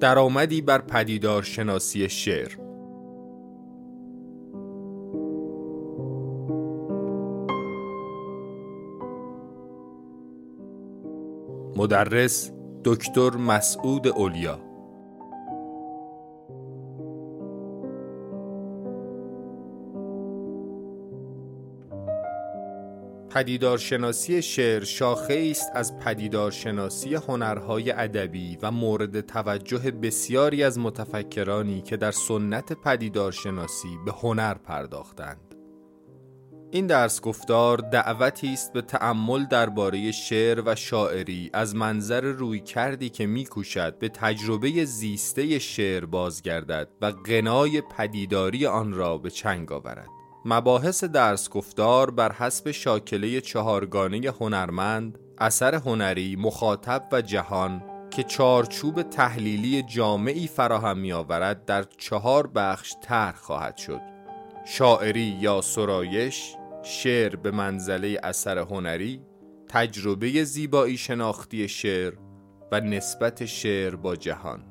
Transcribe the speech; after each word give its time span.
درآمدی 0.00 0.60
بر 0.60 0.80
پدیدار 0.80 1.42
شناسی 1.42 2.08
شعر. 2.08 2.68
مدرس 11.76 12.50
دکتر 12.84 13.30
مسعود 13.36 14.08
اولیا. 14.08 14.67
پدیدارشناسی 23.38 24.42
شعر 24.42 24.84
شاخه 24.84 25.48
است 25.50 25.70
از 25.74 25.98
پدیدارشناسی 25.98 27.14
هنرهای 27.14 27.90
ادبی 27.90 28.58
و 28.62 28.70
مورد 28.70 29.20
توجه 29.20 29.90
بسیاری 29.90 30.62
از 30.62 30.78
متفکرانی 30.78 31.82
که 31.82 31.96
در 31.96 32.10
سنت 32.10 32.72
پدیدارشناسی 32.72 33.98
به 34.04 34.12
هنر 34.12 34.54
پرداختند. 34.54 35.54
این 36.70 36.86
درس 36.86 37.20
گفتار 37.20 37.78
دعوتی 37.78 38.52
است 38.52 38.72
به 38.72 38.82
تأمل 38.82 39.44
درباره 39.44 40.12
شعر 40.12 40.62
و 40.66 40.74
شاعری 40.74 41.50
از 41.52 41.76
منظر 41.76 42.20
روی 42.20 42.60
کردی 42.60 43.08
که 43.08 43.26
میکوشد 43.26 43.98
به 43.98 44.08
تجربه 44.08 44.84
زیسته 44.84 45.58
شعر 45.58 46.04
بازگردد 46.04 46.88
و 47.00 47.12
غنای 47.12 47.80
پدیداری 47.80 48.66
آن 48.66 48.92
را 48.92 49.18
به 49.18 49.30
چنگ 49.30 49.72
آورد. 49.72 50.17
مباحث 50.50 51.04
درس 51.04 51.48
گفتار 51.48 52.10
بر 52.10 52.32
حسب 52.32 52.70
شاکله 52.70 53.40
چهارگانه 53.40 54.30
هنرمند، 54.40 55.18
اثر 55.38 55.74
هنری، 55.74 56.36
مخاطب 56.36 57.08
و 57.12 57.22
جهان 57.22 57.82
که 58.10 58.22
چارچوب 58.22 59.02
تحلیلی 59.02 59.82
جامعی 59.82 60.46
فراهم 60.46 60.98
می 60.98 61.12
آورد 61.12 61.64
در 61.64 61.82
چهار 61.82 62.46
بخش 62.46 62.94
طرح 63.02 63.36
خواهد 63.36 63.76
شد. 63.76 64.00
شاعری 64.66 65.36
یا 65.40 65.60
سرایش، 65.60 66.54
شعر 66.82 67.36
به 67.36 67.50
منزله 67.50 68.20
اثر 68.22 68.58
هنری، 68.58 69.22
تجربه 69.68 70.44
زیبایی 70.44 70.96
شناختی 70.96 71.68
شعر 71.68 72.14
و 72.72 72.80
نسبت 72.80 73.44
شعر 73.44 73.96
با 73.96 74.16
جهان. 74.16 74.67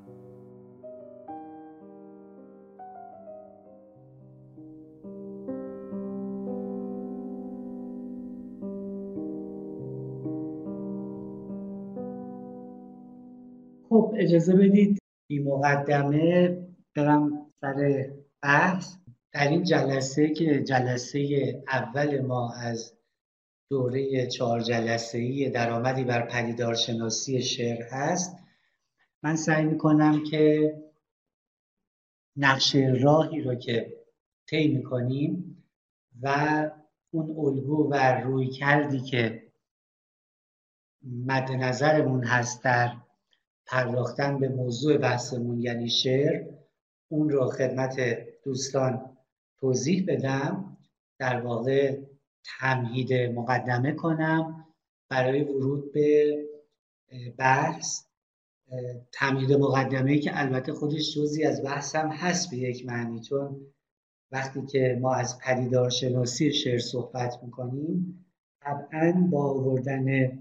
اجازه 14.18 14.56
بدید 14.56 15.00
این 15.30 15.44
مقدمه 15.44 16.58
برم 16.96 17.52
سر 17.62 18.10
بحث. 18.44 18.98
در 19.32 19.48
این 19.48 19.64
جلسه 19.64 20.30
که 20.30 20.64
جلسه 20.64 21.20
اول 21.68 22.22
ما 22.22 22.54
از 22.54 22.94
دوره 23.70 24.28
چهار 24.28 24.62
جلسه 24.62 25.18
ای 25.18 25.50
درآمدی 25.50 26.04
بر 26.04 26.28
پدیدارشناسی 26.28 27.42
شعر 27.42 27.84
هست 27.92 28.38
من 29.24 29.36
سعی 29.36 29.66
می‌کنم 29.66 30.24
که 30.24 30.74
نقش 32.38 32.76
راهی 32.76 33.42
رو 33.42 33.56
که 33.56 33.94
طی 34.50 34.68
می‌کنیم 34.68 35.64
و 36.22 36.30
اون 37.12 37.36
الگو 37.38 37.90
و 37.92 38.22
روی 38.22 38.48
کردی 38.48 39.00
که 39.00 39.52
مد 41.04 41.52
نظرمون 41.52 42.24
هست 42.24 42.64
در 42.64 42.92
پرداختن 43.68 44.40
به 44.40 44.50
موضوع 44.50 44.98
بحثمون 44.98 45.60
یعنی 45.60 45.90
شعر 45.90 46.46
اون 47.12 47.30
رو 47.30 47.50
خدمت 47.50 48.00
دوستان 48.44 49.18
توضیح 49.60 50.06
بدم. 50.08 50.78
در 51.20 51.42
واقع 51.42 51.98
تمهید 52.60 53.14
مقدمه 53.14 53.92
کنم 53.92 54.66
برای 55.10 55.44
ورود 55.44 55.92
به 55.92 56.38
بحث. 57.38 58.04
تمهید 59.12 59.54
مقدمه 59.54 60.20
که 60.20 60.32
البته 60.34 60.74
خودش 60.74 61.16
جزی 61.16 61.44
از 61.44 61.64
بحثم 61.64 62.10
هست 62.10 62.52
به 62.52 62.58
یک 62.58 62.86
معنی 62.86 63.20
چون 63.20 63.74
وقتی 64.32 64.66
که 64.66 64.98
ما 65.02 65.16
از 65.16 65.40
پدیدار 65.40 65.90
شناسی 65.90 66.54
شعر 66.54 66.80
صحبت 66.80 67.44
می‌کنیم 67.44 68.26
طبعا 68.62 69.28
با 69.32 69.44
آوردن 69.44 70.38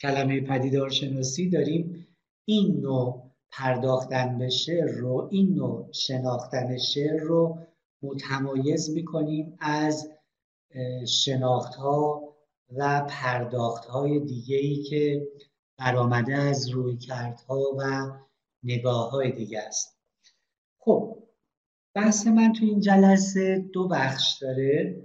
کلمه 0.00 0.40
پدیدار 0.40 0.90
شناسی 0.90 1.50
داریم 1.50 2.06
این 2.44 2.80
نوع 2.80 3.30
پرداختن 3.50 4.38
به 4.38 4.48
شعر 4.48 4.90
رو 4.90 5.28
این 5.30 5.54
نوع 5.54 5.92
شناختن 5.92 6.78
شعر 6.78 7.20
رو 7.20 7.58
متمایز 8.02 8.90
می‌کنیم 8.90 9.56
از 9.60 10.10
شناخت 11.08 11.74
ها 11.74 12.22
و 12.76 13.06
پرداخت 13.08 13.84
های 13.84 14.20
دیگه 14.20 14.56
ای 14.56 14.82
که 14.82 15.28
برآمده 15.78 16.34
از 16.34 16.68
روی 16.68 16.96
کردها 16.96 17.60
و 17.78 18.12
نگاه 18.62 19.10
های 19.10 19.32
دیگه 19.32 19.60
است. 19.60 19.98
خب 20.78 21.22
بحث 21.94 22.26
من 22.26 22.52
تو 22.52 22.64
این 22.64 22.80
جلسه 22.80 23.58
دو 23.72 23.88
بخش 23.88 24.38
داره. 24.42 25.02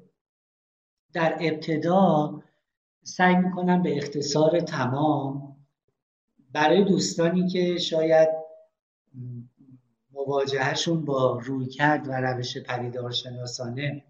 در 1.14 1.38
ابتدا 1.42 2.44
سعی 3.04 3.36
می‌کنم 3.36 3.84
به 3.84 3.98
اختصار 3.98 4.60
تمام 4.60 5.47
برای 6.58 6.84
دوستانی 6.84 7.48
که 7.48 7.78
شاید 7.78 8.30
مواجههشون 10.12 11.06
با 11.06 11.40
رویکرد 11.44 12.08
و 12.08 12.12
روش 12.12 12.58
پدیدارشناسانه 12.58 14.04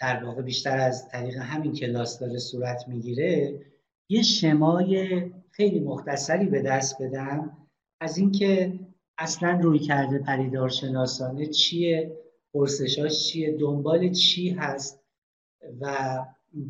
در 0.00 0.24
واقع 0.24 0.42
بیشتر 0.42 0.78
از 0.78 1.08
طریق 1.08 1.36
همین 1.36 1.72
کلاس 1.72 2.18
داره 2.18 2.38
صورت 2.38 2.88
می‌گیره 2.88 3.60
یه 4.08 4.22
شمای 4.22 5.22
خیلی 5.50 5.80
مختصری 5.80 6.46
به 6.46 6.62
دست 6.62 7.02
بدم 7.02 7.56
از 8.00 8.18
اینکه 8.18 8.80
اصلا 9.18 9.60
روی 9.62 9.78
کرده 9.78 10.18
پدیدارشناسانه 10.18 11.46
چیه 11.46 12.16
پرسشاش 12.54 13.26
چیه 13.26 13.56
دنبال 13.56 14.12
چی 14.12 14.50
هست 14.50 15.04
و 15.80 16.18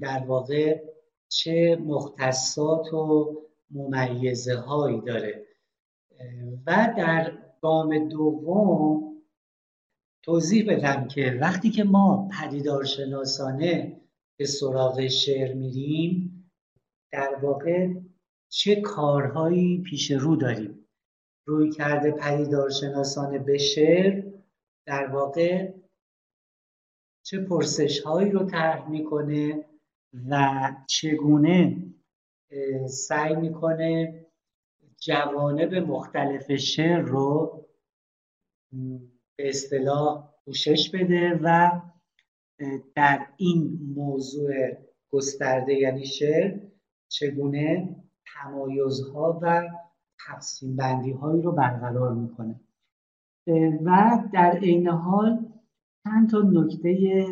در 0.01 0.19
واقع 0.19 0.83
چه 1.29 1.77
مختصات 1.77 2.93
و 2.93 3.37
ممیزه 3.71 4.57
هایی 4.57 5.01
داره 5.01 5.47
و 6.67 6.95
در 6.99 7.39
گام 7.61 8.09
دوم 8.09 9.07
توضیح 10.23 10.67
بدم 10.69 11.09
که 11.09 11.39
وقتی 11.41 11.71
که 11.71 11.85
ما 11.85 12.29
پدیدارشناسانه 12.41 14.01
به 14.39 14.45
سراغ 14.47 15.07
شعر 15.07 15.55
میریم 15.55 16.33
در 17.13 17.35
واقع 17.43 17.95
چه 18.49 18.81
کارهایی 18.81 19.83
پیش 19.83 20.11
رو 20.11 20.37
داریم؟ 20.37 20.87
روی 21.47 21.71
کرده 21.71 22.11
پدیدارشناسانه 22.11 23.39
به 23.39 23.59
شعر 23.59 24.23
در 24.87 25.07
واقع 25.07 25.73
چه 27.23 27.39
پرسش 27.45 28.01
هایی 28.01 28.31
رو 28.31 28.45
طرح 28.45 28.89
می‌کنه 28.91 29.65
و 30.29 30.73
چگونه 30.87 31.86
سعی 32.89 33.37
می‌کنه 33.37 34.23
جوانب 34.99 35.75
مختلف 35.75 36.53
شعر 36.53 37.01
رو 37.01 37.65
به 39.37 39.49
اصطلاح 39.49 40.29
پوشش 40.45 40.91
بده 40.91 41.41
و 41.43 41.81
در 42.95 43.27
این 43.37 43.79
موضوع 43.97 44.53
گسترده 45.11 45.75
یعنی 45.75 46.07
شعر 46.07 46.61
چگونه 47.09 47.97
تمایزها 48.35 49.41
و 49.43 49.69
تقسیم 50.27 50.77
بندی 50.77 51.13
هایی 51.13 51.43
رو 51.43 51.53
برقرار 51.53 52.15
می‌کنه. 52.15 52.61
و 53.85 54.19
در 54.33 54.59
عین 54.59 54.89
حال 54.89 55.47
چند 56.05 56.31
تا 56.31 56.39
نکته 56.39 57.25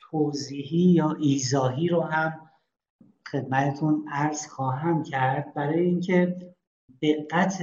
توضیحی 0.00 0.78
یا 0.78 1.16
ایزاهی 1.20 1.88
رو 1.88 2.00
هم 2.00 2.43
خدمتتون 3.34 4.04
عرض 4.08 4.46
خواهم 4.46 5.02
کرد 5.02 5.54
برای 5.54 5.80
اینکه 5.80 6.36
دقت 7.02 7.62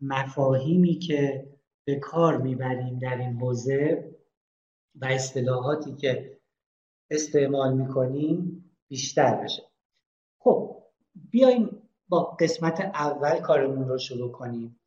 مفاهیمی 0.00 0.98
که 0.98 1.48
به 1.84 1.96
کار 1.96 2.36
می‌بریم 2.36 2.98
در 2.98 3.16
این 3.18 3.36
حوزه 3.40 4.10
و 4.94 5.04
اصطلاحاتی 5.04 5.94
که 5.94 6.38
استعمال 7.10 7.76
می‌کنیم 7.76 8.64
بیشتر 8.88 9.34
بشه. 9.34 9.62
خب 10.38 10.82
بیایم 11.30 11.82
با 12.08 12.22
قسمت 12.22 12.80
اول 12.80 13.40
کارمون 13.40 13.88
رو 13.88 13.98
شروع 13.98 14.32
کنیم. 14.32 14.80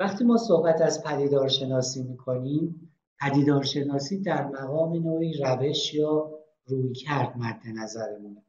وقتی 0.00 0.24
ما 0.24 0.36
صحبت 0.36 0.80
از 0.80 1.02
پدیدارشناسی 1.02 2.02
می‌کنیم 2.02 2.92
پدیدارشناسی 3.20 4.22
در 4.22 4.46
مقام 4.46 4.92
نوعی 4.92 5.34
روش 5.42 5.94
یا 5.94 6.30
روی 6.66 6.94
کرد 6.94 7.36
مد 7.36 7.60
نظرمونه. 7.74 8.42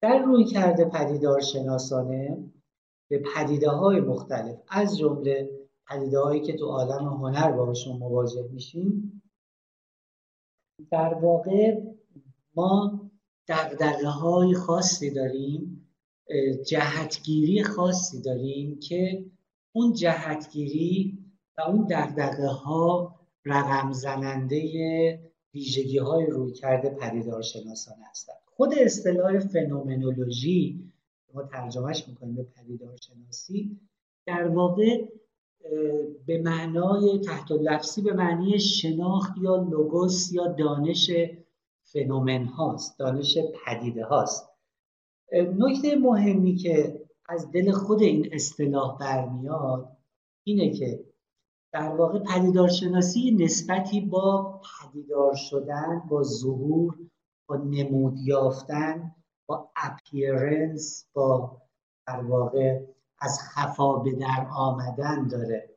در 0.00 0.18
روی 0.18 0.44
کرده 0.44 0.84
پدیدار 0.84 1.40
شناسانه 1.40 2.50
به 3.10 3.22
پدیده 3.34 3.70
های 3.70 4.00
مختلف 4.00 4.56
از 4.68 4.98
جمله 4.98 5.50
پدیده 5.88 6.20
هایی 6.20 6.40
که 6.40 6.56
تو 6.56 6.66
عالم 6.66 7.08
هنر 7.08 7.52
باشون 7.52 7.96
مواجه 7.96 8.48
میشیم 8.52 9.22
در 10.90 11.14
واقع 11.14 11.80
ما 12.56 13.00
دقدقه 13.48 14.08
های 14.08 14.54
خاصی 14.54 15.10
داریم 15.10 15.88
جهتگیری 16.66 17.62
خاصی 17.62 18.22
داریم 18.22 18.78
که 18.78 19.24
اون 19.72 19.92
جهتگیری 19.92 21.18
و 21.58 21.62
اون 21.62 21.86
دقدقه 21.86 22.46
ها 22.46 23.16
رقم 23.44 23.92
زننده 23.92 24.60
ویژگی 25.54 25.98
های 25.98 26.26
روی 26.26 26.52
کرده 26.52 26.90
پدیدار 26.90 27.42
شناسانه 27.42 28.04
هستند 28.10 28.45
خود 28.56 28.74
اصطلاح 28.78 29.38
فنومنولوژی 29.38 30.92
ما 31.34 31.42
ترجمهش 31.42 32.08
می‌کنیم 32.08 32.34
به 32.34 32.42
پدیدار 32.42 32.96
شناسی 32.96 33.80
در 34.26 34.48
واقع 34.48 35.08
به 36.26 36.42
معنای 36.42 37.18
تحت 37.18 37.52
لفظی 37.52 38.02
به 38.02 38.12
معنی 38.12 38.58
شناخت 38.58 39.32
یا 39.42 39.56
لوگوس 39.56 40.32
یا 40.32 40.46
دانش 40.46 41.10
فنومن 41.82 42.44
هاست 42.44 42.98
دانش 42.98 43.38
پدیده 43.66 44.04
هاست 44.04 44.48
نکته 45.32 45.96
مهمی 45.96 46.56
که 46.56 47.06
از 47.28 47.52
دل 47.52 47.72
خود 47.72 48.02
این 48.02 48.28
اصطلاح 48.32 48.98
برمیاد 48.98 49.96
اینه 50.44 50.70
که 50.70 51.04
در 51.72 51.88
واقع 51.88 52.18
پدیدارشناسی 52.18 53.30
نسبتی 53.30 54.00
با 54.00 54.60
پدیدار 54.82 55.34
شدن 55.34 56.02
با 56.08 56.22
ظهور 56.22 56.94
با 57.46 57.56
نمود 57.56 58.18
یافتن 58.18 59.14
با 59.46 59.70
اپیرنس 59.76 61.08
با 61.12 61.62
در 62.06 62.20
واقع 62.20 62.80
از 63.18 63.40
خفا 63.40 63.96
به 63.96 64.12
در 64.12 64.46
آمدن 64.56 65.28
داره. 65.28 65.76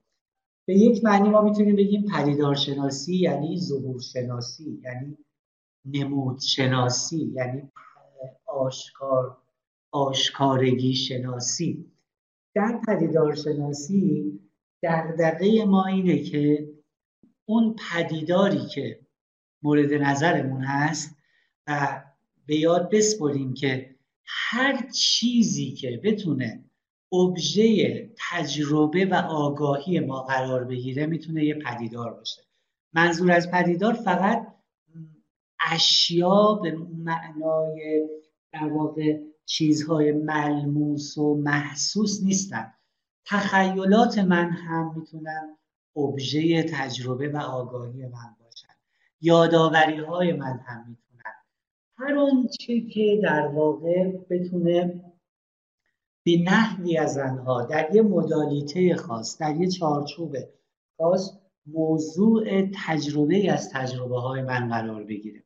به 0.67 0.75
یک 0.75 1.03
معنی 1.03 1.29
ما 1.29 1.41
می‌تونیم 1.41 1.75
بگیم 1.75 2.05
پدیدارشناسی 2.13 3.15
یعنی 3.15 3.59
ظهور 3.59 4.01
شناسی 4.01 4.81
یعنی 4.83 5.17
نمود 5.85 6.39
شناسی 6.39 7.31
یعنی 7.35 7.71
آشکار 8.45 9.37
آشکارگی 9.91 10.93
شناسی 10.93 11.91
در 12.55 12.81
پدیدارشناسی 12.87 14.39
دقدقه 14.83 15.65
ما 15.65 15.85
اینه 15.85 16.23
که 16.23 16.69
اون 17.45 17.75
پدیداری 17.91 18.65
که 18.65 18.99
مورد 19.63 19.93
نظرمون 19.93 20.61
هست 20.63 21.18
و 21.69 22.03
به 22.45 22.55
یاد 22.55 22.89
بسپریم 22.91 23.53
که 23.53 23.95
هر 24.25 24.89
چیزی 24.89 25.71
که 25.71 26.01
بتونه 26.03 26.63
ابژه 27.13 28.09
تجربه 28.31 29.05
و 29.05 29.13
آگاهی 29.13 29.99
ما 29.99 30.21
قرار 30.21 30.63
بگیره 30.63 31.05
می‌تونه 31.05 31.45
یه 31.45 31.53
پدیدار 31.53 32.13
باشه. 32.13 32.41
منظور 32.93 33.31
از 33.31 33.51
پدیدار 33.51 33.93
فقط 33.93 34.47
اشیا 35.71 36.53
به 36.53 36.77
معنای 36.97 38.09
در 38.53 38.67
واقع 38.67 39.19
چیزهای 39.45 40.11
ملموس 40.11 41.17
و 41.17 41.35
محسوس 41.35 42.23
نیستن. 42.23 42.73
تخیلات 43.25 44.17
من 44.17 44.49
هم 44.49 44.93
می‌تونن 44.95 45.57
ابژه 45.95 46.63
تجربه 46.63 47.29
و 47.29 47.37
آگاهی 47.37 48.05
من 48.05 48.35
باشن. 48.43 48.75
یاداوری 49.21 49.97
های 49.97 50.33
من 50.33 50.59
هم 50.65 50.85
می‌تونن 50.89 51.08
هر 51.99 52.17
آنچه 52.17 52.81
که 52.81 53.19
در 53.23 53.47
واقع 53.47 54.11
بتونه 54.29 55.03
به 56.25 56.37
نحوی 56.43 56.97
از 56.97 57.17
آنها 57.17 57.65
در 57.65 57.95
یه 57.95 58.01
مدالیته 58.01 58.95
خاص 58.95 59.37
در 59.41 59.55
یه 59.55 59.67
چارچوب 59.67 60.37
خاص 60.97 61.31
موضوع 61.65 62.69
تجربه 62.85 63.51
از 63.51 63.69
تجربه 63.69 64.19
های 64.19 64.41
من 64.41 64.69
قرار 64.69 65.03
بگیره. 65.03 65.43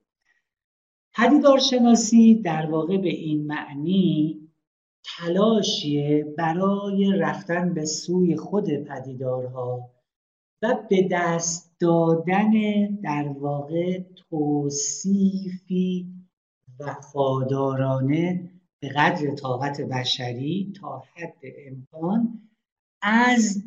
پدیدارشناسی 1.16 2.36
در 2.36 2.72
واقع 2.72 2.98
به 2.98 3.10
این 3.10 3.48
معنی 3.48 4.40
تلاشیه 5.04 6.34
برای 6.38 7.12
رفتن 7.18 7.74
به 7.74 7.86
سوی 7.86 8.38
خود 8.38 8.70
پدیدارها 8.70 9.90
و 10.62 10.78
به 10.90 11.08
دست 11.12 11.76
دادن 11.80 12.52
در 13.04 13.28
واقع 13.28 14.00
توصیفی 14.30 16.23
وفادارانه 16.80 18.52
به 18.80 18.90
قدر 18.90 19.36
طاقت 19.36 19.82
بشری 19.82 20.74
تا 20.82 21.04
حد 21.16 21.40
امکان 21.68 22.50
از 23.02 23.64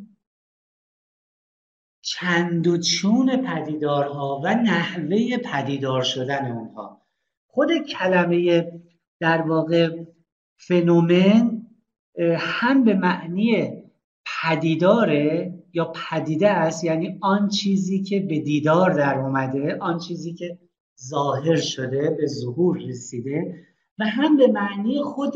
چند 2.03 2.67
و 2.67 2.79
چون 2.79 3.47
پدیدارها 3.47 4.41
و 4.44 4.55
نحوه 4.55 5.37
پدیدار 5.37 6.03
شدن 6.03 6.53
اونها. 6.53 7.06
خود 7.47 7.69
کلمه 7.79 8.73
در 9.20 9.43
واقع 9.43 10.05
فنومن 10.56 11.67
هم 12.38 12.85
به 12.85 12.94
معنی 12.94 13.82
پدیداره 14.43 15.55
یا 15.73 15.85
پدیده 15.85 16.50
است 16.50 16.85
یعنی 16.85 17.19
آن 17.23 17.49
چیزی 17.49 18.03
که 18.03 18.20
به 18.20 18.41
دیدار 18.41 18.93
در 18.93 19.19
اومده 19.19 19.79
آن 19.81 19.99
چیزی 19.99 20.35
که 20.35 20.58
ظاهر 21.00 21.56
شده 21.56 22.10
به 22.10 22.26
ظهور 22.26 22.78
رسیده 22.78 23.64
و 23.98 24.04
هم 24.04 24.37
به 24.37 24.46
معنی 24.46 25.02
خود 25.02 25.34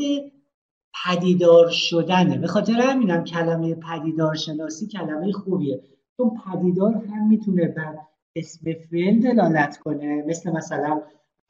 پدیدار 1.05 1.69
شدنه. 1.69 2.37
به 2.37 2.47
خاطر 2.47 2.73
همینم 2.73 3.23
کلمه 3.23 3.75
پدیدار 3.75 4.35
شناسی 4.35 4.87
کلمه 4.87 5.31
خوبیه. 5.31 5.81
چون 6.17 6.31
پدیدار 6.45 6.93
هم 6.93 7.27
می‌تونه 7.27 7.67
بر 7.67 7.97
اسم 8.35 8.73
فعل 8.91 9.19
دلالت 9.19 9.77
کنه. 9.77 10.23
مثل 10.27 10.51
مثلا 10.51 11.01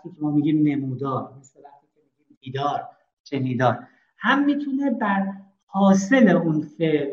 که 0.04 0.10
ما 0.22 0.32
میگیم 0.32 0.68
نمودار 0.68 1.34
مثل 1.40 1.60
وقتی 1.60 1.88
که 1.96 2.02
میگیم 2.20 2.38
دیدار 2.42 2.88
شنیدار. 3.24 3.80
هم 4.18 4.46
می‌تونه 4.46 4.92
بر 4.92 5.34
حاصل 5.66 6.28
اون 6.28 6.62
فعل 6.62 7.10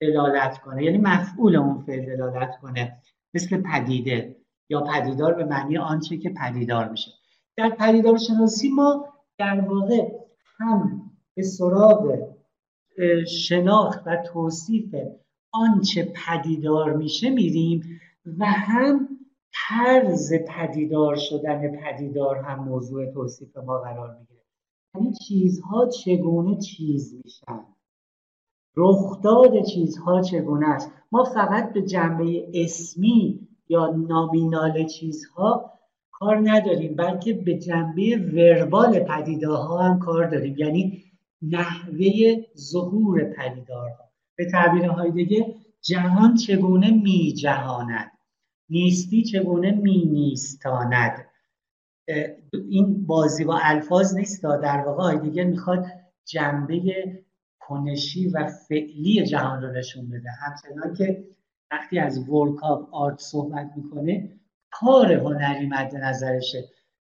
دلالت 0.00 0.58
کنه. 0.58 0.84
یعنی 0.84 0.98
مفعول 0.98 1.56
اون 1.56 1.78
فعل 1.78 2.16
دلالت 2.16 2.56
کنه. 2.62 2.96
مثل 3.34 3.62
پدیده. 3.62 4.35
یا 4.68 4.80
پدیدار 4.80 5.34
به 5.34 5.44
معنی 5.44 5.78
آنچه 5.78 6.16
که 6.16 6.30
پدیدار 6.30 6.88
میشه. 6.88 7.10
در 7.56 7.70
پدیدار 7.70 8.18
شناسی 8.18 8.68
ما 8.68 9.08
در 9.38 9.60
واقع 9.60 10.12
هم 10.58 11.10
به 11.34 11.42
سراغ 11.42 12.18
شناخت 13.28 14.02
و 14.06 14.16
توصیف 14.16 14.94
آنچه 15.52 16.12
پدیدار 16.26 16.92
میشه 16.92 17.30
میریم 17.30 18.00
و 18.38 18.44
هم 18.44 19.08
طرز 19.68 20.32
پدیدار 20.48 21.16
شدن 21.16 21.76
پدیدار 21.76 22.36
هم 22.36 22.64
موضوع 22.64 23.12
توصیف 23.12 23.56
ما 23.56 23.78
قرار 23.78 24.16
می‌گیره. 24.18 24.40
یعنی 24.94 25.12
چیزها 25.12 25.88
چگونه 25.88 26.58
چیز 26.60 27.14
میشن؟ 27.24 27.64
رخداد 28.76 29.62
چیزها 29.62 30.22
چگونه 30.22 30.68
است؟ 30.68 30.92
ما 31.12 31.24
فقط 31.24 31.72
به 31.72 31.82
جنبه 31.82 32.50
اسمی 32.54 33.45
یا 33.68 33.86
نامینال 34.08 34.86
چیزها 34.86 35.72
کار 36.10 36.40
نداریم 36.50 36.96
بلکه 36.96 37.32
به 37.32 37.58
جنبه 37.58 38.16
وربال 38.16 39.00
پدیدارها 39.00 39.82
هم 39.82 39.98
کار 39.98 40.26
داریم. 40.26 40.54
یعنی 40.58 41.02
نحوه 41.42 42.36
ظهور 42.56 43.24
پدیدارها 43.24 44.04
به 44.36 44.50
تعبیرهای 44.50 45.10
دیگه 45.10 45.54
جهان 45.82 46.34
چگونه 46.34 46.90
می 46.90 47.32
جهاند 47.32 48.10
نیستی 48.70 49.22
چگونه 49.22 49.70
می 49.70 50.04
نیستاند 50.04 51.26
این 52.52 53.06
بازی 53.06 53.44
با 53.44 53.58
الفاظ 53.62 54.14
نیست 54.14 54.42
در 54.42 54.84
واقع 54.86 55.16
دیگه 55.16 55.44
می‌خواد 55.44 55.86
جنبه 56.24 56.80
کنشی 57.60 58.28
و 58.28 58.46
فعلی 58.46 59.26
جهان 59.26 59.62
رو 59.62 59.72
نشون 59.72 60.08
بده. 60.08 60.28
همچنان 60.30 60.94
که 60.94 61.24
وقتی 61.70 61.98
از 61.98 62.28
ورک 62.28 62.64
آف 62.64 62.88
آرت 62.90 63.18
صحبت 63.18 63.70
می‌کنه 63.76 64.40
کار 64.70 65.12
هنری 65.12 65.66
مد 65.66 65.96
نظرشه. 65.96 66.64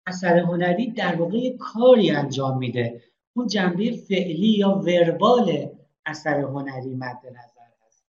اثر 0.08 0.38
هنری 0.38 0.92
در 0.92 1.16
واقع 1.16 1.58
کاری 1.60 2.12
انجام 2.12 2.58
میده. 2.58 3.02
اون 3.36 3.48
جنبه 3.48 3.92
فعلی 3.92 4.58
یا 4.58 4.70
وربال 4.70 5.70
اثر 6.06 6.40
هنری 6.40 6.96
مد 6.96 7.20
نظر 7.26 7.72
هست. 7.88 8.06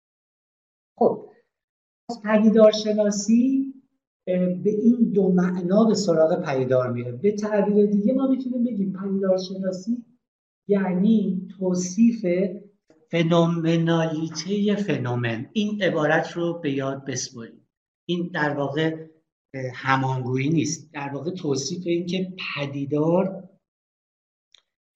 خب 0.99 1.29
از 2.11 2.23
پدیدار 2.23 2.73
شناسی 2.73 3.75
به 4.63 4.71
این 4.71 5.13
دو 5.15 5.29
معنا 5.33 5.85
به 5.85 5.95
سراغ 5.95 6.45
پدیدار 6.45 6.93
میره. 6.93 7.13
به 7.13 7.33
تعبیر 7.33 7.87
دیگه 7.87 8.13
ما 8.13 8.27
می‌تونیم 8.27 8.65
بگیم 8.65 8.93
پدیدار 8.93 9.39
شناسی 9.39 10.05
یعنی 10.69 11.49
توصیف 11.59 12.27
فنومنالیته 13.17 14.77
فنومن. 14.77 15.51
این 15.53 15.83
عبارت 15.83 16.33
رو 16.33 16.59
به 16.59 16.73
یاد 16.73 17.05
بسپریم 17.05 17.69
این 18.09 18.31
در 18.35 18.51
واقع 18.51 19.07
همانگویی 19.75 20.49
نیست. 20.49 20.93
در 20.93 21.09
واقع 21.09 21.31
توصیف 21.31 21.87
این 21.87 22.07
که 22.07 22.33
پدیدار 22.57 23.49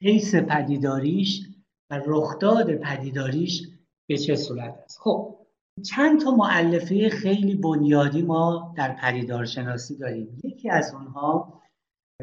حیث 0.02 0.34
پدیداریش 0.34 1.46
و 1.90 2.00
رخداد 2.06 2.74
پدیداریش 2.74 3.62
به 4.08 4.18
چه 4.18 4.36
صورت 4.36 4.74
است. 4.84 4.98
خب 5.00 5.36
چند 5.84 6.20
تا 6.20 6.30
معلفه 6.30 7.08
خیلی 7.08 7.54
بنیادی 7.54 8.22
ما 8.22 8.74
در 8.76 8.96
پدیدارشناسی 9.02 9.96
داریم. 9.96 10.40
یکی 10.44 10.70
از 10.70 10.94
اونها 10.94 11.62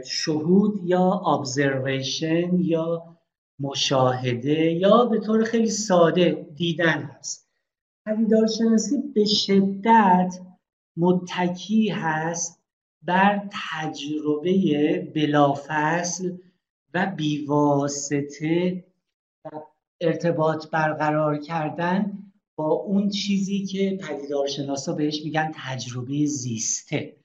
شهود 0.06 0.80
یا 0.84 1.04
ابزرویشن 1.04 2.60
یا 2.60 3.17
مشاهده. 3.60 4.72
یا 4.72 5.06
به 5.06 5.20
طور 5.20 5.44
خیلی 5.44 5.70
ساده 5.70 6.48
دیدن 6.56 7.02
هست. 7.04 7.50
پدیدارشناسی 8.06 8.98
به 9.16 9.26
شدت 9.26 10.40
متکی 10.98 11.90
هست 11.90 12.64
بر 13.02 13.50
تجربه 13.52 15.12
بلافصل 15.16 16.38
و 16.94 17.14
بیواسطه 17.18 18.84
و 19.46 19.50
ارتباط 20.02 20.70
برقرار 20.70 21.38
کردن 21.38 22.18
با 22.56 22.72
اون 22.72 23.10
چیزی 23.10 23.66
که 23.66 24.00
پدیدارشناسا 24.02 24.94
بهش 24.94 25.22
میگن 25.24 25.52
تجربه 25.56 26.26
زیسته. 26.26 27.16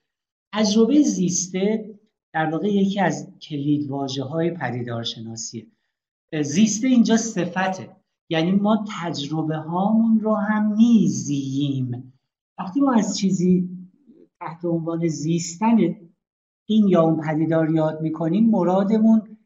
تجربه 0.53 1.01
زیسته 1.01 1.95
در 2.33 2.45
واقع 2.45 2.67
یکی 2.67 2.99
از 2.99 3.39
کلید 3.39 3.89
های 4.29 4.51
پدیدارشناسیه. 4.51 5.67
زیسته 6.41 6.87
اینجا 6.87 7.17
صفته. 7.17 7.95
یعنی 8.29 8.51
ما 8.51 8.85
تجربه 9.01 9.57
هامون 9.57 10.19
رو 10.19 10.35
هم 10.35 10.75
میزییم. 10.75 12.13
وقتی 12.59 12.81
ما 12.81 12.93
از 12.93 13.17
چیزی 13.17 13.69
تحت 14.39 14.65
عنوان 14.65 15.07
زیستن 15.07 15.77
این 16.65 16.87
یا 16.87 17.01
اون 17.01 17.21
پدیدار 17.21 17.71
یاد 17.71 18.01
می‌کنیم 18.01 18.49
مرادمون 18.49 19.37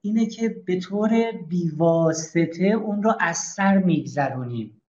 اینه 0.00 0.26
که 0.26 0.48
به 0.66 0.80
طور 0.80 1.32
بیواسطه 1.48 2.64
اون 2.64 3.02
رو 3.02 3.14
از 3.20 3.36
سر 3.36 3.78
میگذرونیم. 3.78 4.82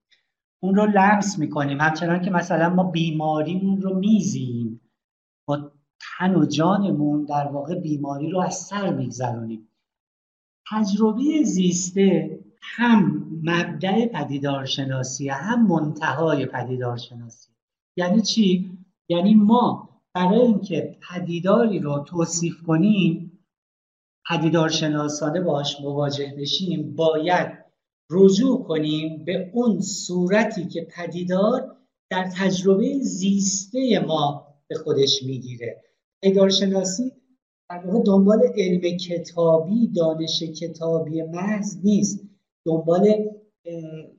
اون 0.64 0.76
رو 0.76 0.86
لمس 0.86 1.40
می‌کنیم. 1.40 1.82
همچنان 1.82 2.22
که 2.22 2.32
مثلا 2.32 2.70
ما 2.70 2.84
بیماریمون 2.84 3.82
رو 3.82 4.00
میزیم 4.00 4.82
با 5.48 5.72
تن 6.00 6.36
و 6.36 6.46
جانمون 6.46 7.26
در 7.26 7.48
واقع 7.48 7.76
بیماری 7.76 8.30
رو 8.30 8.40
از 8.40 8.56
سر 8.56 8.94
میگذرونیم. 8.94 9.68
تجربه 10.72 11.44
زیسته 11.44 12.40
هم 12.62 13.28
مبدع 13.44 14.06
پدیدارشناسی 14.06 15.30
هم 15.30 15.68
منتهای 15.68 16.46
پدیدارشناسی. 16.46 17.50
یعنی 17.98 18.22
چی؟ 18.22 18.78
یعنی 19.10 19.36
ما 19.36 19.90
برای 20.14 20.40
اینکه 20.40 20.98
پدیداری 21.10 21.80
رو 21.80 22.06
توصیف 22.08 22.64
کنیم 22.64 23.40
پدیدار 24.30 24.70
شناسانه 24.70 25.42
باش 25.42 25.82
مواجه 25.82 26.36
بشیم 26.38 26.96
باید 26.96 27.66
رجوع 28.10 28.64
کنیم 28.64 29.26
به 29.26 29.52
اون 29.54 29.82
صورتی 29.82 30.68
که 30.68 30.88
پدیدار 30.96 31.78
در 32.10 32.30
تجربه 32.36 33.00
زیسته 33.00 34.00
ما 34.08 34.48
به 34.68 34.76
خودش 34.76 35.24
می‌گیره. 35.24 35.84
پدیدار 36.24 36.50
شناسی 36.50 37.12
در 37.70 37.84
دنبال 38.06 38.42
علم 38.56 38.98
کتابی 38.98 39.88
دانش 39.88 40.44
کتابی 40.44 41.22
محض 41.22 41.78
نیست. 41.84 42.24
دنبال 42.66 43.08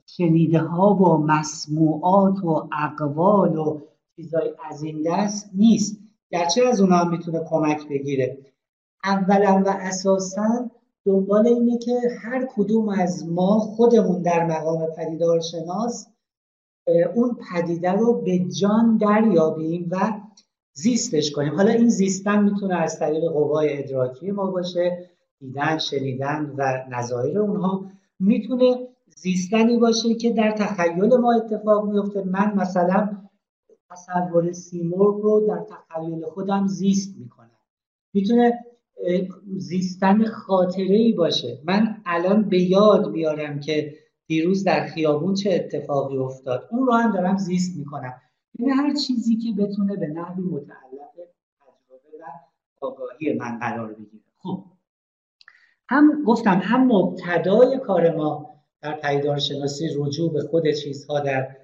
شنیده 0.05 0.59
ها 0.59 0.93
و 0.93 1.17
مسموعات 1.17 2.43
و 2.43 2.69
اقوال 2.71 3.57
و 3.57 3.79
چیزای 4.15 4.53
از 4.69 4.83
این 4.83 5.03
دست 5.05 5.49
نیست. 5.55 5.99
گرچه 6.31 6.67
از 6.67 6.81
اونها 6.81 7.03
می‌تونه 7.03 7.39
کمک 7.49 7.87
بگیره. 7.89 8.37
اولا 9.03 9.63
و 9.65 9.69
اساسا 9.69 10.71
دنبال 11.05 11.47
اینه 11.47 11.77
که 11.77 11.99
هر 12.21 12.47
کدوم 12.55 12.89
از 12.89 13.29
ما 13.29 13.59
خودمون 13.59 14.21
در 14.21 14.45
مقام 14.45 14.87
پدیدار 14.97 15.39
شناس 15.39 16.07
اون 17.15 17.37
پدیده 17.51 17.91
رو 17.91 18.21
به 18.21 18.39
جان 18.39 18.97
دریابیم 18.97 19.87
و 19.91 20.21
زیستش 20.73 21.31
کنیم. 21.31 21.55
حالا 21.55 21.71
این 21.71 21.89
زیستن 21.89 22.43
می‌تونه 22.43 22.75
از 22.75 22.99
طریق 22.99 23.23
قوای 23.23 23.83
ادراکی 23.83 24.31
ما 24.31 24.51
باشه 24.51 25.09
دیدن 25.39 25.77
شنیدن 25.77 26.53
و 26.57 26.85
نظایر 26.89 27.39
اونها. 27.39 27.85
می‌تونه 28.19 28.87
زیستنی 29.15 29.77
باشه 29.77 30.13
که 30.15 30.33
در 30.33 30.51
تخیل 30.51 31.15
ما 31.15 31.33
اتفاق 31.33 31.89
میفته 31.89 32.23
من 32.23 32.53
مثلا 32.55 33.17
تصور 33.89 34.51
سیمرغ 34.51 35.21
رو 35.21 35.47
در 35.47 35.65
تخیل 35.69 36.25
خودم 36.25 36.67
زیست 36.67 37.15
می‌کنم. 37.17 37.57
می‌تونه 38.13 38.53
زیستن 39.57 40.25
خاطره 40.25 40.95
ای 40.95 41.13
باشه. 41.13 41.59
من 41.63 41.97
الان 42.05 42.49
به 42.49 42.61
یاد 42.61 43.09
میارم 43.09 43.59
که 43.59 43.93
دیروز 44.27 44.63
در 44.63 44.87
خیابون 44.87 45.33
چه 45.33 45.53
اتفاقی 45.53 46.17
افتاد. 46.17 46.67
اون 46.71 46.87
رو 46.87 46.93
هم 46.93 47.11
دارم 47.11 47.37
زیست 47.37 47.77
می‌کنم. 47.77 48.13
یعنی 48.59 48.71
هر 48.71 48.93
چیزی 48.93 49.35
که 49.37 49.51
بتونه 49.51 49.95
به 49.95 50.07
نحوی 50.07 50.43
متعلق 50.43 51.11
تجربه 51.59 52.17
و 52.19 52.25
آگاهی 52.85 53.33
من 53.33 53.59
قرار 53.59 53.93
بگیره. 53.93 54.23
خب. 54.37 54.63
هم 55.89 56.23
گفتم 56.23 56.59
هم 56.63 56.87
مبتدای 56.87 57.79
کار 57.79 58.15
ما 58.15 58.55
در 58.81 58.93
پیدار 58.93 59.39
شناسی 59.39 59.87
رجوع 59.97 60.33
به 60.33 60.41
خود 60.41 60.71
چیزها 60.71 61.19
در 61.19 61.55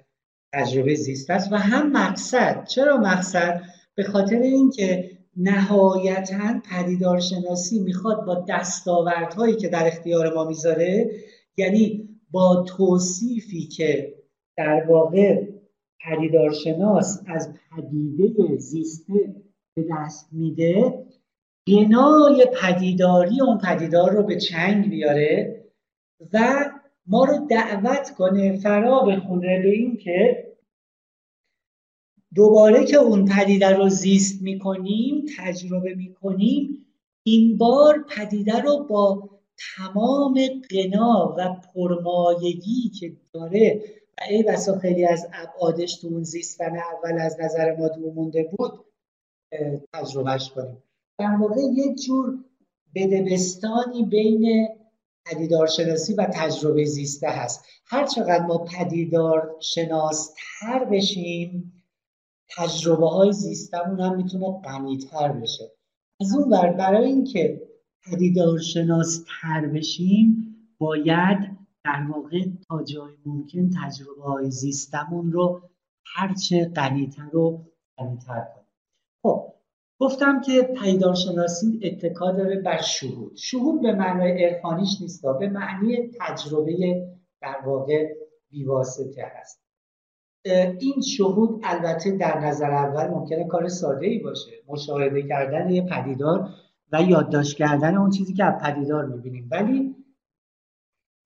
تجربه 0.52 0.94
زیست 0.94 1.30
است 1.30 1.52
و 1.52 1.56
هم 1.56 1.92
مقصد. 1.92 2.64
چرا 2.64 2.96
مقصد؟ 2.96 3.62
به 3.94 4.04
خاطر 4.04 4.36
اینکه 4.36 5.16
نهایتا 5.36 6.60
پدیدارشناسی 6.70 7.78
می‌خواد 7.78 8.24
با 8.24 8.44
دستاوردهایی 8.48 9.56
که 9.56 9.68
در 9.68 9.86
اختیار 9.86 10.34
ما 10.34 10.44
می‌ذاره 10.44 11.10
یعنی 11.56 12.08
با 12.30 12.64
توصیفی 12.68 13.66
که 13.66 14.14
در 14.56 14.86
واقع 14.88 15.55
پدیدارشناس 16.00 17.22
از 17.26 17.54
پدیده 17.70 18.56
زیسته 18.56 19.34
به 19.76 19.86
دست 19.90 20.28
میده 20.32 21.06
بنای 21.66 22.46
پدیداری 22.62 23.40
اون 23.40 23.58
پدیدار 23.58 24.12
رو 24.12 24.22
به 24.22 24.36
چنگ 24.36 24.90
بیاره 24.90 25.64
و 26.32 26.64
ما 27.06 27.24
رو 27.24 27.46
دعوت 27.50 28.10
کنه 28.10 28.56
فرا 28.56 29.00
بخونه 29.00 29.62
به 29.62 29.68
این 29.68 29.96
که 29.96 30.46
دوباره 32.34 32.84
که 32.84 32.96
اون 32.96 33.24
پدیده 33.24 33.70
رو 33.70 33.88
زیست 33.88 34.42
می‌کنیم 34.42 35.26
تجربه 35.38 35.94
می‌کنیم 35.94 36.86
این 37.22 37.58
بار 37.58 38.06
پدیده 38.08 38.60
رو 38.60 38.86
با 38.90 39.30
تمام 39.76 40.40
قنا 40.70 41.34
و 41.38 41.56
پرمایگی 41.74 42.88
که 43.00 43.16
داره 43.32 43.82
و 44.20 44.24
ای 44.30 44.42
بسا 44.42 44.78
خیلی 44.78 45.06
از 45.06 45.28
ابعادش 45.32 46.00
تو 46.00 46.08
اون 46.08 46.22
زیستن 46.22 46.76
اول 46.76 47.20
از 47.20 47.36
نظر 47.40 47.76
ما 47.76 47.88
دور 47.88 48.12
مونده 48.12 48.50
بود 48.52 48.84
تجربهش 49.92 50.50
کنیم. 50.50 50.82
در 51.18 51.36
واقع 51.40 51.60
یک 51.60 51.96
جور 52.06 52.38
بدبستانی 52.94 54.04
بین 54.04 54.68
پدیدار 55.26 55.66
شناسی 55.66 56.14
و 56.14 56.26
تجربه 56.34 56.84
زیسته 56.84 57.28
هست. 57.28 57.64
هر 57.86 58.06
چقدر 58.06 58.46
ما 58.46 58.58
پدیدار 58.58 59.56
شناس 59.60 60.34
تر 60.60 60.84
بشیم 60.84 61.72
تجربه 62.56 63.08
های 63.08 63.32
زیستمون 63.32 64.00
هم 64.00 64.16
می‌تونه 64.16 64.60
غنیتر 64.64 65.32
بشه. 65.32 65.72
از 66.20 66.34
اون 66.34 66.50
بر 66.50 66.72
برای 66.72 67.04
اینکه 67.04 67.62
پدیدارشناس 68.04 69.24
تر 69.42 69.66
بشیم 69.66 70.56
باید 70.78 71.55
در 71.86 72.06
واقع 72.10 72.38
تا 72.68 72.82
جای 72.82 73.12
ممکن 73.26 73.70
تجربه 73.82 74.22
های 74.22 74.50
زیستمون 74.50 75.32
رو 75.32 75.60
هرچه 76.04 76.72
غنیتر 76.76 77.36
و 77.36 77.64
غنیتر 77.98 78.46
کنیم. 78.54 78.66
خب 79.22 79.52
گفتم 80.00 80.40
که 80.40 80.62
پیدارشناسی 80.62 81.80
اتکا 81.82 82.32
داره 82.32 82.60
بر 82.60 82.80
شهود. 82.80 83.36
شهود 83.36 83.82
به 83.82 83.92
معنای 83.92 84.44
عرفانیش 84.44 85.00
نیست 85.00 85.22
به 85.40 85.48
معنی 85.48 86.10
تجربه 86.20 87.06
در 87.40 87.56
واقع 87.66 88.14
بیواسطه 88.50 89.32
هست 89.36 89.62
این 90.80 91.00
شهود 91.00 91.60
البته 91.64 92.10
در 92.10 92.40
نظر 92.40 92.70
اول 92.70 93.06
ممکنه 93.06 93.44
کار 93.44 93.68
ساده 93.68 94.06
ای 94.06 94.18
باشه. 94.18 94.50
مشاهده 94.68 95.22
کردن 95.22 95.70
یه 95.70 95.82
پدیدار 95.82 96.48
و 96.92 97.02
یادداشت 97.02 97.56
کردن 97.56 97.96
اون 97.96 98.10
چیزی 98.10 98.34
که 98.34 98.44
از 98.44 98.62
پدیدار 98.62 99.06
می‌بینیم. 99.06 99.48
ولی 99.50 99.95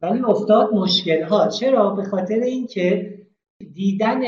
ولی 0.03 0.23
افتاد 0.23 0.75
مشکل 0.75 1.23
ها 1.23 1.49
چرا؟ 1.49 1.91
به 1.91 2.05
خاطر 2.05 2.35
اینکه 2.35 3.19
دیدن 3.75 4.21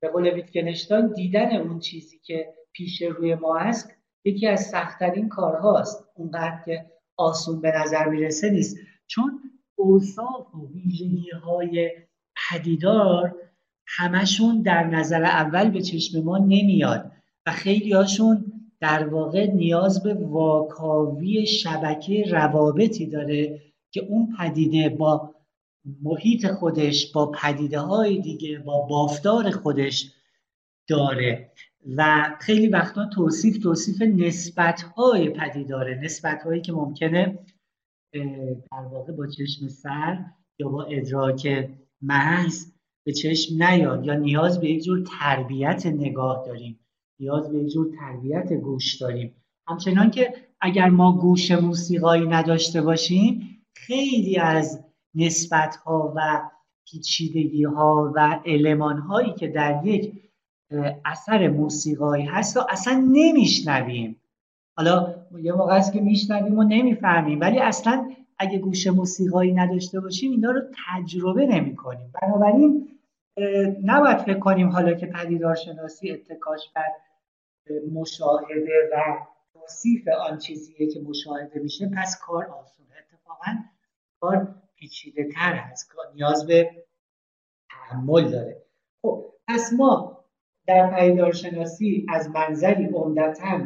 به 0.00 0.08
قول 0.12 0.28
ویتکنشتاین 0.28 1.12
دیدن 1.12 1.56
اون 1.56 1.78
چیزی 1.78 2.18
که 2.18 2.54
پیش 2.72 3.02
روی 3.02 3.34
ما 3.34 3.58
هست 3.58 3.90
یکی 4.24 4.46
از 4.46 4.60
سختترین 4.60 5.28
کارهاست. 5.28 6.08
اونقدر 6.14 6.62
که 6.64 6.86
آسون 7.16 7.60
به 7.60 7.72
نظر 7.78 8.08
می‌رسه 8.08 8.50
نیست. 8.50 8.76
چون 9.06 9.40
اوصاف 9.74 10.54
و 10.54 10.68
ویژگی 10.74 11.30
های 11.30 11.90
پدیدار 12.36 13.34
همشون 13.86 14.62
در 14.62 14.84
نظر 14.84 15.24
اول 15.24 15.70
به 15.70 15.82
چشم 15.82 16.20
ما 16.20 16.38
نمیاد 16.38 17.12
و 17.46 17.52
خیلی 17.52 17.92
هاشون 17.92 18.52
در 18.80 19.08
واقع 19.08 19.46
نیاز 19.46 20.02
به 20.02 20.14
واکاوی 20.14 21.46
شبکه 21.46 22.24
روابطی 22.30 23.06
داره 23.06 23.60
که 23.90 24.00
اون 24.08 24.36
پدیده 24.38 24.88
با 24.88 25.34
محیط 26.02 26.46
خودش 26.46 27.12
با 27.12 27.30
پدیده 27.30 27.80
های 27.80 28.20
دیگه 28.20 28.58
با 28.58 28.80
بافتار 28.80 29.50
خودش 29.50 30.12
داره. 30.88 31.52
و 31.96 32.30
خیلی 32.40 32.68
وقتا 32.68 33.06
توصیف 33.06 33.58
توصیف 33.62 34.02
نسبت 34.02 34.82
های 34.82 35.30
پدیداره 35.30 36.00
نسبت 36.02 36.42
هایی 36.42 36.60
که 36.60 36.72
ممکنه 36.72 37.38
در 38.72 38.84
واقع 38.92 39.12
با 39.12 39.26
چشم 39.26 39.68
سر 39.68 40.24
یا 40.58 40.68
با 40.68 40.84
ادراک 40.84 41.70
محض 42.02 42.72
به 43.06 43.12
چشم 43.12 43.62
نیاد. 43.62 44.06
یا 44.06 44.14
نیاز 44.14 44.60
به 44.60 44.70
یک 44.70 44.84
جور 44.84 45.04
تربیت 45.20 45.86
نگاه 45.86 46.42
داریم. 46.46 46.80
نیاز 47.20 47.52
به 47.52 47.58
یک 47.58 47.72
جور 47.72 47.96
تربیت 48.00 48.52
گوش 48.52 48.94
داریم. 48.94 49.34
همچنان 49.68 50.10
که 50.10 50.34
اگر 50.60 50.88
ما 50.88 51.18
گوش 51.18 51.50
موسیقایی 51.50 52.26
نداشته 52.26 52.82
باشیم 52.82 53.55
خیلی 53.76 54.38
از 54.38 54.84
نسبت 55.14 55.76
ها 55.76 56.12
و 56.16 56.50
پیچیدگی 56.90 57.64
ها 57.64 58.12
و 58.16 58.40
علمان 58.46 58.98
هایی 58.98 59.32
که 59.32 59.48
در 59.48 59.80
یک 59.84 60.12
اثر 61.04 61.48
موسیقایی 61.48 62.24
هست 62.24 62.56
و 62.56 62.60
اصلا 62.68 63.08
نمیشنویم. 63.12 64.20
حالا 64.76 65.14
یه 65.42 65.52
موقع 65.52 65.74
است 65.74 65.92
که 65.92 66.00
میشنویم 66.00 66.58
و 66.58 66.62
نمی‌فهمیم 66.62 67.40
ولی 67.40 67.58
اصلا 67.58 68.10
اگه 68.38 68.58
گوش 68.58 68.86
موسیقایی 68.86 69.52
نداشته 69.52 70.00
باشیم 70.00 70.30
اینا 70.30 70.50
رو 70.50 70.60
تجربه 70.88 71.46
نمی 71.46 71.76
کنیم 71.76 72.12
بنابراین 72.22 72.88
نباید 73.84 74.18
فکر 74.18 74.38
کنیم 74.38 74.68
حالا 74.68 74.94
که 74.94 75.06
پدیدارشناسی 75.06 76.10
اتکاش 76.10 76.60
بر 76.74 76.92
مشاهده 77.92 78.90
و 78.92 79.16
توصیف 79.52 80.08
آن 80.30 80.38
چیزیه 80.38 80.92
که 80.92 81.00
مشاهده 81.00 81.60
میشه 81.60 81.90
پس 81.96 82.18
کار 82.22 82.44
آسونه 82.44 82.85
اتفاقا 83.26 83.64
کار 84.20 84.54
پیچیده 84.76 85.28
تر 85.28 85.54
هست 85.54 85.92
نیاز 86.14 86.46
به 86.46 86.84
تحمل 87.70 88.30
داره. 88.30 88.62
خب 89.02 89.32
پس 89.48 89.72
ما 89.78 90.24
در 90.66 90.96
پدیدارشناسی 90.96 92.06
از 92.08 92.30
منظری 92.30 92.84
عمدتا 92.84 93.60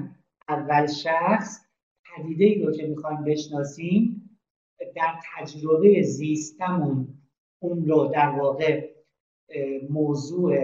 اول 0.49 0.87
شخص 0.87 1.67
پدیده 2.05 2.45
ای 2.45 2.63
رو 2.63 2.73
که 2.73 2.87
می‌خوایم 2.87 3.25
بشناسیم 3.25 4.31
در 4.95 5.15
تجربه 5.35 6.03
زیستمون 6.03 7.09
اون 7.59 7.89
رو 7.89 8.07
در 8.15 8.29
واقع 8.29 8.91
موضوع 9.91 10.57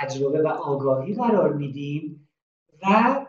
تجربه 0.00 0.42
و 0.42 0.46
آگاهی 0.46 1.14
قرار 1.14 1.52
میدیم 1.52 2.28
و 2.82 3.26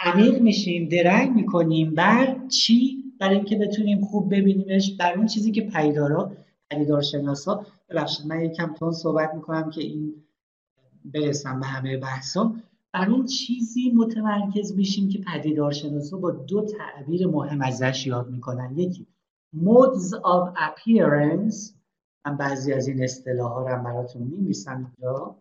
عمیق 0.00 0.40
میشیم 0.40 0.88
درنگ 0.88 1.30
می‌کنیم 1.36 1.94
بر 1.94 2.46
چی 2.48 3.01
برای 3.22 3.36
اینکه 3.36 3.56
بتونیم 3.56 4.04
خوب 4.04 4.34
ببینیمش 4.34 4.96
بر 4.96 5.14
اون 5.14 5.26
چیزی 5.26 5.52
که 5.52 5.60
پیدارا 5.60 6.32
پدیدارشناسا. 6.70 7.66
ببخشید 7.88 8.26
من 8.26 8.44
یکم 8.44 8.74
تون 8.74 8.92
صحبت 8.92 9.34
می‌کنم 9.34 9.70
که 9.70 9.80
این 9.80 10.14
برسم 11.04 11.60
به 11.60 11.66
همه 11.66 11.96
بحثم 11.96 12.62
بر 12.92 13.10
اون 13.10 13.26
چیزی 13.26 13.90
متمرکز 13.90 14.76
میشیم 14.76 15.08
که 15.08 15.18
پدیدارشناسا 15.18 16.16
با 16.16 16.30
دو 16.30 16.66
تعبیر 16.66 17.26
مهم 17.26 17.62
ازش 17.62 18.06
یاد 18.06 18.30
می‌کنن. 18.30 18.78
یکی 18.78 19.06
modes 19.56 20.10
of 20.12 20.54
appearance. 20.54 21.74
من 22.26 22.36
بعضی 22.36 22.72
از 22.72 22.88
این 22.88 23.02
اصطلاح 23.02 23.52
ها 23.52 23.68
رو 23.68 23.84
براتون 23.84 24.22
می‌نویسم 24.22 24.76
اینجا. 24.76 25.36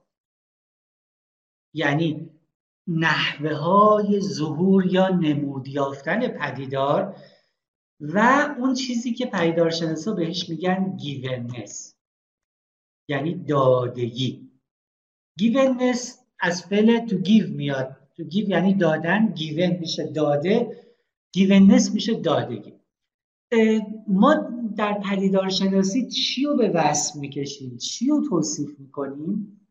یعنی 1.74 2.30
نحوه 2.88 3.54
های 3.54 4.22
ظهور 4.22 4.86
یا 4.86 5.10
نمود 5.10 5.68
یافتن 5.68 6.28
پدیدار. 6.28 7.16
و 8.02 8.48
اون 8.60 8.74
چیزی 8.74 9.14
که 9.14 9.26
پدیدارشناسا 9.26 10.14
بهش 10.14 10.50
میگن 10.50 10.98
givenness 10.98 11.96
یعنی 13.10 13.34
دادگی. 13.36 14.52
givenness 15.38 16.20
از 16.40 16.66
فعل 16.66 17.06
to 17.06 17.18
give 17.18 17.50
میاد. 17.50 17.98
to 18.18 18.24
give 18.24 18.50
یعنی 18.50 18.74
دادن 18.74 19.34
given 19.34 19.78
میشه 19.78 20.08
داده 20.08 20.78
گیوننس 21.34 21.94
میشه 21.94 22.14
دادگی. 22.14 22.74
ما 24.08 24.36
در 24.78 24.94
پدیدار 24.94 25.50
شناسی 25.50 26.08
چی 26.08 26.44
رو 26.44 26.58
به 26.58 26.70
وصف 26.70 27.16
می‌کشیم؟ 27.16 27.78
چی 27.78 28.08
رو 28.08 28.30
توصیف 28.30 28.80
می‌کنیم؟ 28.80 29.68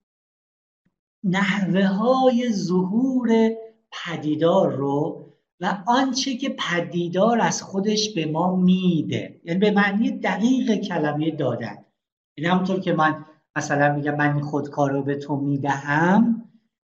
نحوه 1.25 1.87
های 1.87 2.53
ظهور 2.53 3.51
پدیدار 3.93 4.73
رو 4.73 5.31
و 5.61 5.83
آنچه 5.87 6.37
که 6.37 6.57
پدیدار 6.59 7.41
از 7.41 7.63
خودش 7.63 8.15
به 8.15 8.27
ما 8.27 8.57
میده. 8.57 9.41
یعنی 9.45 9.61
به 9.61 9.71
معنی 9.71 10.11
دقیق 10.11 10.75
کلمه 10.75 11.31
دادن. 11.31 11.85
یعنی 12.39 12.51
همونطور 12.51 12.81
که 12.81 12.93
من 12.93 13.25
مثلا 13.57 13.95
میگم 13.95 14.17
من 14.17 14.35
این 14.35 14.43
خودکار 14.43 14.93
رو 14.93 15.03
به 15.03 15.15
تو 15.15 15.37
می‌دهم 15.37 16.45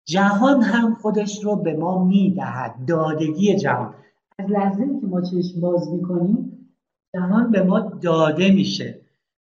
جهان 0.07 0.63
هم 0.63 0.95
خودش 0.95 1.45
رو 1.45 1.57
به 1.57 1.77
ما 1.77 2.05
می‌دهد. 2.05 2.87
دادگی 2.87 3.57
جهان. 3.57 3.95
از 4.39 4.51
لحظه 4.51 5.01
که 5.01 5.07
ما 5.07 5.21
چشم 5.21 5.61
باز 5.61 5.93
می‌کنیم 5.93 6.69
جهان 7.15 7.51
به 7.51 7.63
ما 7.63 7.81
داده 7.81 8.51
میشه. 8.51 9.01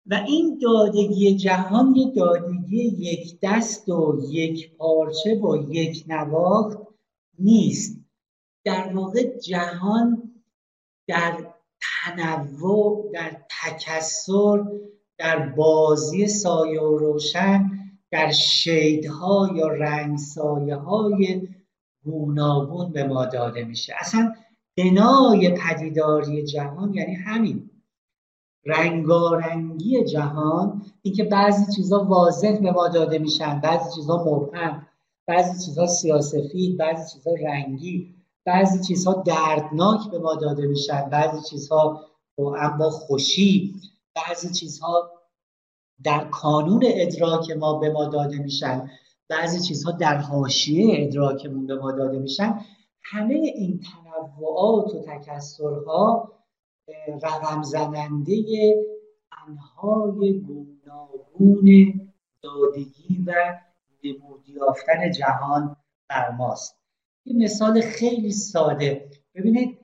و 0.06 0.14
این 0.28 0.60
دادگی 0.62 1.36
جهان 1.36 1.96
یه 1.96 2.12
دادگی 2.16 2.84
یک 2.84 3.38
دست 3.44 3.90
و 3.90 4.20
یک 4.30 4.78
پارچه 4.78 5.36
و 5.36 5.74
یک 5.74 6.06
نواخت 6.08 6.78
نیست. 7.40 8.07
در 8.68 8.94
واقع 8.94 9.38
جهان 9.38 10.34
در 11.08 11.54
تنوع 11.82 13.12
در 13.14 13.38
تکسر 13.50 14.66
در 15.18 15.50
بازی 15.50 16.28
سایه 16.28 16.82
و 16.82 16.98
روشن 16.98 17.70
در 18.12 18.32
شیدها 18.32 19.50
یا 19.56 19.68
رنگسایه 19.68 20.76
های 20.76 21.48
گوناگون 22.04 22.92
به 22.92 23.04
ما 23.04 23.26
داده 23.26 23.64
میشه. 23.64 23.94
اصلا 24.00 24.34
بنای 24.78 25.50
پدیداری 25.50 26.44
جهان 26.44 26.94
یعنی 26.94 27.16
همین. 27.16 27.70
رنگارنگی 28.66 30.04
جهان 30.04 30.86
اینکه 31.02 31.24
بعضی 31.24 31.76
چیزها 31.76 32.04
واضح 32.04 32.60
به 32.62 32.72
ما 32.72 32.88
داده 32.88 33.20
میشن 33.20 33.62
بعضی 33.62 33.96
چیزها 33.96 34.24
مبهم 34.24 34.88
بعضی 35.28 35.66
چیزها 35.66 35.88
سیاسفید 35.88 36.78
بعضی 36.78 37.14
چیزها 37.14 37.34
رنگی. 37.34 38.17
بعضی 38.48 38.84
چیزها 38.84 39.14
دردناک 39.14 40.12
به 40.12 40.20
ما 40.20 40.36
داده 40.36 40.68
میشن 40.68 41.10
بعضی 41.10 41.50
چیزها 41.50 42.06
اما 42.38 42.90
خوشی 42.90 43.76
بعضی 44.16 44.54
چیزها 44.54 45.12
در 46.04 46.28
کانون 46.30 46.84
ادراک 46.86 47.52
ما 47.52 47.74
به 47.74 47.90
ما 47.90 48.06
داده 48.06 48.38
میشن 48.38 48.90
بعضی 49.30 49.60
چیزها 49.60 49.92
در 49.92 50.18
حاشیه 50.18 51.08
ادراکمون 51.08 51.68
به 51.68 51.76
ما 51.76 51.92
داده 51.92 52.18
میشن. 52.18 52.60
همه 53.04 53.34
این 53.34 53.80
تنوعات 53.80 54.96
و 54.96 55.02
تکسرها 55.02 56.32
رقم 57.24 57.64
زننده 57.64 58.36
انهای 59.48 60.40
گوناگون 60.40 61.94
دادگی 62.42 63.24
و 63.28 63.60
نمود 64.04 64.50
یافتن 64.50 65.12
جهان 65.12 65.76
بر 66.10 66.32
ماست. 66.32 66.87
یه 67.28 67.36
مثال 67.36 67.82
خیلی 67.82 68.32
ساده. 68.32 69.10
ببینید 69.36 69.80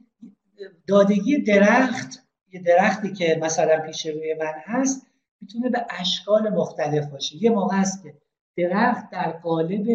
دادگی 0.87 1.37
درخت 1.37 2.23
یه 2.53 2.61
درختی 2.61 3.13
که 3.13 3.39
مثلا 3.41 3.79
پیش 3.79 4.05
روی 4.05 4.33
من 4.33 4.53
هست 4.63 5.07
می‌تونه 5.41 5.69
به 5.69 5.85
اشکال 5.89 6.49
مختلف 6.49 7.05
باشه. 7.05 7.43
یه 7.43 7.49
موقع 7.49 7.75
هست 7.75 8.03
که 8.03 8.13
درخت 8.57 9.09
در 9.11 9.31
قالب 9.31 9.87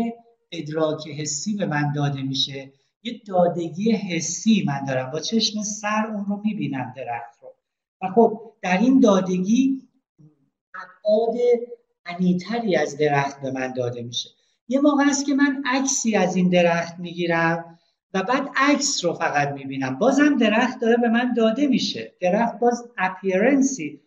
ادراک 0.53 1.09
حسی 1.09 1.57
به 1.57 1.67
من 1.67 1.93
داده 1.93 2.23
میشه. 2.23 2.73
یه 3.03 3.21
دادگی 3.27 3.93
حسی 3.93 4.65
من 4.67 4.85
دارم. 4.85 5.11
با 5.11 5.21
چشم 5.21 5.63
سر 5.63 6.07
اون 6.15 6.25
رو 6.25 6.41
می‌بینم 6.45 6.95
درخت 6.97 7.43
رو. 7.43 7.55
و 8.03 8.13
خب 8.15 8.53
در 8.63 8.79
این 8.79 9.01
دادگی 9.01 9.89
ابعاد 10.75 11.37
انیتری 12.07 12.77
از 12.77 12.97
درخت 12.97 13.41
به 13.41 13.51
من 13.51 13.73
داده 13.73 14.03
میشه. 14.03 14.29
یه 14.69 14.81
موقع 14.81 15.05
است 15.09 15.27
که 15.27 15.35
من 15.35 15.63
عکسی 15.67 16.17
از 16.17 16.37
این 16.37 16.49
درخت 16.49 16.99
می‌گیرم 16.99 17.79
و 18.15 18.23
بعد 18.23 18.49
عکس 18.57 19.05
رو 19.05 19.13
فقط 19.13 19.49
می‌بینم. 19.49 19.99
بازم 19.99 20.37
درخت 20.37 20.81
داره 20.81 20.97
به 20.97 21.09
من 21.09 21.35
داده 21.35 21.67
میشه. 21.67 22.13
درخت 22.21 22.59
باز 22.59 22.91
اپیرنسی 22.99 24.01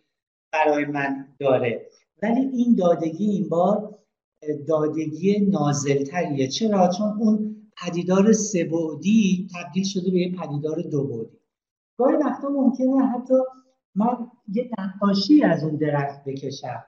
برای 0.52 0.84
من 0.84 1.28
داره. 1.38 1.86
ولی 2.22 2.40
این 2.40 2.74
دادگی 2.74 3.30
این 3.30 3.48
بار 3.48 3.98
دادگی 4.68 5.40
نازلتریه. 5.40 6.48
چرا؟ 6.48 6.88
چون 6.88 7.08
اون 7.08 7.56
پدیدار 7.82 8.32
سبودی 8.32 9.48
تبدیل 9.54 9.84
شده 9.84 10.10
به 10.10 10.18
یه 10.18 10.36
پدیدار 10.36 10.82
دو 10.82 11.06
بعدی. 11.06 11.38
گاهی 11.98 12.16
وقتا 12.16 12.48
ممکنه 12.48 13.06
حتی 13.06 13.34
من 13.94 14.16
یه 14.48 14.70
نقاشی 14.78 15.44
از 15.44 15.64
اون 15.64 15.76
درخت 15.76 16.24
بکشم. 16.24 16.84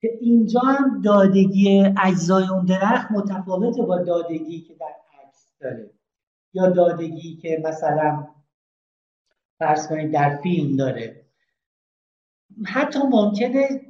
که 0.00 0.18
اینجا 0.20 0.60
هم 0.60 1.02
دادگی 1.02 1.94
اجزای 2.02 2.48
اون 2.48 2.64
درخت 2.64 3.10
متفاوته 3.10 3.82
با 3.82 3.98
دادگی 3.98 4.60
که 4.60 4.74
در 4.74 4.94
عکس 5.26 5.52
داره. 5.60 5.90
یا 6.54 6.70
دادگی 6.70 7.36
که 7.36 7.62
مثلا 7.64 8.26
فرض 9.58 9.88
کنید 9.88 10.12
در 10.12 10.36
فیلم 10.36 10.76
داره. 10.76 11.26
حتی 12.66 12.98
ممکنه 12.98 13.80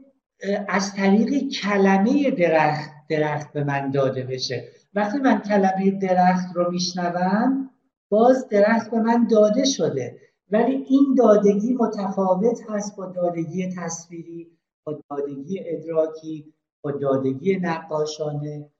از 0.68 0.94
طریق 0.94 1.48
کلمه 1.48 2.30
درخت 2.30 2.90
درخت 3.08 3.52
به 3.52 3.64
من 3.64 3.90
داده 3.90 4.22
بشه. 4.22 4.68
وقتی 4.94 5.18
من 5.18 5.40
کلمه 5.40 5.90
درخت 5.90 6.56
رو 6.56 6.70
میشنوم 6.70 7.70
باز 8.08 8.48
درخت 8.48 8.90
به 8.90 9.00
من 9.00 9.26
داده 9.26 9.64
شده. 9.64 10.20
ولی 10.50 10.72
این 10.72 11.14
دادگی 11.18 11.74
متفاوت 11.74 12.58
هست 12.68 12.96
با 12.96 13.06
دادگی 13.06 13.74
تصویری 13.76 14.59
با 14.84 15.00
دادگی 15.10 15.60
ادراکی 15.66 16.54
با 16.82 16.90
دادگی 16.90 17.56
نقاشانه 17.56 18.70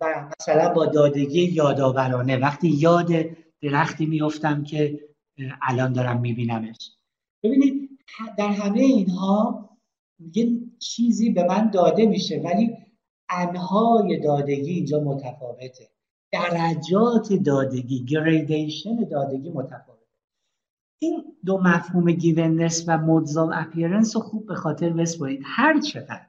و 0.00 0.30
مثلا 0.40 0.74
با 0.74 0.86
دادگی 0.86 1.42
یادآورانه. 1.44 2.36
وقتی 2.36 2.68
یاد 2.68 3.08
درختی 3.62 4.06
میفتم 4.06 4.64
که 4.64 5.00
الان 5.62 5.92
دارم 5.92 6.20
میبینمش. 6.20 6.90
ببینید 7.42 7.90
در 8.38 8.48
همه 8.48 8.80
اینها 8.80 9.70
یه 10.34 10.60
چیزی 10.78 11.30
به 11.30 11.44
من 11.44 11.70
داده 11.70 12.06
میشه 12.06 12.40
ولی 12.44 12.76
انحای 13.28 14.20
دادگی 14.20 14.70
اینجا 14.70 15.00
متفاوته. 15.00 15.90
درجات 16.32 17.32
دادگی 17.32 18.04
gradation 18.04 18.96
دادگی 19.04 19.50
متفاوته. 19.50 19.95
این 20.98 21.36
دو 21.44 21.58
مفهوم 21.58 22.12
givenness 22.12 22.84
و 22.88 22.98
modes 22.98 23.36
of 23.36 23.49
appearance 23.49 24.16
رو 24.16 24.22
خوب 24.22 24.46
به 24.46 24.54
خاطر 24.54 24.90
بسپارید. 24.90 25.40
هر 25.44 25.80
چقدر 25.80 26.26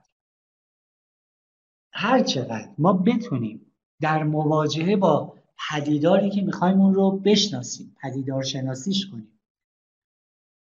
هر 1.93 2.23
چقدر 2.23 2.69
ما 2.77 2.93
بتونیم 2.93 3.73
در 4.01 4.23
مواجهه 4.23 4.95
با 4.95 5.37
پدیداری 5.69 6.29
که 6.29 6.41
می‌خوایم 6.41 6.81
اون 6.81 6.93
رو 6.93 7.11
بشناسیم 7.11 7.95
پدیدار 8.01 8.43
شناسیش 8.43 9.07
کنیم. 9.07 9.39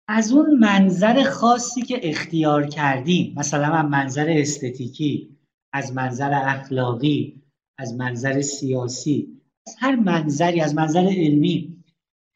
از 0.07 0.31
اون 0.31 0.57
منظر 0.57 1.23
خاصی 1.23 1.81
که 1.81 2.09
اختیار 2.09 2.67
کردیم 2.67 3.33
مثلا 3.37 3.69
من 3.71 3.85
منظر 3.85 4.29
استتیکی 4.29 5.37
از 5.73 5.93
منظر 5.93 6.31
اخلاقی 6.33 7.41
از 7.77 7.93
منظر 7.93 8.41
سیاسی 8.41 9.41
از 9.67 9.75
هر 9.79 9.95
منظری 9.95 10.61
از 10.61 10.75
منظر 10.75 11.07
علمی 11.17 11.74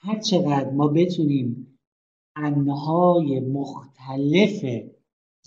هر 0.01 0.19
چقدر 0.19 0.69
ما 0.69 0.87
بتونیم 0.87 1.77
انهای 2.35 3.39
مختلف 3.39 4.83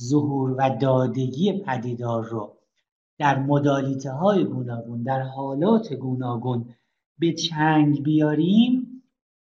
ظهور 0.01 0.51
و 0.51 0.79
دادگی 0.81 1.53
پدیدار 1.53 2.25
رو 2.25 2.57
در 3.19 3.39
مدالیته 3.39 4.11
های 4.11 4.45
گوناگون 4.45 5.03
در 5.03 5.23
حالات 5.23 5.93
گوناگون 5.93 6.75
به 7.19 7.33
چنگ 7.33 8.03
بیاریم 8.03 9.03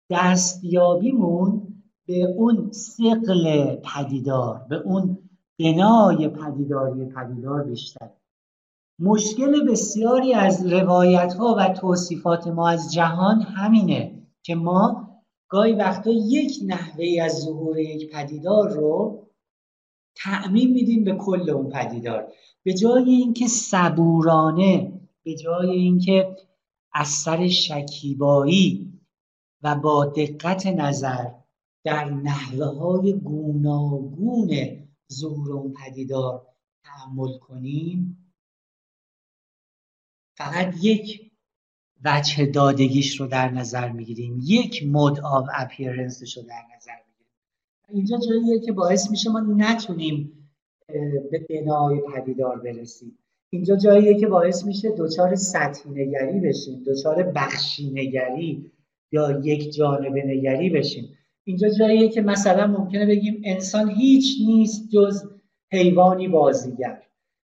دستیابیمون 0.10 1.68
به 2.08 2.24
اون 2.24 2.72
سقل 2.72 3.76
پدیدار 3.76 4.66
به 4.70 4.76
اون 4.76 5.18
بنای 5.60 6.28
پدیداری 6.28 7.06
پدیدار 7.06 7.64
بیشتر. 7.64 8.10
مشکل 9.00 9.68
بسیاری 9.72 10.34
از 10.34 10.74
روایت 10.74 11.34
ها 11.34 11.56
و 11.60 11.70
توصیفات 11.70 12.48
ما 12.48 12.70
از 12.70 12.94
جهان 12.94 13.42
همینه. 13.42 14.23
که 14.44 14.56
ما 14.56 15.10
گاهی 15.50 15.74
وقتا 15.74 16.12
یک 16.12 16.60
نحوه 16.66 17.06
از 17.22 17.42
ظهور 17.42 17.80
یک 17.80 18.12
پدیدار 18.12 18.70
رو 18.70 19.24
تعمین 20.16 20.72
میدیم 20.72 21.04
به 21.04 21.16
کل 21.16 21.50
اون 21.50 21.70
پدیدار. 21.70 22.34
به 22.64 22.74
جای 22.74 23.10
اینکه 23.10 23.48
صبورانه 23.48 25.02
به 25.24 25.36
جای 25.36 25.70
اینکه 25.70 26.36
از 26.94 27.08
سر 27.08 27.48
شکیبایی 27.48 29.00
و 29.62 29.76
با 29.76 30.06
دقت 30.06 30.68
نظر 30.68 31.32
در 31.84 32.10
نحوه 32.10 32.66
های 32.66 33.14
گوناگون 33.14 34.50
ظهور 35.14 35.52
اون 35.52 35.74
پدیدار 35.74 36.48
تحمل 36.84 37.38
کنیم 37.38 38.32
فقط 40.38 40.74
یک 40.82 41.33
وجه 42.06 42.46
دادگیش 42.46 43.20
رو 43.20 43.28
در 43.28 43.52
نظر 43.52 43.92
می‌گیریم. 43.92 44.40
یک 44.44 44.84
مود 44.88 45.20
آف 45.20 45.46
اپیرنسش 45.58 46.38
رو 46.38 46.44
در 46.44 46.62
نظر 46.78 46.92
می‌گیریم. 47.08 47.32
اینجا 47.90 48.18
جاییه 48.18 48.60
که 48.60 48.72
باعث 48.72 49.12
میشه 49.12 49.30
ما 49.30 49.40
نتونیم 49.40 50.50
به 51.32 51.46
بنای 51.50 52.02
پدیدار 52.16 52.60
برسیم. 52.60 53.18
اینجا 53.50 53.76
جاییه 53.76 54.20
که 54.20 54.28
باعث 54.28 54.66
میشه 54.66 54.92
دچار 54.98 55.36
سطحی 55.36 55.92
نگری 55.92 56.40
بشیم 56.40 56.84
دچار 56.88 57.24
بخشی 57.24 57.92
نگری 57.92 58.72
یا 59.12 59.42
یک 59.44 59.74
جانبه 59.74 60.24
نگری 60.26 60.70
بشیم. 60.70 61.18
اینجا 61.44 61.70
جاییه 61.70 62.10
که 62.10 62.22
مثلا 62.22 62.68
ممکنه 62.68 63.06
بگیم 63.06 63.42
انسان 63.46 63.90
هیچ 63.90 64.38
نیست 64.48 64.90
جز 64.90 65.30
حیوانی 65.72 66.28
بازیگر. 66.28 67.02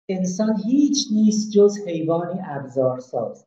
انسان 0.09 0.57
هیچ 0.64 1.07
نیست 1.12 1.51
جز 1.51 1.79
حیوانی 1.87 2.40
ابزارساز. 2.45 3.47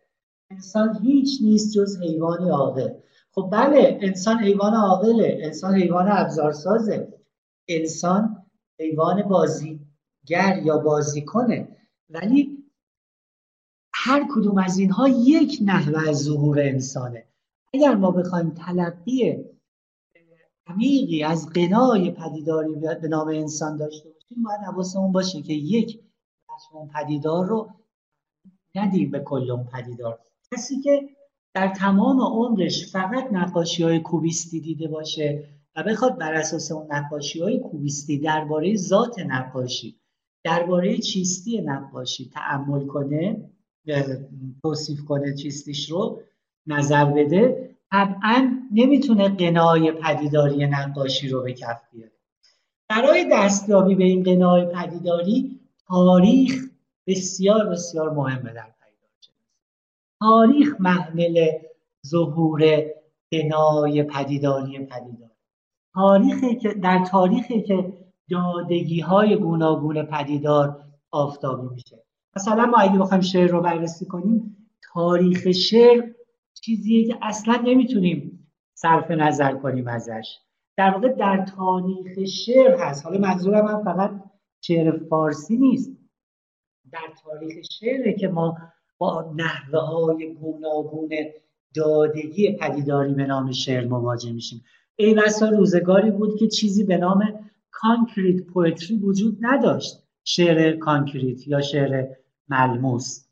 انسان 0.52 1.00
هیچ 1.02 1.40
نیست 1.42 1.74
جز 1.74 2.02
حیوانی 2.02 2.50
عاقل. 2.50 2.94
خب 3.32 3.50
بله 3.52 4.00
انسان 4.02 4.38
حیوان 4.38 4.74
عاقله. 4.74 5.40
انسان 5.44 5.76
حیوان 5.76 6.08
ابزارسازه. 6.12 7.14
انسان 7.68 8.46
حیوان 8.80 9.22
بازیگر 9.22 10.62
یا 10.64 10.78
بازیکنه. 10.78 11.78
ولی 12.10 12.58
هر 13.94 14.28
کدوم 14.36 14.58
از 14.58 14.78
اینها 14.78 15.08
یک 15.08 15.60
نحوه 15.66 16.10
از 16.10 16.18
ظهور 16.18 16.60
انسانه. 16.60 17.28
اگر 17.74 17.96
ما 17.96 18.12
بخوایم 18.12 18.50
تلقی 18.50 19.46
عمیقی 20.68 21.24
از 21.24 21.50
قنای 21.50 22.12
پدیداری 22.12 22.76
به 22.76 23.08
نام 23.08 23.28
انسان 23.28 23.78
داشته 23.78 24.10
باشیم 24.10 24.44
باید 24.44 24.62
حواسمون 24.62 25.12
باشه 25.12 25.42
که 25.42 25.54
یک 25.54 26.04
اون 26.72 26.88
پدیدار 26.88 27.46
رو 27.46 27.70
ندیم 28.76 29.12
به 29.12 29.20
کل 29.20 29.64
پدیدار. 29.64 30.27
کسی 30.54 30.82
که 30.82 31.10
در 31.54 31.68
تمام 31.68 32.22
عمرش 32.22 32.92
فقط 32.92 33.28
نقاشی 33.32 33.84
های 33.84 34.00
کوبیستی 34.00 34.60
دیده 34.60 34.88
باشه 34.88 35.44
و 35.76 35.84
بخواد 35.84 36.18
بر 36.18 36.34
اساس 36.34 36.72
اون 36.72 36.88
نقاشی 36.92 37.40
های 37.42 37.60
کوبیستی 37.60 38.20
درباره 38.20 38.76
ذات 38.76 39.20
نقاشی 39.20 40.00
درباره 40.44 40.98
چیستی 40.98 41.62
نقاشی 41.62 42.30
تعمل 42.34 42.86
کنه 42.86 43.50
توصیف 44.64 45.06
کنه 45.06 45.36
چیستیش 45.36 45.92
رو 45.92 46.22
نظر 46.68 47.06
بده 47.06 47.76
طبعا 47.92 48.68
نمی‌تونه 48.72 49.30
قنای 49.30 49.92
پدیداری 49.92 50.68
نقاشی 50.68 51.30
رو 51.30 51.44
به 51.44 51.54
کف 51.54 51.82
بیاره. 51.94 52.12
برای 52.90 53.30
دستیابی 53.32 53.96
به 53.96 54.04
این 54.04 54.24
قنای 54.24 54.66
پدیداری 54.66 55.60
تاریخ 55.88 56.64
بسیار 57.08 57.70
بسیار 57.70 58.10
مهمه 58.10 58.54
در 58.54 58.77
تاریخ 60.20 60.76
محمل 60.80 61.48
ظهور 62.08 62.84
بنای 63.32 64.04
پدیداری 64.04 64.80
پدیدار. 64.80 65.32
تاریخی 65.94 66.56
که 66.56 66.74
در 66.74 67.06
تاریخی 67.12 67.62
که 67.62 67.94
دادگی 68.32 69.00
های 69.00 69.36
گوناگون 69.36 70.04
پدیدار 70.04 70.84
آفتابی 71.12 71.68
میشه. 71.76 72.04
مثلا 72.36 72.66
ما 72.66 72.78
اگه 72.78 73.00
بخوایم 73.00 73.22
شعر 73.22 73.48
رو 73.50 73.62
بررسی 73.62 74.06
کنیم 74.06 74.70
تاریخ 74.94 75.52
شعر 75.52 76.04
چیزیه 76.54 77.08
که 77.08 77.18
اصلا 77.22 77.62
نمی‌تونیم 77.66 78.50
صرف 78.74 79.12
نظر 79.12 79.56
کنیم 79.56 79.88
ازش. 79.88 80.38
در 80.78 80.90
واقع 80.90 81.08
در 81.08 81.46
تاریخ 81.46 82.30
شعر 82.30 82.76
هست. 82.80 83.06
حالا 83.06 83.20
منظورم 83.20 83.68
هم 83.68 83.84
فقط 83.84 84.24
شعر 84.62 84.98
فارسی 85.10 85.58
نیست. 85.58 85.92
در 86.92 87.14
تاریخ 87.24 87.66
شعره 87.72 88.14
که 88.14 88.28
ما 88.28 88.58
با 88.98 89.34
نحوه 89.36 89.80
های 89.80 90.34
گوناگون 90.34 91.10
دادگی 91.74 92.52
پدیداری 92.52 93.14
به 93.14 93.26
نام 93.26 93.52
شعر 93.52 93.88
مواجه 93.88 94.32
میشیم. 94.32 94.64
ای 94.96 95.14
بسا 95.14 95.50
روزگاری 95.50 96.12
بود 96.12 96.40
که 96.40 96.48
چیزی 96.48 96.84
به 96.84 96.98
نام 96.98 97.50
concrete 97.72 98.44
poetry 98.44 98.98
وجود 98.98 99.38
نداشت. 99.42 100.04
شعر 100.24 100.78
concrete 100.78 101.48
یا 101.48 101.62
شعر 101.62 102.08
ملموس 102.50 103.26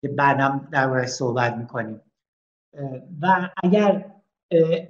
که 0.00 0.08
بعدم 0.08 0.68
در 0.72 1.06
صحبت 1.06 1.56
می‌کنیم. 1.56 2.00
و 3.22 3.50
اگر 3.64 4.14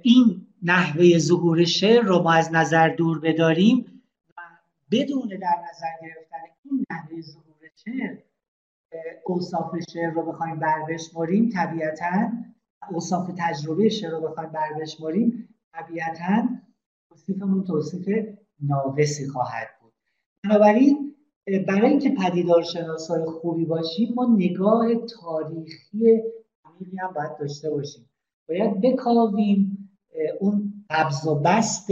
این 0.01 0.47
نحوه 0.63 1.17
ظهور 1.17 1.65
شعر 1.65 2.01
رو 2.01 2.19
ما 2.19 2.33
از 2.33 2.49
نظر 2.53 2.89
دور 2.89 3.19
بداریم 3.19 4.03
و 4.37 4.41
بدون 4.91 5.27
در 5.27 5.57
نظر 5.69 5.87
گرفتن 6.01 6.37
این 6.65 6.85
نحوه 6.91 7.21
ظهور 7.21 7.69
شعر 7.75 8.17
اوصاف 9.25 9.71
شعر 9.93 10.11
رو 10.11 10.31
بخوایم 10.31 10.59
بربشماریم 10.59 11.49
طبیعتا 11.49 12.31
اوصاف 12.91 13.31
تجربه 13.37 13.89
شعر 13.89 14.11
رو 14.11 14.21
بخوایم 14.21 14.49
بربشماریم 14.49 15.49
طبیعتا 15.73 16.47
توصیفمون 17.09 17.63
توصیف 17.63 18.27
ناقصی 18.59 19.27
خواهد 19.27 19.67
بود. 19.81 19.93
بنابراین 20.43 21.15
برای 21.67 21.89
اینکه 21.89 22.09
پدیدار 22.09 22.63
شناسای 22.63 23.25
خوبی 23.25 23.65
باشیم 23.65 24.13
ما 24.13 24.35
نگاه 24.35 24.95
تاریخی 24.95 26.21
عمیقی 26.65 26.97
هم 26.97 27.13
باید 27.15 27.37
داشته 27.39 27.69
باشیم. 27.69 28.09
باید 28.49 28.81
بکاویم 28.81 29.89
اون 30.39 30.85
قبض 30.89 31.27
و 31.27 31.35
بست 31.35 31.87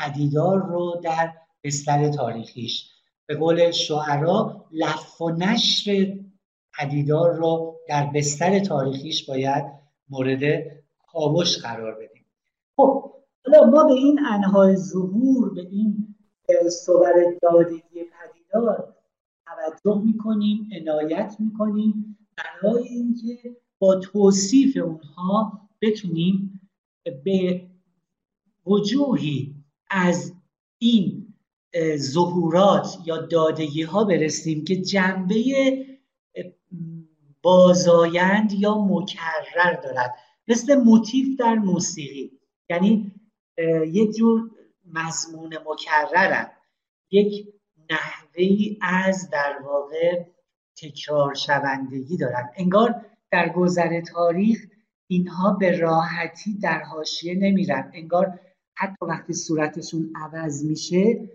پدیدار 0.00 0.66
رو 0.66 1.00
در 1.02 1.34
بستر 1.64 2.08
تاریخیش. 2.08 2.90
به 3.26 3.36
قول 3.36 3.70
شعرا 3.70 4.64
لف 4.72 5.20
و 5.20 5.30
نشر 5.30 6.18
پدیدار 6.78 7.34
رو 7.34 7.76
در 7.88 8.10
بستر 8.14 8.58
تاریخیش 8.58 9.26
باید 9.26 9.64
مورد 10.08 10.40
کاوش 11.12 11.58
قرار 11.58 11.94
بدیم. 11.94 12.24
خب 12.76 13.12
حالا 13.46 13.70
ما 13.70 13.84
به 13.84 13.92
این 13.92 14.20
انهای 14.26 14.76
ظهور 14.76 15.54
به 15.54 15.60
این 15.60 16.14
صور 16.70 17.12
دادگی 17.42 17.80
پدیدار 17.94 18.94
توجه 19.46 20.02
می‌کنیم 20.04 20.68
عنایت 20.80 21.36
می‌کنیم 21.38 22.18
برای 22.36 22.88
اینکه 22.88 23.56
با 23.78 23.96
توصیف 23.96 24.76
اونها 24.76 25.60
بتونیم 25.80 26.60
به 27.24 27.66
وجوهی 28.66 29.54
از 29.90 30.32
این 30.78 31.34
ظهورات 31.96 32.98
یا 33.06 33.16
دادگی 33.16 33.82
ها 33.82 34.04
برسیم 34.04 34.64
که 34.64 34.76
جنبه 34.76 35.34
بازایند 37.48 38.52
یا 38.52 38.74
مکرر 38.74 39.72
دارد. 39.82 40.14
مثل 40.48 40.74
موتیف 40.74 41.40
در 41.40 41.54
موسیقی. 41.54 42.32
یعنی 42.70 43.12
یک 43.86 44.16
جور 44.16 44.50
مضمون 44.92 45.54
مکررن 45.66 46.50
یک 47.10 47.48
نحوه 47.90 48.76
از 48.80 49.30
در 49.30 49.58
واقع 49.64 50.24
تکرار 50.76 51.34
شوندگی 51.34 52.16
دارن 52.16 52.50
انگار 52.56 53.06
در 53.30 53.48
گذر 53.48 54.00
تاریخ 54.00 54.66
اینها 55.06 55.52
به 55.52 55.78
راحتی 55.78 56.58
در 56.58 56.82
حاشیه 56.82 57.34
نمیرن. 57.34 57.90
انگار 57.94 58.40
حتی 58.74 59.06
وقتی 59.06 59.32
صورتشون 59.32 60.12
عوض 60.16 60.64
میشه 60.64 61.28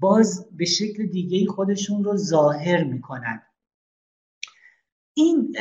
باز 0.00 0.48
به 0.56 0.64
شکل 0.64 1.06
دیگه 1.06 1.46
خودشون 1.46 2.04
رو 2.04 2.16
ظاهر 2.16 2.84
می‌کنن. 2.84 3.42
این 5.18 5.52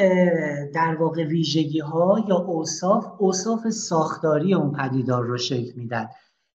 در 0.73 0.95
واقع 0.99 1.23
ویژگی 1.23 1.79
ها 1.79 2.25
یا 2.27 2.37
اوصاف 2.37 3.05
اوصاف 3.17 3.69
ساختاری 3.69 4.53
اون 4.53 4.71
پدیدار 4.71 5.23
رو 5.23 5.37
شکل 5.37 5.71
میدن 5.75 6.07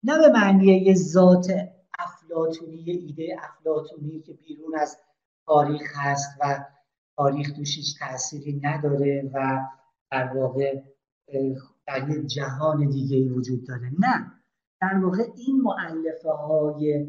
نه 0.03 0.17
به 0.17 0.27
معنی 0.33 0.65
یه 0.65 0.93
ذات 0.93 1.51
افلاتونی 1.99 2.91
ایده 2.91 3.35
افلاتونی 3.39 4.19
که 4.19 4.33
بیرون 4.33 4.75
از 4.79 4.97
تاریخ 5.45 5.81
هست 5.95 6.29
و 6.41 6.65
تاریخ 7.17 7.51
توش 7.55 7.77
هیچ 7.77 7.99
تأثیری 7.99 8.61
نداره 8.63 9.31
و 9.33 9.59
در 10.11 10.37
واقع 10.37 10.81
در 11.87 12.09
یه 12.09 12.23
جهان 12.23 12.89
دیگه 12.89 13.17
ای 13.17 13.29
وجود 13.29 13.67
داره. 13.67 13.91
نه. 13.99 14.31
در 14.81 14.99
واقع 15.03 15.23
این 15.35 15.61
معلفه 15.61 16.31
های 16.31 17.07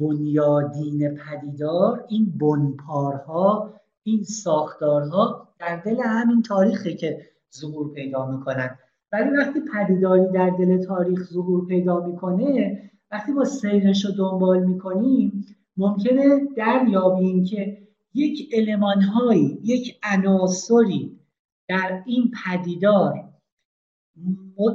بنیادین 0.00 1.18
پدیدار 1.18 2.04
این 2.08 2.38
بنپارها 2.38 3.79
این 4.02 4.22
ساختارها 4.22 5.48
در 5.58 5.76
دل 5.76 6.00
همین 6.00 6.42
تاریخه 6.42 6.94
که 6.94 7.26
ظهور 7.54 7.92
پیدا 7.92 8.26
می‌کنن. 8.26 8.78
ولی 9.12 9.30
وقتی 9.30 9.60
پدیداری 9.74 10.32
در 10.32 10.50
دل 10.50 10.84
تاریخ 10.84 11.22
ظهور 11.32 11.66
پیدا 11.66 12.06
می‌کنه 12.06 12.90
وقتی 13.10 13.32
ما 13.32 13.44
سیرش 13.44 14.04
رو 14.04 14.10
دنبال 14.12 14.62
می‌کنیم 14.62 15.46
ممکنه 15.76 16.40
دریابیم 16.56 17.44
که 17.44 17.78
یک 18.14 18.50
المانهایی 18.52 19.60
یک 19.64 19.96
عناصری 20.02 21.20
در 21.68 22.02
این 22.06 22.30
پدیدار 22.44 23.30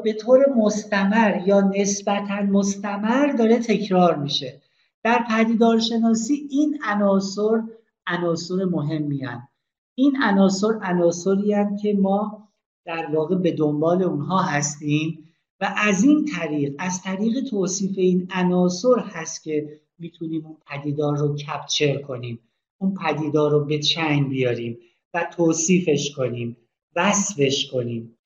به 0.03 0.13
طور 0.13 0.45
مستمر 0.57 1.47
یا 1.47 1.61
نسبتا 1.61 2.41
مستمر 2.41 3.27
داره 3.37 3.59
تکرار 3.59 4.15
میشه. 4.15 4.61
در 5.03 5.25
پدیدارشناسی 5.29 6.47
این 6.51 6.79
عناصر 6.85 7.61
عناصر 8.07 8.65
مهمی 8.65 9.23
هن. 9.23 9.47
این 9.95 10.17
عناصر 10.23 10.79
عناصری 10.81 11.55
که 11.81 11.93
ما 11.93 12.49
در 12.85 13.05
واقع 13.13 13.35
به 13.35 13.51
دنبال 13.51 14.03
اونها 14.03 14.41
هستیم 14.41 15.25
و 15.59 15.73
از 15.77 16.03
این 16.03 16.25
طریق 16.25 16.75
از 16.79 17.01
طریق 17.01 17.49
توصیف 17.49 17.97
این 17.97 18.27
عناصر 18.31 18.99
هست 18.99 19.43
که 19.43 19.81
می‌تونیم 19.99 20.45
اون 20.45 20.57
پدیدار 20.67 21.17
رو 21.17 21.35
کپچر 21.35 22.01
کنیم 22.01 22.39
اون 22.77 22.93
پدیدار 22.93 23.51
رو 23.51 23.65
به 23.65 23.79
چنگ 23.79 24.29
بیاریم 24.29 24.79
و 25.13 25.27
توصیفش 25.37 26.11
کنیم 26.15 26.57
وصفش 26.95 27.71
کنیم 27.71 28.17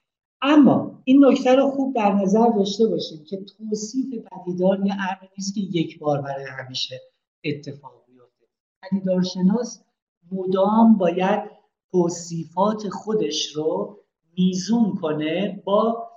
اما 0.42 1.02
این 1.04 1.26
نکته 1.26 1.56
رو 1.56 1.72
خوب 1.72 1.96
در 1.96 2.14
نظر 2.14 2.50
داشته 2.58 2.88
باشیم 2.88 3.24
که 3.24 3.38
توصیف 3.38 4.06
پدیدار 4.08 4.86
یه 4.86 4.94
امری 4.94 5.30
نیست 5.38 5.56
که 5.56 5.62
یک 5.62 6.00
بار 6.00 6.22
برای 6.22 6.46
همیشه 6.46 7.02
اتفاق 7.44 7.99
پدیدارشناس 8.84 9.82
مدام 10.32 10.98
باید 10.98 11.42
توصیفات 11.92 12.90
خودش 12.90 13.56
رو 13.56 13.98
میزون 14.38 14.96
کنه 14.96 15.62
با 15.66 16.10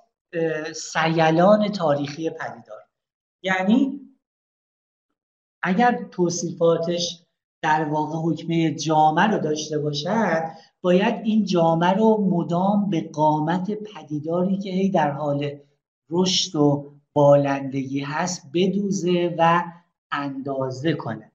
سیلان 0.75 1.69
تاریخی 1.69 2.31
پدیدار. 2.31 2.83
یعنی 3.43 4.01
اگر 5.63 6.09
توصیفاتش 6.11 7.23
در 7.63 7.85
واقع 7.85 8.33
حکمه 8.33 8.75
جامعه 8.75 9.27
رو 9.27 9.39
داشته 9.39 9.79
باشد 9.79 10.43
باید 10.81 11.15
این 11.25 11.45
جامعه 11.45 11.91
رو 11.93 12.29
مدام 12.31 12.91
به 12.91 13.11
قامت 13.13 13.71
پدیداری 13.71 14.59
که 14.59 14.71
هی 14.71 14.91
در 14.91 15.11
حال 15.11 15.59
رشد 16.11 16.57
و 16.57 16.93
بالندگی 17.13 18.01
هست 18.01 18.51
بدوزه 18.55 19.35
و 19.39 19.65
اندازه 20.13 20.93
کنه. 20.93 21.32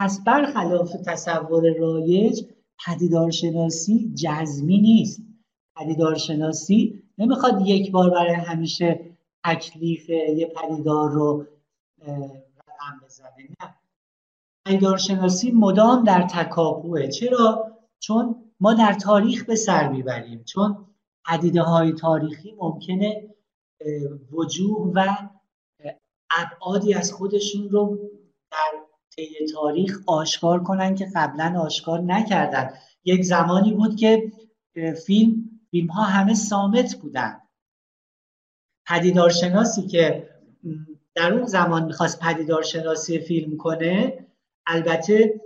پس 0.00 0.24
برخلاف 0.24 0.92
تصور 1.06 1.74
رایج 1.78 2.44
پدیدارشناسی 2.86 4.12
جزمی 4.14 4.78
نیست. 4.78 5.22
پدیدارشناسی 5.76 7.02
نمی‌خواد 7.18 7.66
یک 7.66 7.90
بار 7.90 8.10
برای 8.10 8.34
همیشه 8.34 9.00
تکلیف 9.44 10.08
یه 10.08 10.52
پدیدار 10.56 11.10
رو 11.10 11.46
رقم 12.06 13.00
بزنه. 13.04 13.48
نه. 13.60 13.74
پدیدارشناسی 14.66 15.50
مدام 15.50 16.04
در 16.04 16.22
تکاپوه. 16.22 17.08
چرا؟ 17.08 17.72
چون 17.98 18.44
ما 18.60 18.74
در 18.74 18.92
تاریخ 18.92 19.44
به 19.44 19.56
سر 19.56 19.88
می‌بریم. 19.88 20.44
چون 20.44 20.86
پدیده 21.24 21.62
های 21.62 21.92
تاریخی 21.92 22.54
ممکنه 22.58 23.34
وجوه 24.32 24.92
و 24.94 25.16
ابعادی 26.30 26.94
از 26.94 27.12
خودشون 27.12 27.68
رو 27.68 27.98
طی 29.18 29.46
تاریخ 29.54 29.98
آشکار 30.06 30.62
کنن 30.62 30.94
که 30.94 31.06
قبلا 31.14 31.60
آشکار 31.60 32.00
نکردن. 32.00 32.70
یک 33.04 33.22
زمانی 33.22 33.72
بود 33.72 33.96
که 33.96 34.32
فیلم 35.06 35.50
فیلم 35.70 35.86
ها 35.86 36.02
همه 36.02 36.34
سامت 36.34 36.96
بودن. 36.96 37.40
پدیدارشناسی 38.86 39.86
که 39.86 40.28
در 41.14 41.34
اون 41.34 41.44
زمان 41.44 41.84
می‌خواست 41.84 42.20
پدیدارشناسی 42.20 43.18
فیلم 43.18 43.56
کنه 43.56 44.26
البته 44.66 45.40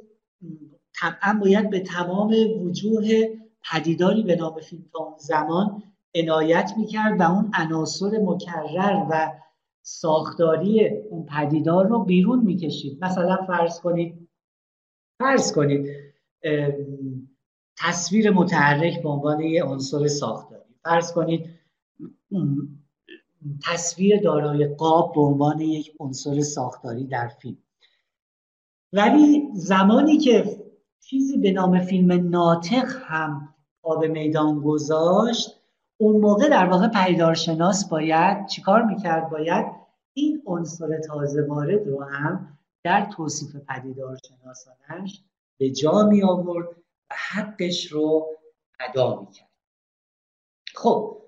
طبعا 1.01 1.39
باید 1.41 1.71
به 1.71 1.81
تمام 1.81 2.35
وجوه 2.61 3.29
پدیداری 3.73 4.23
به 4.23 4.37
نام 4.37 4.61
فیلم 4.61 4.85
تا 4.93 4.99
اون 4.99 5.19
زمان 5.19 5.83
عنایت 6.15 6.73
می‌کرد 6.77 7.21
و 7.21 7.23
اون 7.23 7.51
عناصر 7.55 8.11
مکرر 8.21 9.07
و 9.11 9.33
ساختاری 9.83 10.89
اون 10.89 11.27
پدیدار 11.27 11.87
رو 11.87 12.05
بیرون 12.05 12.45
می‌کشید. 12.45 13.05
مثلا 13.05 13.37
فرض 13.47 13.81
کنید 13.81 14.29
فرض 15.19 15.53
کنید 15.53 15.87
تصویر 17.79 18.31
متحرک 18.31 19.03
به 19.03 19.09
عنوان 19.09 19.41
یه 19.41 19.65
عنصر 19.65 20.07
ساختاری. 20.07 20.75
فرض 20.85 21.13
کنید 21.13 21.47
تصویر 23.65 24.21
دارای 24.21 24.67
قاب 24.67 25.13
به 25.15 25.21
عنوان 25.21 25.61
یک 25.61 25.93
عنصر 26.01 26.41
ساختاری 26.41 27.07
در 27.07 27.29
فیلم. 27.29 27.59
ولی 28.93 29.49
زمانی 29.55 30.19
که 30.19 30.63
چیزی 31.01 31.39
به 31.39 31.51
نام 31.51 31.81
فیلم 31.81 32.29
ناطق 32.29 32.85
هم 33.05 33.55
به 34.01 34.09
میدان 34.09 34.61
گذاشت 34.61 35.62
اون 36.03 36.21
موقع 36.21 36.49
در 36.49 36.67
واقع 36.67 36.89
پیدارشناس 36.89 37.89
باید 37.89 38.47
چیکار 38.47 38.83
می‌کرد؟ 38.83 39.31
باید 39.31 39.67
این 40.15 40.43
عنصر 40.47 40.99
تازه 40.99 41.43
وارد 41.43 41.87
رو 41.87 42.05
هم 42.05 42.59
در 42.85 43.11
توصیف 43.17 43.57
پدیدارشناسانش 43.57 45.23
به 45.59 45.71
جا 45.71 46.03
می 46.03 46.23
آورد 46.23 46.69
و 47.11 47.15
حقش 47.31 47.87
رو 47.87 48.27
ادا 48.81 49.21
می 49.21 49.27
کرد 49.27 49.51
خب 50.75 51.23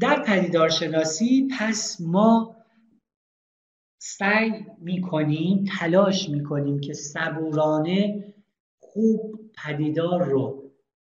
در 0.00 0.22
پدیدارشناسی 0.22 1.48
پس 1.58 2.00
ما 2.00 2.56
سعی 3.98 4.66
می‌کنیم 4.78 5.64
تلاش 5.78 6.28
می‌کنیم 6.28 6.80
که 6.80 6.92
صبورانه 6.92 8.24
خوب 8.78 9.40
پدیدار 9.64 10.24
رو 10.24 10.55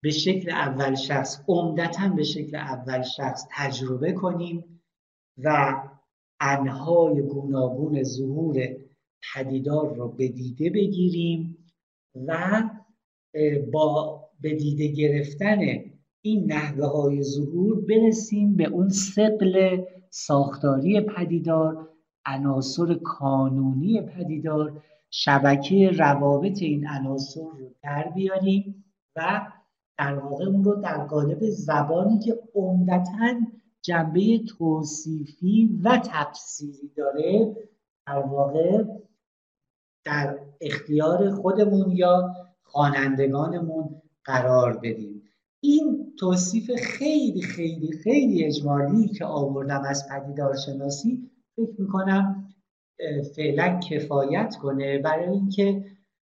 به 0.02 0.10
شکل 0.10 0.50
اول 0.50 0.94
شخص 0.94 1.44
عمدتا 1.48 2.08
به 2.08 2.22
شکل 2.22 2.56
اول 2.56 3.02
شخص 3.02 3.46
تجربه 3.50 4.12
کنیم 4.12 4.82
و 5.38 5.74
انهای 6.40 7.22
گوناگون 7.22 8.02
ظهور 8.02 8.56
پدیدار 9.34 9.94
رو 9.94 10.08
به 10.08 10.28
دیده 10.28 10.70
بگیریم 10.70 11.56
و 12.26 12.62
با 13.72 14.20
به 14.40 14.54
دیده 14.54 14.88
گرفتن 14.88 15.58
این 16.22 16.52
نحوه 16.52 16.86
های 16.86 17.22
ظهور 17.22 17.80
برسیم 17.80 18.56
به 18.56 18.64
اون 18.64 18.88
سقل 18.88 19.84
ساختاری 20.10 21.00
پدیدار 21.00 21.88
عناصر 22.26 22.94
کانونی 22.94 24.02
پدیدار 24.02 24.82
شبکه 25.10 25.90
روابط 25.90 26.62
این 26.62 26.88
عناصر 26.88 27.40
رو 27.40 27.74
در 27.82 28.12
بیاریم 28.14 28.84
و 29.16 29.46
در 30.00 30.14
واقع 30.18 30.44
اون 30.44 30.64
رو 30.64 30.74
در 30.74 31.04
قالب 31.04 31.50
زبانی 31.50 32.18
که 32.18 32.38
عمدتا 32.54 33.34
جنبه 33.82 34.38
توصیفی 34.38 35.80
و 35.84 36.00
تفسیری 36.04 36.92
داره 36.96 37.56
در 38.06 38.18
واقع 38.18 38.84
در 40.04 40.38
اختیار 40.60 41.30
خودمون 41.30 41.90
یا 41.90 42.34
خوانندگانمون 42.62 44.02
قرار 44.24 44.78
بدیم. 44.78 45.22
این 45.60 46.12
توصیف 46.18 46.70
خیلی 46.70 47.42
خیلی 47.42 47.92
خیلی 47.92 48.44
اجمالی 48.44 49.08
که 49.08 49.24
آوردم 49.24 49.82
از 49.88 50.08
پدیدارشناسی 50.10 51.30
فکر 51.56 51.80
می‌کنم 51.80 52.48
فعلا 53.36 53.80
کفایت 53.90 54.56
کنه 54.62 54.98
برای 54.98 55.28
اینکه 55.28 55.84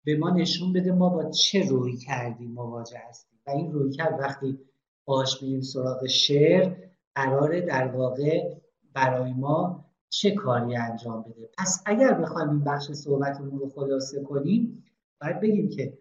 به 0.05 0.17
ما 0.17 0.29
نشون 0.29 0.73
بده 0.73 0.91
ما 0.91 1.09
با 1.09 1.29
چه 1.29 1.67
روی 1.67 1.97
کردیم 1.97 2.51
مواجه 2.51 2.97
هستیم. 3.09 3.28
این 3.49 3.71
روی 3.71 3.91
کرد 3.91 4.19
وقتی 4.19 4.59
باش 5.05 5.43
میریم 5.43 5.61
سراغ 5.61 6.07
شعر 6.07 6.75
قراره 7.15 7.61
در 7.61 7.87
واقع 7.87 8.59
برای 8.93 9.33
ما 9.33 9.85
چه 10.09 10.31
کاری 10.31 10.75
انجام 10.75 11.21
بده. 11.21 11.49
پس 11.57 11.83
اگر 11.85 12.13
بخوایم 12.13 12.49
این 12.49 12.63
بخش 12.63 12.91
صحبتمون 12.91 13.59
رو 13.59 13.69
خلاصه 13.69 14.23
کنیم 14.23 14.83
باید 15.21 15.39
بگیم 15.39 15.69
که 15.69 15.97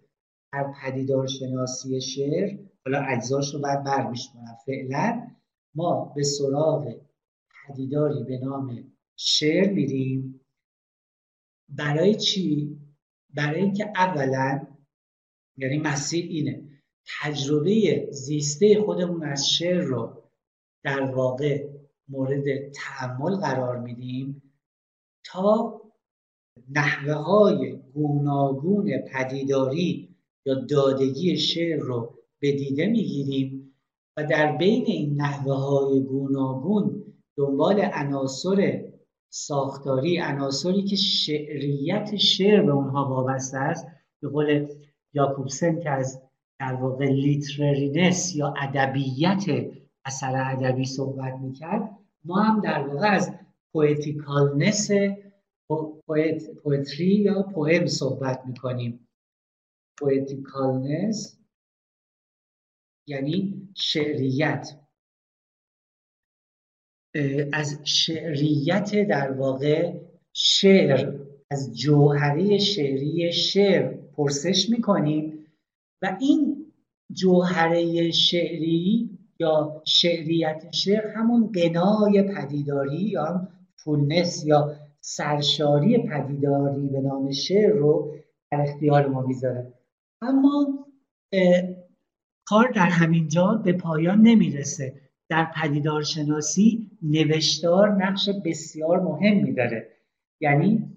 در 0.53 0.73
پدیدار 0.83 1.27
شناسی 1.27 2.01
شعر 2.01 2.59
حالا 2.85 3.01
اجزاش 3.01 3.55
رو 3.55 3.61
باید 3.61 3.85
برمیشمونم 3.85 4.57
فعلا 4.67 5.27
ما 5.75 6.13
به 6.17 6.23
سراغ 6.23 6.95
پدیداری 7.69 8.25
به 8.25 8.39
نام 8.39 8.93
شعر 9.17 9.73
میریم. 9.73 10.41
برای 11.69 12.15
چی؟ 12.15 12.79
برای 13.35 13.61
اینکه 13.61 13.93
اولا 13.97 14.67
یعنی 15.57 15.79
مسیر 15.79 16.25
اینه. 16.25 16.68
تجربه 17.21 18.09
زیسته 18.13 18.83
خودمون 18.83 19.25
از 19.25 19.49
شعر 19.49 19.81
رو 19.81 20.23
در 20.85 21.01
واقع 21.01 21.69
مورد 22.09 22.73
تعمل 22.73 23.37
قرار 23.37 23.79
میدیم 23.79 24.43
تا 25.25 25.81
نحوه 26.71 27.13
های 27.13 27.79
گوناگون 27.95 28.99
پدیداری 28.99 30.17
یا 30.47 30.55
دادگی 30.55 31.37
شعر 31.37 31.79
رو 31.79 32.15
به 32.41 32.53
دیده 32.53 32.87
می‌گیریم 32.87 33.75
و 34.17 34.25
در 34.25 34.57
بین 34.57 34.85
این 34.87 35.21
نحوه 35.21 35.55
های 35.55 36.01
گوناگون 36.01 37.05
دنبال 37.37 37.81
عناصر 37.93 38.85
ساختاری 39.31 40.19
عناصری 40.19 40.83
که 40.83 40.97
شعریت 40.97 42.17
شعر 42.17 42.63
به 42.63 42.73
اونها 42.73 43.09
وابسته 43.09 43.59
است 43.59 43.87
به 44.21 44.29
قول 44.29 44.69
یاکوبسن 45.15 45.81
که 45.81 45.91
از 45.91 46.23
در 46.61 46.75
واقع 46.75 47.05
literariness 47.05 48.37
یا 48.37 48.55
ادبیت 48.57 49.45
اثر 50.05 50.57
ادبی 50.57 50.85
صحبت 50.85 51.35
می‌کرد 51.35 51.99
ما 52.25 52.43
هم 52.43 52.61
در 52.61 52.89
واقع 52.89 53.07
از 53.07 53.35
poeticalness 53.73 54.91
poet، 56.07 56.51
poetry 56.51 57.07
یا 57.07 57.43
poem 57.43 57.87
صحبت 57.87 58.43
می‌کنیم. 58.47 59.09
poeticalness 59.99 61.39
یعنی 63.09 63.69
شعریت. 63.77 64.81
از 67.53 67.81
شعریت 67.85 69.09
در 69.09 69.33
واقع 69.33 70.01
شعر 70.33 71.19
از 71.51 71.79
جوهره 71.79 72.59
شعری 72.59 73.33
شعر 73.33 73.97
پرسش 73.97 74.71
می‌کنیم 74.71 75.47
و 76.03 76.17
این 76.21 76.48
جوهره 77.13 78.11
شعری 78.11 79.11
یا 79.41 79.83
شعریت 79.87 80.65
شعر 80.73 81.07
همون 81.07 81.53
قنای 81.53 82.23
پدیداری 82.23 83.03
یا 83.03 83.49
فولنس 83.77 84.45
یا 84.47 84.77
سرشاری 85.01 85.99
پدیداری 85.99 86.89
به 86.89 87.01
نام 87.01 87.33
شعر 87.33 87.71
رو 87.71 88.15
در 88.53 88.61
اختیار 88.61 89.07
ما 89.07 89.23
می‌ذاره. 89.23 89.73
اما 90.23 90.87
کار 92.47 92.69
در 92.75 92.89
همین 92.89 93.29
جا 93.29 93.47
به 93.65 93.73
پایان 93.73 94.21
نمی‌رسه. 94.21 95.01
در 95.31 95.47
پدیدارشناسی 95.57 96.91
نوشتار 97.03 98.05
نقش 98.05 98.29
بسیار 98.45 99.01
مهمی 99.01 99.53
داره 99.53 99.89
یعنی 100.41 100.97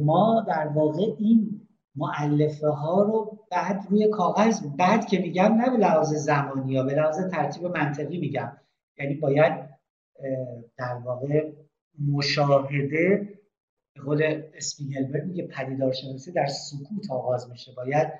ما 0.00 0.44
در 0.48 0.66
واقع 0.66 1.02
این 1.18 1.63
معلفه 1.96 2.68
ها 2.68 3.02
رو 3.02 3.38
بعد 3.50 3.86
روی 3.90 4.08
کاغذ 4.08 4.62
بعد 4.78 5.06
که 5.06 5.18
میگم 5.18 5.54
نه 5.54 5.70
به 5.70 5.76
لحاظ 5.76 6.14
زمانی 6.14 6.72
یا 6.72 6.82
به 6.82 6.94
لحاظ 6.94 7.30
ترتیب 7.30 7.64
منطقی 7.64 8.18
میگم. 8.18 8.56
یعنی 8.98 9.14
باید 9.14 9.52
در 10.78 10.94
واقع 10.94 11.52
مشاهده 12.12 13.28
به 13.94 14.02
قول 14.02 14.42
اسپیگلبرگ 14.54 15.24
میگه 15.24 15.46
پدیدارشناسی 15.46 16.32
در 16.32 16.46
سکوت 16.46 17.10
آغاز 17.10 17.50
میشه. 17.50 17.72
باید 17.76 18.12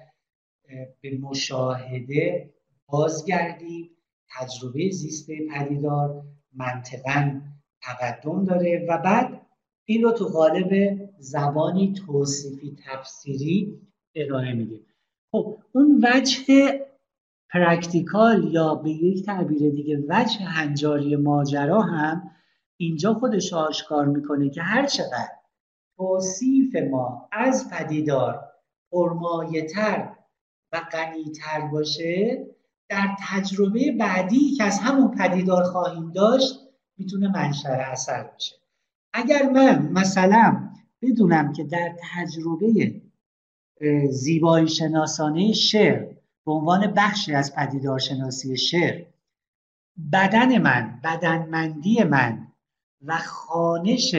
به 1.00 1.18
مشاهده 1.20 2.50
بازگردیم 2.86 3.90
تجربه 4.38 4.90
زیسته 4.90 5.38
پدیدار 5.54 6.24
منطقا 6.52 7.40
تقدم 7.82 8.44
داره 8.44 8.86
و 8.88 8.98
بعد 8.98 9.40
این 9.84 10.02
رو 10.02 10.12
تو 10.12 10.24
قالب 10.24 11.00
زبانی 11.18 11.92
توصیفی 11.92 12.76
تفسیری 12.86 13.80
ارائه 14.14 14.52
میدیم 14.52 14.86
خب 15.32 15.58
اون 15.72 16.04
وجه 16.04 16.80
practical 17.50 18.52
یا 18.52 18.74
به 18.74 18.90
یک 18.90 19.26
تعبیر 19.26 19.70
دیگه 19.70 20.04
وجه 20.08 20.40
هنجاری 20.40 21.16
ماجرا 21.16 21.82
هم 21.82 22.30
اینجا 22.76 23.14
خودش 23.14 23.52
آشکار 23.52 24.06
می‌کنه 24.06 24.50
که 24.50 24.62
هر 24.62 24.86
چقدر 24.86 25.30
توصیف 25.96 26.76
ما 26.90 27.28
از 27.32 27.70
پدیدار 27.70 28.44
پرمایهتر 28.92 30.16
و 30.72 30.80
غنیتر 30.92 31.60
باشه 31.72 32.46
در 32.88 33.08
تجربه 33.28 33.92
بعدی 34.00 34.50
که 34.50 34.64
از 34.64 34.78
همون 34.78 35.10
پدیدار 35.10 35.62
خواهیم 35.64 36.12
داشت 36.12 36.60
می‌تونه 36.98 37.28
منشأ 37.28 37.68
اثر 37.68 38.30
بشه 38.36 38.56
اگر 39.12 39.50
من 39.50 39.92
مثلا 39.92 40.63
بدونم 41.04 41.52
که 41.52 41.64
در 41.64 41.96
تجربه 42.14 43.02
زیبایی 44.10 44.68
شناسانه 44.68 45.52
شعر 45.52 46.14
به 46.46 46.52
عنوان 46.52 46.86
بخشی 46.96 47.34
از 47.34 47.54
پدیدارشناسی 47.54 48.56
شعر 48.56 49.04
بدن 50.12 50.58
من 50.58 51.00
بدنمندی 51.04 52.04
من 52.04 52.46
و 53.02 53.18
خانش 53.18 54.14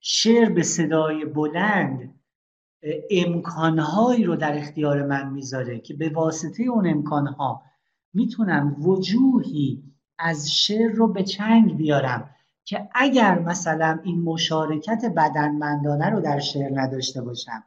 شعر 0.00 0.48
به 0.48 0.62
صدای 0.62 1.24
بلند 1.24 2.14
امکانهایی 3.10 4.24
رو 4.24 4.36
در 4.36 4.58
اختیار 4.58 5.06
من 5.06 5.32
می‌ذاره 5.32 5.78
که 5.78 5.94
به 5.94 6.08
واسطه 6.08 6.62
اون 6.62 6.86
امکانها 6.86 7.62
می‌تونم 8.14 8.76
وجوهی 8.78 9.82
از 10.18 10.52
شعر 10.52 10.90
رو 10.90 11.08
به 11.08 11.22
چنگ 11.22 11.76
بیارم. 11.76 12.30
که 12.68 12.88
اگر 12.94 13.38
مثلا 13.38 14.00
این 14.02 14.22
مشارکت 14.22 15.04
بدنمندانه 15.16 16.10
رو 16.10 16.20
در 16.20 16.38
شعر 16.38 16.80
نداشته 16.80 17.22
باشم 17.22 17.64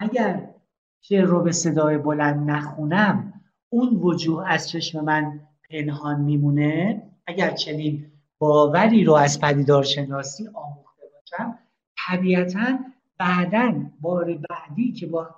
اگر 0.00 0.54
شعر 1.00 1.24
رو 1.24 1.42
به 1.42 1.52
صدای 1.52 1.98
بلند 1.98 2.50
نخونم 2.50 3.32
اون 3.68 3.96
وجوه 3.96 4.44
از 4.48 4.68
چشم 4.68 5.04
من 5.04 5.40
پنهان 5.70 6.20
میمونه. 6.20 7.02
اگر 7.26 7.50
چنین 7.50 8.06
باوری 8.38 9.04
رو 9.04 9.12
از 9.12 9.40
پدیدارشناسی 9.40 10.48
آموخته 10.54 11.02
باشم 11.14 11.58
طبیعتا 12.06 12.78
بعدا 13.18 13.72
بار 14.00 14.24
بعدی 14.24 14.92
که 14.92 15.06
با 15.06 15.34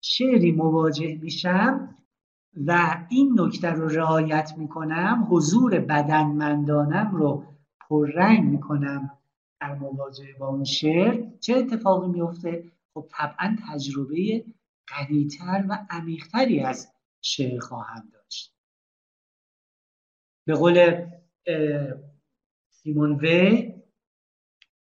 شعری 0.00 0.52
مواجه 0.52 1.18
میشم 1.22 1.96
و 2.66 2.96
این 3.08 3.40
نکته 3.40 3.70
رو 3.70 3.88
رعایت 3.88 4.54
می‌کنم 4.56 5.26
حضور 5.30 5.78
بدنمندانم 5.78 7.10
رو 7.12 7.53
پررنگ 7.94 8.44
می‌کنم 8.44 9.18
در 9.60 9.74
مواجهه 9.74 10.38
با 10.38 10.48
اون 10.48 10.64
شعر 10.64 11.30
چه 11.40 11.54
اتفاقی 11.54 12.08
میفته 12.08 12.72
خب 12.94 13.06
طبعا 13.10 13.56
تجربه 13.68 14.44
قویتر 14.86 15.64
و 15.68 15.86
عمیقتری 15.90 16.60
از 16.60 16.92
شعر 17.20 17.58
خواهم 17.58 18.08
داشت. 18.12 18.54
به 20.46 20.54
قول 20.54 21.06
سیمون 22.70 23.18
وی 23.18 23.74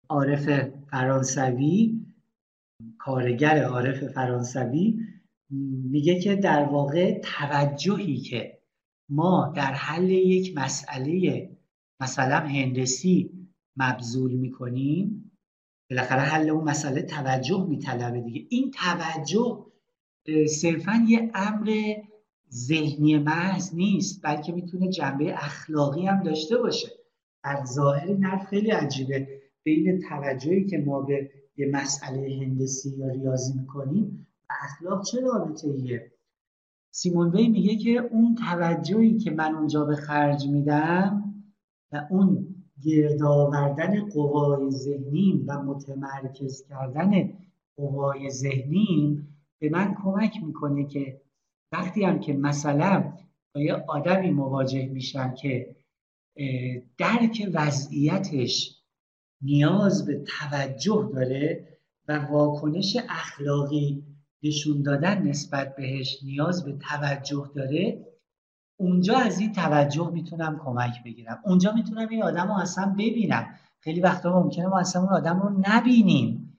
عارف 0.08 0.70
فرانسوی 0.90 2.06
کارگر 2.98 3.64
عارف 3.64 4.04
فرانسوی 4.04 4.98
میگه 5.90 6.20
که 6.20 6.36
در 6.36 6.64
واقع 6.64 7.20
توجهی 7.20 8.16
که 8.16 8.58
ما 9.08 9.52
در 9.56 9.72
حل 9.72 10.10
یک 10.10 10.58
مسئله 10.58 11.50
مثلا 12.00 12.36
هندسی 12.36 13.30
مبذول 13.76 14.32
می‌کنیم 14.32 15.32
بالاخره 15.90 16.20
حل 16.20 16.50
اون 16.50 16.64
مسئله 16.64 17.02
توجه 17.02 17.66
میطلبه 17.68 18.20
دیگه. 18.20 18.46
این 18.48 18.70
توجه 18.70 19.66
صرفا 20.48 21.04
یه 21.08 21.30
امر 21.34 21.94
ذهنی 22.52 23.18
محض 23.18 23.74
نیست 23.74 24.20
بلکه 24.24 24.52
می‌تونه 24.52 24.88
جنبه 24.88 25.34
اخلاقی 25.34 26.06
هم 26.06 26.22
داشته 26.22 26.58
باشه. 26.58 26.88
در 27.44 27.64
ظاهر 27.64 28.06
این 28.06 28.38
خیلی 28.50 28.70
عجیبه. 28.70 29.28
بین 29.62 30.00
توجهی 30.08 30.64
که 30.66 30.78
ما 30.78 31.00
به 31.00 31.30
یه 31.56 31.70
مسئله 31.72 32.38
هندسی 32.42 32.96
یا 32.96 33.08
ریاضی 33.08 33.58
می‌کنیم 33.58 34.26
و 34.50 34.52
اخلاق 34.62 35.04
چه 35.04 35.20
رابطه 35.20 35.68
ایه 35.68 36.12
سیمون 36.90 37.30
وی 37.30 37.48
میگه 37.48 37.76
که 37.76 37.90
اون 37.90 38.34
توجهی 38.34 39.18
که 39.18 39.30
من 39.30 39.54
اونجا 39.54 39.84
به 39.84 39.96
خرج 39.96 40.46
میدم 40.46 41.29
و 41.92 42.06
اون 42.10 42.54
گرد 42.82 43.22
آوردن 43.22 44.08
قوای 44.08 44.70
ذهنیم 44.70 45.44
و 45.48 45.62
متمرکز 45.62 46.64
کردن 46.68 47.32
قوای 47.76 48.30
ذهنیم 48.30 49.36
به 49.58 49.70
من 49.70 49.94
کمک 50.04 50.36
می‌کنه 50.46 50.86
که 50.86 51.20
وقتی 51.72 52.04
هم 52.04 52.20
که 52.20 52.32
مثلا 52.32 53.12
با 53.54 53.60
یه 53.60 53.74
آدمی 53.74 54.30
مواجه 54.30 54.86
میشم 54.86 55.34
که 55.34 55.76
درک 56.98 57.50
وضعیتش 57.54 58.80
نیاز 59.42 60.06
به 60.06 60.24
توجه 60.40 61.10
داره 61.14 61.68
و 62.08 62.26
واکنش 62.26 62.96
اخلاقی 63.08 64.04
نشون 64.42 64.82
دادن 64.82 65.22
نسبت 65.22 65.76
بهش 65.76 66.18
نیاز 66.22 66.64
به 66.64 66.72
توجه 66.72 67.50
داره 67.54 68.06
اونجا 68.80 69.18
از 69.18 69.40
این 69.40 69.52
توجه 69.52 70.10
می‌تونم 70.10 70.60
کمک 70.64 71.04
بگیرم. 71.04 71.38
اونجا 71.44 71.72
می‌تونم 71.72 72.08
این 72.08 72.22
آدم 72.22 72.48
رو 72.48 72.54
اصلا 72.54 72.94
ببینم. 72.98 73.46
خیلی 73.80 74.00
وقتا 74.00 74.42
ممکنه 74.42 74.66
ما 74.66 74.78
اصلا 74.78 75.02
اون 75.02 75.12
آدم 75.12 75.40
رو 75.40 75.62
نبینیم. 75.68 76.58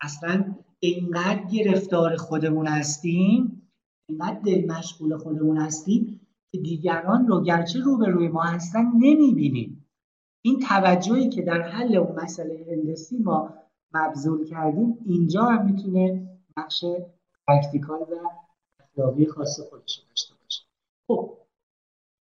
اصلا 0.00 0.54
اینقدر 0.78 1.44
گرفتار 1.44 2.16
خودمون 2.16 2.66
هستیم 2.66 3.62
اینقدر 4.08 4.40
دل 4.44 4.66
مشغول 4.66 5.16
خودمون 5.16 5.56
هستیم 5.58 6.20
که 6.52 6.58
دیگران 6.58 7.26
رو 7.26 7.42
گرچه 7.42 7.80
رو 7.80 7.98
به 7.98 8.06
روی 8.06 8.28
ما 8.28 8.42
هستن 8.42 8.84
نمی‌بینیم. 8.94 9.86
این 10.42 10.60
توجهی 10.60 11.28
که 11.28 11.42
در 11.42 11.62
حل 11.62 11.96
اون 11.96 12.22
مسئله 12.22 12.66
هندسی 12.70 13.18
ما 13.18 13.54
مبذول 13.94 14.44
کردیم 14.46 14.98
اینجا 15.06 15.44
هم 15.44 15.66
می‌تونه 15.66 16.28
نقش 16.56 16.84
practical 17.46 18.00
و 18.00 18.14
اخلاقی 18.80 19.26
خاص 19.26 19.60
خودش 19.60 20.02
داشته 20.08 20.34
باشه. 20.42 20.62
خب 21.08 21.39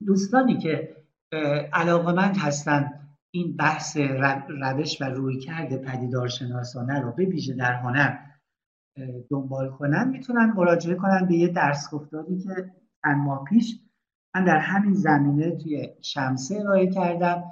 دوستانی 0.05 0.57
که 0.57 0.95
علاقمند 1.73 2.37
هستن 2.37 2.91
این 3.31 3.55
بحث 3.55 3.97
روش 4.61 5.01
و 5.01 5.05
رویکرد 5.05 5.81
پدیدارشناسانه 5.81 6.99
رو 6.99 7.11
به 7.11 7.25
ویژه 7.25 7.53
در 7.53 7.73
هنر 7.73 8.17
دنبال 9.29 9.69
کنن 9.69 10.09
می‌تونن 10.09 10.53
مراجعه 10.55 10.95
کنن 10.95 11.25
به 11.25 11.35
یه 11.35 11.47
درس 11.47 11.89
گفتاری 11.91 12.39
که 12.39 12.71
چند 13.03 13.17
ماه 13.17 13.43
پیش 13.43 13.79
من 14.35 14.45
در 14.45 14.57
همین 14.57 14.93
زمینه 14.93 15.51
توی 15.51 15.89
شمسه 16.01 16.55
ارائه 16.59 16.87
کردم 16.87 17.43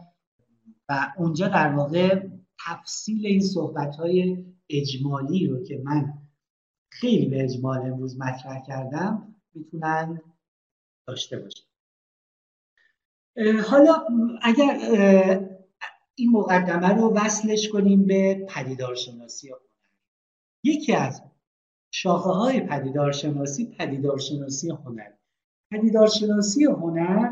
و 0.90 1.14
اونجا 1.18 1.48
در 1.48 1.76
واقع 1.76 2.28
تفصیل 2.68 3.26
این 3.26 3.42
صحبت 3.42 3.96
های 3.96 4.46
اجمالی 4.70 5.48
رو 5.48 5.64
که 5.64 5.82
من 5.84 6.14
خیلی 6.92 7.30
به 7.30 7.44
اجمال 7.44 7.92
امروز 7.92 8.20
مطرح 8.20 8.62
کردم 8.68 9.36
می‌تونن 9.54 10.22
داشته 11.08 11.40
باشن. 11.40 11.73
حالا 13.70 14.04
اگر 14.42 14.78
این 16.16 16.32
مقدمه 16.32 16.90
رو 16.90 17.14
وصلش 17.14 17.70
کنیم 17.70 18.06
به 18.06 18.48
پدیدارشناسی 18.50 19.52
یکی 20.64 20.96
از 20.96 21.22
شاخه 21.92 22.30
های 22.30 22.60
پدیدارشناسی 22.60 23.76
پدیدارشناسی 23.80 24.70
هنر. 24.70 25.12
پدیدارشناسی 25.72 26.64
هنر 26.64 27.32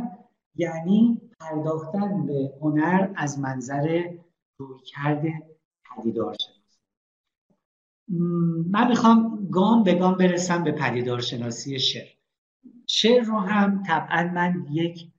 یعنی 0.55 1.21
پرداختن 1.39 2.25
به 2.25 2.53
هنر 2.61 3.13
از 3.15 3.39
منظر 3.39 4.03
رویکرد 4.57 5.23
پدیدارشناسی. 5.85 6.61
من 8.71 8.87
می‌خوام 8.87 9.47
گام 9.51 9.83
به 9.83 9.93
گام 9.93 10.15
برسم 10.15 10.63
به 10.63 10.71
پدیدارشناسی 10.71 11.79
شعر. 11.79 12.07
شعر 12.87 13.23
رو 13.23 13.39
هم 13.39 13.83
طبعا 13.87 14.31
من 14.33 14.65
یک 14.71 15.10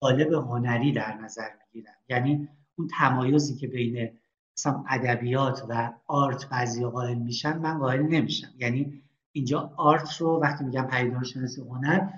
قالب 0.00 0.32
هنری 0.32 0.92
در 0.92 1.14
نظر 1.14 1.48
می‌گیرم 1.66 1.94
یعنی 2.08 2.48
اون 2.78 2.88
تمایزی 2.98 3.56
که 3.56 3.66
بین 3.66 4.10
مثلا 4.58 4.84
ادبیات 4.88 5.62
و 5.68 5.92
آرت 6.06 6.48
بعضی 6.48 6.84
قائل 6.84 7.14
میشن 7.14 7.58
من 7.58 7.78
قائل 7.78 8.02
نمیشم. 8.02 8.48
یعنی 8.58 9.02
اینجا 9.32 9.72
آرت 9.76 10.16
رو 10.16 10.40
وقتی 10.40 10.64
میگم 10.64 10.86
پدیدارشناسی 10.86 11.62
هنر 11.62 12.08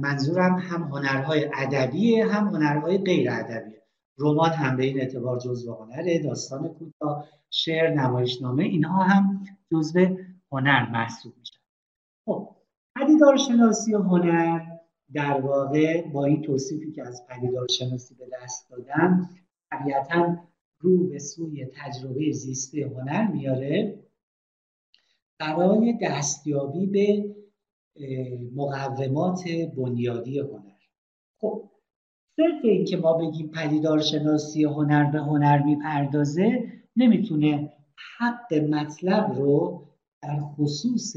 منظورم 0.00 0.58
هم 0.58 0.82
هنرهای 0.82 1.50
ادبیه 1.54 2.26
هم 2.26 2.48
هنرهای 2.48 2.98
غیر 2.98 3.30
ادبیه 3.30 3.82
رمان 4.18 4.50
هم 4.50 4.76
به 4.76 4.84
این 4.84 5.00
اعتبار 5.00 5.38
جزو 5.38 5.74
هنره 5.74 6.18
داستان 6.18 6.68
کوتاه 6.68 7.28
شعر 7.50 7.94
نمایشنامه 7.94 8.64
اینها 8.64 9.02
هم 9.02 9.44
جزو 9.72 10.18
هنر 10.52 10.90
محسوب 10.90 11.34
میشن. 11.38 11.58
خب 12.26 12.56
پدیدارشناسی 12.96 13.94
هنر 13.94 14.77
در 15.14 15.40
واقع 15.40 16.10
با 16.10 16.24
این 16.24 16.42
توصیفی 16.42 16.92
که 16.92 17.06
از 17.06 17.26
پدیدارشناسی 17.28 18.14
به 18.14 18.28
دست 18.32 18.70
دادم 18.70 19.30
طبیعتا 19.70 20.36
رو 20.78 21.08
به 21.08 21.18
سوی 21.18 21.66
تجربه 21.74 22.32
زیسته 22.32 22.86
هنر 22.86 23.26
میاره 23.32 24.04
برای 25.40 25.98
دستیابی 26.02 26.86
به 26.86 27.34
مقومات 28.54 29.44
بنیادی 29.76 30.38
هنر. 30.38 30.78
خب 31.40 31.70
صرف 32.36 32.64
این 32.64 32.84
که 32.84 32.96
ما 32.96 33.12
بگیم 33.12 33.48
پدیدارشناسی 33.48 34.64
هنر 34.64 35.10
به 35.10 35.18
هنر 35.18 35.62
می‌پردازه 35.62 36.72
نمی‌تونه 36.96 37.72
حق 38.18 38.54
مطلب 38.54 39.32
رو 39.32 39.86
در 40.22 40.40
خصوص 40.40 41.16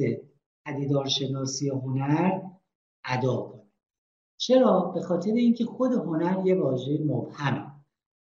پدیدارشناسی 0.65 1.69
هنر 1.69 2.41
ادا 3.05 3.50
چرا؟ 4.41 4.79
به 4.95 5.01
خاطر 5.01 5.31
اینکه 5.31 5.65
خود 5.65 5.91
هنر 5.93 6.45
یه 6.45 6.55
واژه 6.55 6.99
مبهمه 7.05 7.71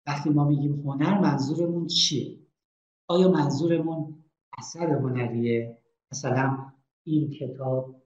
وقتی 0.07 0.29
ما 0.29 0.45
میگیم 0.45 0.81
هنر 0.85 1.19
منظورمون 1.19 1.87
چیه؟ 1.87 2.39
آیا 3.07 3.27
منظورمون 3.31 4.23
اثر 4.57 4.91
هنریه؟ 4.91 5.77
مثلا 6.11 6.57
این 7.03 7.31
کتاب 7.31 8.01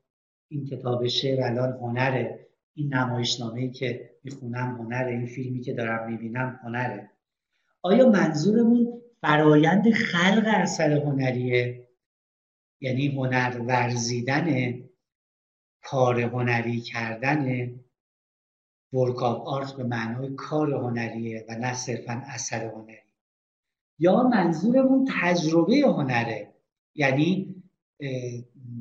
این 0.49 0.65
کتاب 0.65 1.07
شعر 1.07 1.43
الان 1.43 1.71
هنره. 1.71 2.47
این 2.73 2.93
نمایشنامه‌ای 2.93 3.71
که 3.71 4.09
می‌خونم 4.23 4.77
هنره. 4.77 5.11
این 5.11 5.25
فیلمی 5.25 5.61
که 5.61 5.73
دارم 5.73 6.11
می‌بینم 6.11 6.59
هنره. 6.63 7.11
آیا 7.81 8.09
منظورمون 8.09 9.01
فرایند 9.21 9.91
خلق 9.91 10.43
اثر 10.47 10.91
هنریه؟ 10.91 11.87
یعنی 12.81 13.07
هنر 13.07 13.61
ورزیدن 13.67 14.73
کار 15.83 16.21
هنری 16.21 16.81
کردن 16.81 17.71
ورک 18.93 19.23
آف 19.23 19.47
آرت 19.47 19.73
به 19.73 19.83
معنای 19.83 20.35
کار 20.35 20.73
هنریه 20.73 21.45
و 21.49 21.55
نه 21.55 21.73
صرفا 21.73 22.23
اثر 22.25 22.65
هنری. 22.65 22.97
یا 23.99 24.23
منظورمون 24.23 25.09
تجربه 25.21 25.81
هنره 25.85 26.53
یعنی 26.95 27.55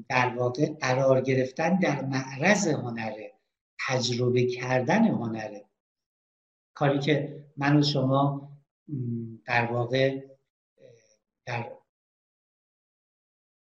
در 0.08 0.34
واقع 0.36 0.74
قرار 0.80 1.20
گرفتن 1.20 1.78
در 1.78 2.04
معرض 2.04 2.66
هنره 2.68 3.32
تجربه 3.88 4.46
کردن 4.46 5.04
هنره. 5.04 5.64
کاری 6.74 6.98
که 6.98 7.44
من 7.56 7.76
و 7.76 7.82
شما 7.82 8.50
در 9.44 9.72
واقع 9.72 10.20
در 11.46 11.72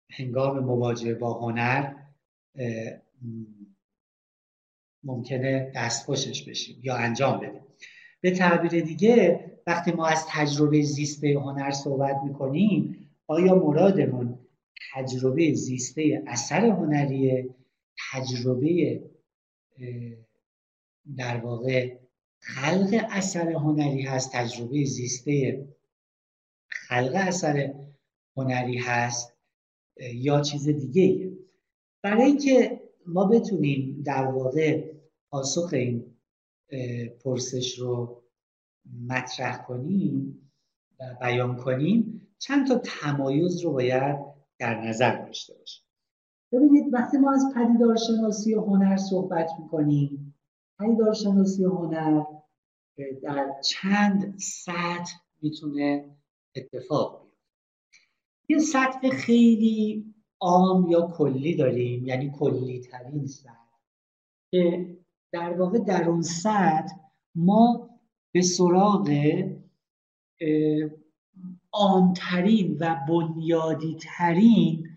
هنگام 0.10 0.60
مواجهه 0.60 1.14
با 1.14 1.34
هنر 1.34 1.94
ممکنه 5.04 5.72
دستخوشش 5.76 6.50
بشیم 6.50 6.80
یا 6.84 6.96
انجام 6.96 7.40
بدیم. 7.40 7.62
به 8.22 8.32
تعبیر 8.32 8.84
دیگه 8.84 9.46
وقتی 9.68 9.92
ما 9.92 10.08
از 10.08 10.26
تجربه 10.30 10.82
زیسته 10.82 11.28
هنر 11.28 11.72
صحبت 11.72 12.16
می‌کنیم 12.24 13.10
آیا 13.28 13.56
مرادمون 13.56 14.40
تجربه 14.94 15.54
زیسته 15.54 16.24
اثر 16.28 16.66
هنریه 16.66 17.50
تجربه 18.12 19.02
در 21.18 21.38
واقع 21.38 21.98
خلق 22.40 23.06
اثر 23.10 23.52
هنری 23.52 24.02
هست 24.02 24.32
تجربه 24.34 24.86
زیسته 24.86 25.68
خلق 26.70 27.12
اثر 27.16 27.74
هنری 28.38 28.78
هست 28.78 29.34
یا 30.14 30.42
چیز 30.42 30.70
دیگه 30.70 31.32
برای 32.02 32.24
اینکه 32.24 32.73
ما 33.08 33.26
بتونیم 33.26 34.02
در 34.06 34.26
واقع 34.26 34.94
پاسخ 35.30 35.74
این 35.74 36.16
پرسش 37.24 37.80
رو 37.80 38.24
مطرح 39.08 39.66
کنیم 39.66 40.50
و 41.00 41.16
بیان 41.22 41.58
کنیم 41.58 42.28
چند 42.40 42.68
تا 42.68 42.78
تمایز 42.78 43.62
رو 43.62 43.72
باید 43.72 44.18
در 44.60 44.82
نظر 44.82 45.26
داشته 45.26 45.54
باشیم. 45.54 45.86
ببینید 46.52 46.94
وقتی 46.94 47.18
ما 47.18 47.34
از 47.34 47.46
پدیدارشناسی 47.56 48.54
هنر 48.54 48.98
صحبت 48.98 49.50
می‌کنیم 49.60 50.36
پدیدارشناسی 50.80 51.64
هنر 51.64 52.24
در 53.24 53.52
چند 53.64 54.40
سطح 54.40 55.12
می‌تونه 55.42 56.16
اتفاق 56.56 57.22
بیفته. 57.22 57.38
یه 58.50 58.60
سطح 58.60 59.10
خیلی 59.10 60.13
عام 60.44 60.90
یا 60.90 61.02
کلی 61.02 61.56
داریم؟ 61.56 62.06
یعنی 62.06 62.32
کلی 62.40 62.80
ترین 62.80 63.28
سطح 63.28 63.54
که 64.52 64.98
در 65.32 65.54
واقع 65.54 65.80
در 65.80 66.10
اون 66.10 66.22
سطح 66.22 66.96
ما 67.36 67.90
به 68.32 68.42
سراغ 68.42 69.10
عامترین 71.74 72.78
و 72.80 72.96
بنیادی 73.08 73.98
ترین 74.18 74.88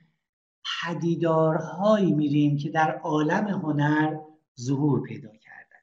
پدیدارهایی 0.83 2.13
میریم 2.13 2.57
که 2.57 2.71
در 2.71 2.99
عالم 2.99 3.49
هنر 3.49 4.19
ظهور 4.61 5.03
پیدا 5.03 5.29
کردن. 5.29 5.81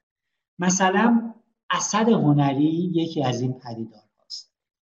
مثلا 0.58 1.34
اثر 1.70 2.10
هنری 2.10 2.90
یکی 2.94 3.24
از 3.24 3.40
این 3.40 3.52
پدیدار 3.52 4.03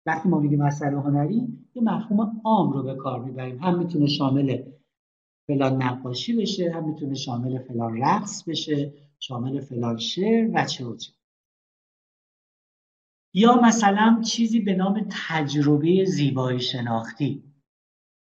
وقتی 0.06 0.28
ما 0.28 0.38
میگیم 0.38 0.60
اثر 0.60 0.94
هنری 0.94 1.48
یه 1.74 1.82
مفهوم 1.82 2.40
عام 2.44 2.72
رو 2.72 2.82
به 2.82 2.94
کار 2.94 3.24
می‌بریم. 3.24 3.58
هم 3.58 3.78
می‌تونه 3.78 4.06
شامل 4.06 4.62
فلان 5.46 5.82
نقاشی 5.82 6.36
بشه 6.36 6.72
هم 6.74 6.88
می‌تونه 6.88 7.14
شامل 7.14 7.58
فلان 7.58 8.02
رقص 8.02 8.44
بشه 8.48 8.92
شامل 9.18 9.60
فلان 9.60 9.96
شعر 9.96 10.50
و 10.54 10.64
چه 10.64 10.84
و 10.84 10.96
چه. 10.96 11.12
یا 13.34 13.60
مثلا 13.60 14.20
چیزی 14.24 14.60
به 14.60 14.74
نام 14.74 15.06
تجربه 15.28 16.04
زیبایی 16.04 16.60
شناختی. 16.60 17.44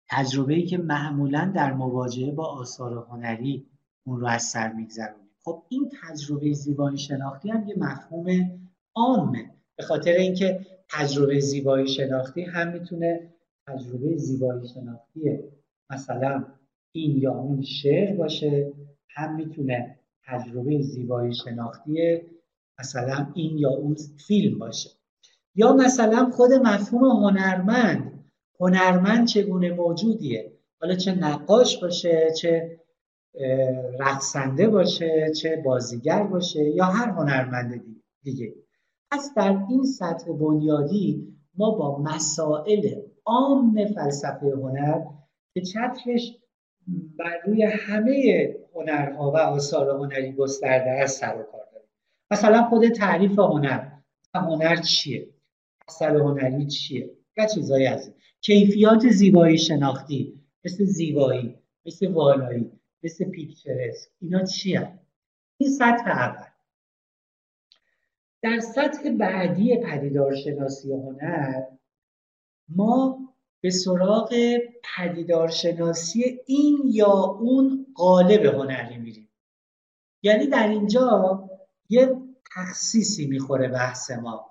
تجربه‌ای 0.10 0.66
که 0.66 0.78
معمولا 0.78 1.52
در 1.56 1.74
مواجهه 1.74 2.32
با 2.32 2.46
آثار 2.46 3.08
هنری 3.10 3.68
اون 4.06 4.20
رو 4.20 4.28
از 4.28 4.44
سر 4.44 4.74
میگذرونیم. 4.74 5.30
خب 5.44 5.64
این 5.70 5.92
تجربه 6.02 6.54
زیبایی 6.54 6.98
شناختی 6.98 7.50
هم 7.50 7.68
یه 7.68 7.76
مفهوم 7.78 8.28
عامه. 8.96 9.52
به 9.76 9.84
خاطر 9.84 10.12
اینکه 10.12 10.66
تجربه 10.90 11.40
زیبایی 11.40 11.88
شناختی 11.88 12.42
هم 12.42 12.74
می‌تونه 12.74 13.34
تجربه 13.68 14.18
زیبایی 14.18 14.68
شناختی 14.68 15.40
مثلا 15.90 16.46
این 16.92 17.18
یا 17.18 17.34
اون 17.34 17.62
شعر 17.62 18.16
باشه 18.16 18.74
هم 19.10 19.36
می‌تونه 19.36 20.00
تجربه 20.26 20.82
زیبایی 20.82 21.36
شناختی 21.36 22.22
مثلا 22.80 23.28
این 23.36 23.58
یا 23.58 23.70
اون 23.70 23.96
فیلم 24.28 24.60
باشه. 24.60 24.90
یا 25.56 25.74
مثلا 25.74 26.30
خود 26.30 26.52
مفهوم 26.54 27.24
هنرمند 27.24 28.26
هنرمند 28.60 29.28
چگونه 29.28 29.72
موجودیه؟ 29.72 30.52
حالا 30.82 30.96
چه 30.96 31.16
نقاش 31.16 31.78
باشه 31.82 32.34
چه 32.38 32.80
رقصنده 34.00 34.68
باشه 34.68 35.32
چه 35.42 35.62
بازیگر 35.66 36.24
باشه 36.24 36.64
یا 36.64 36.86
هر 36.86 37.10
هنرمند 37.10 37.84
دیگه. 38.24 38.54
پس 39.16 39.34
در 39.36 39.58
این 39.70 39.84
سطح 39.84 40.32
بنیادی 40.32 41.36
ما 41.58 41.72
با 41.72 42.02
مسائل 42.02 43.02
عام 43.26 43.86
فلسفه 43.96 44.46
هنر 44.46 45.02
که 45.54 45.62
چترش 45.62 46.38
بر 47.18 47.38
روی 47.46 47.64
همه 47.64 48.50
هنرها 48.76 49.32
و 49.32 49.38
آثار 49.38 49.90
هنری 49.90 50.32
گسترده 50.32 50.90
از 50.90 51.12
سر 51.12 51.36
و 51.36 51.44
کار 51.44 51.62
داریم. 51.72 51.90
مثلا 52.32 52.64
خود 52.64 52.88
تعریف 52.88 53.40
هنر. 53.40 53.92
هنر 54.34 54.76
چیه؟ 54.76 55.30
اثر 55.88 56.18
هنری 56.18 56.66
چیه؟ 56.66 57.10
و 57.38 57.48
چیزایی 57.56 57.88
از 57.88 58.14
کیفیات 58.42 59.10
زیبایی 59.10 59.58
شناختی. 59.58 60.42
مثل 60.66 60.86
زیبایی 60.86 61.56
مثل 61.86 62.12
والایی 62.12 62.72
مثل 63.04 63.26
پیکچرس 63.26 64.08
اینا 64.22 64.44
چیه؟ 64.44 65.00
این 65.58 65.70
سطح 65.70 66.08
اول. 66.08 66.45
در 68.46 68.60
سطح 68.60 69.10
بعدی 69.10 69.78
پدیدارشناسی 69.78 70.92
هنر 70.92 71.64
ما 72.70 73.20
به 73.62 73.70
سراغ 73.70 74.34
پدیدارشناسی 74.98 76.40
این 76.46 76.78
یا 76.86 77.12
اون 77.40 77.88
قالب 77.96 78.46
هنری 78.46 78.98
میریم. 78.98 79.30
یعنی 80.24 80.48
در 80.48 80.68
اینجا 80.68 81.50
یه 81.90 82.16
تخصیصی 82.56 83.28
می‌خوره 83.28 83.68
بحث 83.68 84.12
ما. 84.12 84.46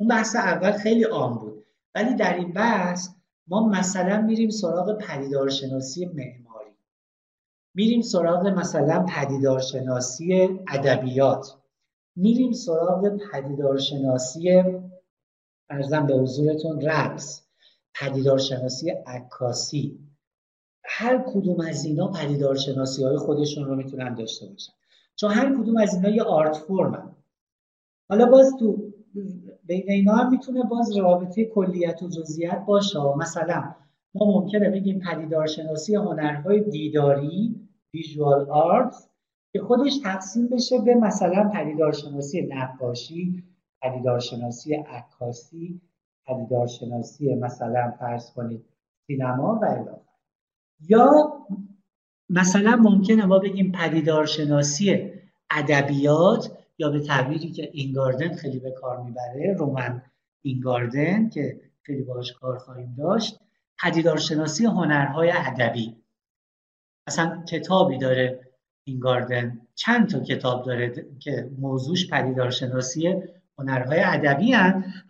اون 0.00 0.08
بحث 0.08 0.36
اول 0.36 0.72
خیلی 0.72 1.04
عام 1.04 1.38
بود. 1.38 1.66
ولی 1.94 2.14
در 2.14 2.36
این 2.36 2.52
بحث 2.52 3.08
ما 3.46 3.68
مثلا 3.68 4.22
میریم 4.22 4.50
سراغ 4.50 4.98
پدیدارشناسی 4.98 6.06
معماری. 6.06 6.76
میریم 7.74 8.00
سراغ 8.00 8.46
مثلا 8.46 9.06
پدیدارشناسی 9.08 10.58
ادبیات. 10.68 11.65
میریم 12.16 12.52
سراغ 12.52 13.18
پدیدارشناسی 13.32 14.62
ارزم 15.70 16.06
به 16.06 16.14
حضورتون 16.14 16.80
رقص 16.80 17.42
پدیدارشناسی 17.94 18.90
عکاسی. 18.90 19.98
هر 20.84 21.24
کدوم 21.26 21.60
از 21.60 21.84
اینا 21.84 22.08
پدیدارشناسی 22.08 23.04
های 23.04 23.16
خودشون 23.16 23.64
رو 23.64 23.76
می‌تونن 23.76 24.14
داشته 24.14 24.46
باشن. 24.46 24.72
چون 25.16 25.30
هر 25.30 25.62
کدوم 25.62 25.76
از 25.76 25.94
اینا 25.94 26.08
یه 26.08 26.22
آرت 26.22 26.56
فرمن. 26.56 27.16
حالا 28.08 28.26
باز 28.26 28.54
تو 28.58 28.92
بین 29.64 29.90
اینا 29.90 30.12
هم 30.12 30.30
می‌تونه 30.30 30.62
باز 30.62 30.96
رابطه 30.96 31.44
کلیت 31.44 32.02
و 32.02 32.08
جزئیات 32.08 32.64
باشه. 32.66 32.98
مثلا 33.16 33.74
ما 34.14 34.40
ممکنه 34.40 34.70
بگیم 34.70 35.00
پدیدارشناسی 35.00 35.94
هنرهای 35.94 36.60
دیداری 36.60 37.68
ویژوال 37.94 38.50
آرتس 38.50 39.08
که 39.56 39.62
خودش 39.62 39.98
تقسیم 40.04 40.48
بشه 40.48 40.78
به 40.78 40.94
مثلا 40.94 41.50
پدیدارشناسی 41.54 42.46
نقاشی 42.46 43.44
پدیدارشناسی 43.82 44.74
عکاسی 44.74 45.80
پدیدارشناسی 46.26 47.34
مثلا 47.34 47.94
فرض 47.98 48.30
کنید 48.30 48.64
سینما 49.06 49.58
و 49.62 49.64
الاخر 49.64 50.00
یا 50.88 51.32
مثلا 52.30 52.76
ممکنه 52.76 53.26
ما 53.26 53.38
بگیم 53.38 53.72
پدیدارشناسی 53.72 55.12
ادبیات 55.50 56.58
یا 56.78 56.90
به 56.90 57.00
تعبیری 57.00 57.50
که 57.50 57.70
اینگاردن 57.72 58.34
خیلی 58.34 58.58
به 58.58 58.70
کار 58.70 59.02
می‌بره 59.02 59.54
رومن 59.58 60.02
اینگاردن 60.42 61.28
که 61.28 61.60
خیلی 61.82 62.02
باش 62.02 62.32
کار 62.32 62.58
خواهیم 62.58 62.94
داشت 62.98 63.40
پدیدارشناسی 63.82 64.64
هنرهای 64.66 65.32
ادبی. 65.34 65.96
اصلا 67.06 67.44
کتابی 67.48 67.98
داره 67.98 68.45
اینگاردن 68.86 69.60
چند 69.74 70.08
تا 70.08 70.20
کتاب 70.20 70.66
داره 70.66 71.06
که 71.18 71.50
موضوعش 71.58 72.10
پدیدارشناسی 72.10 73.22
هنرهای 73.58 74.00
ادبی 74.04 74.54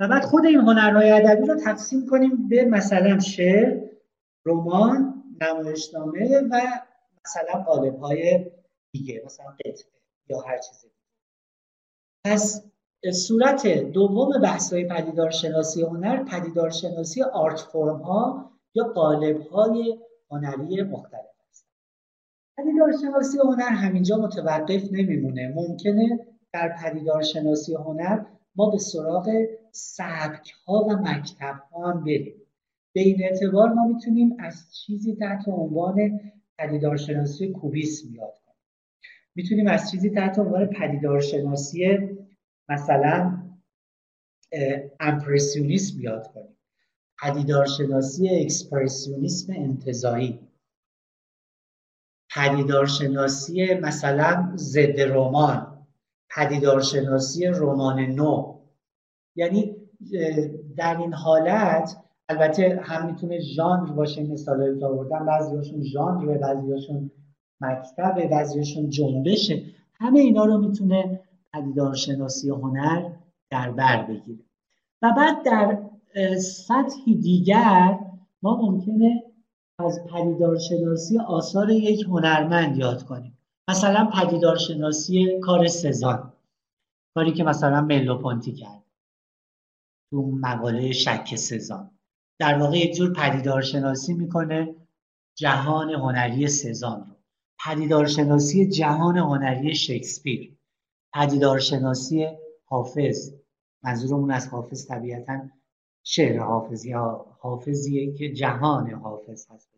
و 0.01 0.09
بعد 0.09 0.23
خود 0.23 0.47
این 0.47 0.61
هنرهای 0.61 1.11
ادبی 1.11 1.47
رو 1.47 1.55
تقسیم 1.55 2.07
کنیم 2.07 2.49
به 2.49 2.65
مثلا 2.65 3.19
شعر 3.19 3.81
رمان 4.47 5.25
نمایشنامه 5.41 6.41
و 6.51 6.61
مثلا 7.25 7.63
قالب 7.63 7.99
های 7.99 8.51
دیگه 8.93 9.23
مثلا 9.27 9.47
قطعه 9.47 10.01
یا 10.29 10.41
هر 10.41 10.59
چیزی 10.59 10.89
پس 12.25 12.65
صورت 13.13 13.67
دوم 13.67 14.43
بحث 14.43 14.73
های 14.73 14.85
پدیدار 14.85 15.31
شناسی 15.31 15.83
هنر 15.83 16.25
پدیدار 16.25 16.71
شناسی 16.71 17.23
آرت 17.23 17.61
فرم 17.61 17.97
ها 18.03 18.51
یا 18.75 18.85
قالب 18.85 19.41
های 19.41 19.99
هنری 20.31 20.83
مختلف. 20.83 21.36
است 22.59 22.69
پدیدار 22.69 22.93
شناسی 22.93 23.39
هنر 23.39 23.69
همینجا 23.69 24.17
متوقف 24.17 24.93
نمیمونه. 24.93 25.53
ممکنه 25.55 26.27
در 26.53 26.77
پدیدار 26.83 27.23
شناسی 27.23 27.75
هنر 27.75 28.25
ما 28.57 28.71
به 28.71 28.79
سراغ 28.79 29.29
سبک 29.73 30.55
ها 30.67 30.85
و 30.85 30.97
مکتب 30.97 31.63
ها 31.73 31.91
هم 31.91 32.05
بریم. 32.05 32.35
به 32.93 33.01
این 33.01 33.23
اعتبار 33.23 33.73
ما 33.73 33.87
می‌تونیم 33.87 34.37
از 34.39 34.75
چیزی 34.75 35.15
تحت 35.15 35.49
عنوان 35.49 36.21
پدیدارشناسی 36.59 37.49
کوبیسم 37.49 38.15
یاد 38.15 38.35
کنیم. 38.47 38.57
می‌تونیم 39.35 39.67
از 39.67 39.91
چیزی 39.91 40.11
تحت 40.11 40.39
عنوان 40.39 40.67
پدیدارشناسی 40.67 41.99
مثلا 42.69 43.43
امپرسیونیسم 45.01 46.01
یاد 46.01 46.33
کنیم. 46.33 46.57
پدیدارشناسی 47.23 48.29
اکسپرسیونیسم 48.29 49.53
انتظایی 49.57 50.46
پدیدارشناسی 52.37 53.75
مثلا 53.75 54.53
ضد 54.57 55.01
رمان 55.01 55.67
پدیدارشناسی 56.37 57.47
رمان 57.47 58.01
نو. 58.01 58.59
یعنی 59.37 59.77
در 60.77 60.97
این 60.97 61.13
حالت 61.13 61.97
البته 62.29 62.81
هم 62.83 63.07
می‌تونه 63.07 63.41
ژانر 63.41 63.93
باشه 63.93 64.23
مثال 64.23 64.79
که 64.79 64.87
آوردم 64.87 65.27
بعضیاشون 65.27 65.83
ژانر 65.83 66.39
بعضیاشون 66.39 67.11
مکتب 67.61 68.29
بعضیاشون 68.31 68.91
جنبشه. 68.91 69.63
همه 69.95 70.21
اینا 70.21 70.45
رو 70.45 70.59
می‌تونه 70.59 71.21
پدیدارشناسی 71.53 72.51
هنر 72.51 73.11
در 73.51 73.71
بر 73.71 74.03
بگیره. 74.03 74.39
و 75.03 75.13
بعد 75.17 75.43
در 75.45 75.79
سطحی 76.39 77.15
دیگر 77.15 77.99
ما 78.43 78.57
ممکنه 78.57 79.23
از 79.79 80.05
پدیدارشناسی 80.05 81.19
آثار 81.19 81.71
یک 81.71 82.07
هنرمند 82.07 82.77
یاد 82.77 83.05
کنیم. 83.05 83.39
مثلا 83.69 84.11
پدیدارشناسی 84.15 85.41
کار 85.41 85.69
سزان. 85.69 86.33
کاری 87.15 87.33
که 87.33 87.45
مثلا 87.45 87.81
ملوپونتی 87.81 88.53
کرد. 88.53 88.85
تو 90.11 90.23
مقاله 90.23 90.93
شک 90.93 91.35
سزان. 91.35 91.91
در 92.39 92.59
واقع 92.59 92.77
یک 92.77 92.95
جور 92.97 93.13
پدیدارشناسی 93.13 94.15
می‌کنه 94.15 94.75
جهان 95.39 95.91
هنری 95.91 96.49
سزان 96.49 97.01
رو. 97.01 97.17
پدیدارشناسی 97.67 98.69
جهان 98.71 99.17
هنری 99.17 99.75
شکسپیر. 99.75 100.57
پدیدارشناسی 101.15 102.29
حافظ. 102.65 103.33
منظورمون 103.83 104.31
از 104.31 104.49
حافظ 104.49 104.87
طبیعتا 104.87 105.41
شعر 106.09 106.39
حافظ 106.39 106.85
یا 106.85 107.27
حافظیه 107.39 108.13
که 108.13 108.33
جهان 108.33 108.91
حافظ 108.91 109.47
هست 109.51 109.71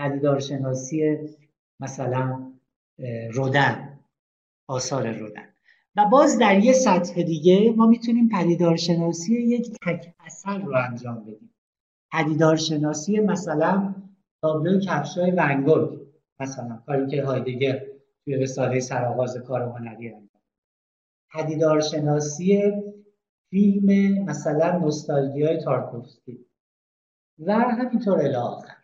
پدیدارشناسی 0.00 1.18
مثلا 1.80 2.52
رودن 3.32 4.00
آثار 4.68 5.12
رودن. 5.12 5.48
و 5.96 6.04
باز 6.04 6.38
در 6.38 6.58
یه 6.58 6.72
سطح 6.72 7.22
دیگه 7.22 7.72
ما 7.76 7.86
می‌تونیم 7.86 8.28
پدیدارشناسی 8.28 9.34
یک 9.34 9.72
تک 9.82 10.14
اثر 10.20 10.58
رو 10.58 10.74
انجام 10.74 11.20
بدیم. 11.20 11.54
پدیدارشناسی 12.12 13.20
مثلا 13.20 13.94
تابلو 14.42 14.80
کفشای 14.80 15.30
ونگوگ 15.30 16.00
مثلا 16.40 16.82
کاری 16.86 17.06
که 17.06 17.24
هایدگر 17.24 17.82
توی 18.24 18.34
رساله 18.34 18.80
سرآغاز 18.80 19.36
کار 19.36 19.62
هنری 19.62 20.08
انجام 20.08 20.40
پدیدارشناسی 21.32 22.72
فیلم 23.50 24.18
مثلا 24.24 24.78
نوستالژی 24.78 25.42
های 25.42 25.58
تارکوفسکی. 25.58 26.46
و 27.38 27.52
همینطور 27.52 28.18
الی 28.18 28.34
آخر. 28.34 28.76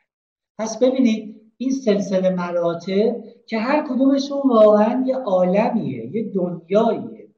پس 0.59 0.79
ببینید 0.79 1.53
این 1.57 1.71
سلسله 1.71 2.31
مراتب 2.31 3.25
که 3.47 3.59
هر 3.59 3.89
کدومشون 3.89 4.41
واقعا 4.45 5.05
یه 5.07 5.17
عالمیه 5.17 6.17
یه 6.17 6.33
دنیاییه. 6.33 7.35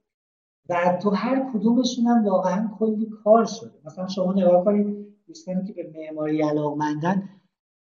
و 0.69 0.99
تو 1.03 1.11
هر 1.11 1.51
کدومشون 1.53 2.07
هم 2.07 2.25
واقعا 2.25 2.71
کلی 2.79 3.07
کار 3.25 3.45
شده. 3.45 3.81
مثلا 3.85 4.09
شما 4.09 4.33
نگاه 4.33 4.65
کنید 4.65 5.17
دوستانی 5.27 5.65
که 5.67 5.73
به 5.73 5.93
معماری 5.95 6.43
علاقمندن 6.43 7.29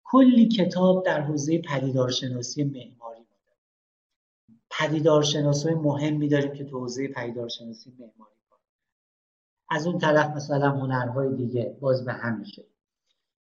کلی 0.04 0.48
کتاب 0.48 1.06
در 1.06 1.22
حوزه 1.22 1.62
پدیدارشناسی 1.62 2.64
معماری 2.64 3.24
پدیدارشناسی 4.80 5.74
مهمی 5.74 6.28
داریم 6.28 6.54
که 6.54 6.64
تو 6.64 6.80
حوزه 6.80 7.08
پدیدارشناسی 7.08 7.92
معماری. 8.00 8.43
از 9.70 9.88
اون 9.88 9.98
طرف 9.98 10.36
مثلا 10.36 10.70
هنرهای 10.70 11.36
دیگه 11.36 11.78
باز 11.82 12.06
به 12.06 12.14
همیشه 12.14 12.64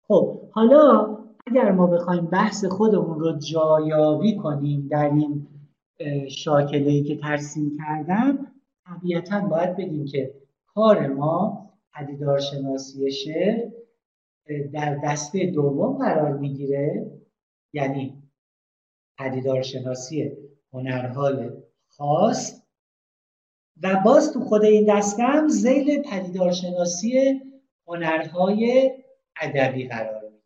خب 0.03 0.41
حالا 0.51 1.17
اگر 1.47 1.73
ما 1.73 1.87
بخوایم 1.87 2.27
بحث 2.27 2.65
خودمون 2.65 3.21
رو 3.21 3.39
جایابی 3.39 4.37
کنیم 4.37 4.89
در 4.91 5.11
این 5.11 5.47
شاکله‌ای 6.29 7.03
که 7.03 7.17
ترسیم 7.17 7.79
کردم 7.79 8.47
طبیعتا 8.87 9.41
باید 9.41 9.77
بگیم 9.77 10.05
که 10.05 10.35
کار 10.67 11.07
ما 11.07 11.67
پدیدارشناسی 11.95 13.11
شعر 13.11 13.71
در 14.73 15.01
دسته 15.05 15.47
دوم 15.47 15.99
قرار 15.99 16.37
می‌گیره 16.37 17.11
یعنی 17.73 18.23
پدیدارشناسی 19.19 20.33
هنرهای 20.73 21.51
خاص 21.89 22.60
و 23.83 24.01
باز 24.05 24.33
تو 24.33 24.41
خود 24.41 24.65
این 24.65 24.97
دسته 24.97 25.23
هم 25.23 25.49
زیل 25.49 26.03
پدیدارشناسی 26.03 27.41
هنرهای 27.87 28.91
ادبی 29.41 29.89
قرار 29.89 30.23
می‌گیره. 30.23 30.41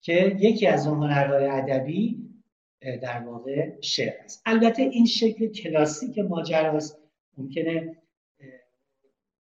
که 0.00 0.36
یکی 0.46 0.66
از 0.66 0.86
اون 0.86 1.02
هنرهای 1.02 1.46
ادبی 1.46 2.30
در 3.02 3.20
واقع 3.20 3.80
شعر 3.80 4.14
است. 4.24 4.42
البته 4.46 4.82
این 4.82 5.06
شکل 5.06 5.46
کلاسیک 5.46 6.18
ماجراست 6.18 6.98
ممکنه 7.38 7.96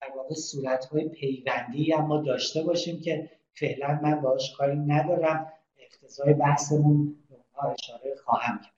در 0.02 0.18
واقع 0.18 0.36
صورتهای 0.36 1.10
پیوندی 1.10 1.92
هم 1.92 2.06
ما 2.06 2.22
داشته 2.22 2.64
باشیم 2.64 3.02
که 3.02 3.30
فعلا 3.54 4.00
من 4.04 4.22
باش 4.22 4.54
کاری 4.58 4.76
ندارم. 4.76 5.52
اقتضای 5.80 6.34
بحثمون 6.34 7.16
به 7.30 7.66
اشاره 7.66 8.16
خواهم 8.26 8.60
کرد. 8.64 8.74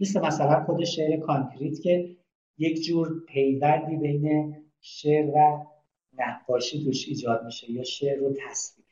مثل 0.00 0.20
مثلا 0.20 0.64
خود 0.64 0.84
شعر 0.84 1.20
کانکریت 1.20 1.80
که 1.80 2.16
یک 2.58 2.84
جور 2.84 3.24
پیوندی 3.28 3.96
بین 3.96 4.56
شعر 4.80 5.26
و 5.26 5.66
نقاشی 6.18 6.84
توش 6.84 7.08
ایجاد 7.08 7.44
میشه 7.44 7.70
یا 7.70 7.84
شعر 7.84 8.18
رو 8.18 8.34
تصویر. 8.48 8.86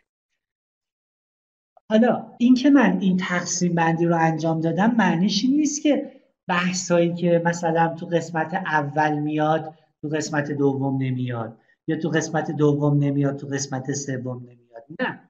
حالا 1.90 2.34
اینکه 2.38 2.70
من 2.70 2.98
این 3.00 3.16
تقسیم 3.16 3.74
بندی 3.74 4.06
رو 4.06 4.16
انجام 4.16 4.61
دادم 4.61 4.94
معنیش 4.94 5.44
نیست 5.44 5.82
که 5.82 6.20
بحثایی 6.48 7.14
که 7.14 7.42
مثلا 7.44 7.94
تو 7.94 8.06
قسمت 8.06 8.54
اول 8.54 9.18
میاد 9.18 9.74
تو 10.02 10.08
قسمت 10.08 10.52
دوم 10.52 11.02
نمیاد 11.02 11.58
یا 11.86 11.96
تو 11.96 12.08
قسمت 12.08 12.50
دوم 12.50 12.98
نمیاد 12.98 13.36
تو 13.36 13.46
قسمت 13.46 13.92
سوم 13.92 14.42
نمیاد. 14.42 14.84
نه. 15.00 15.28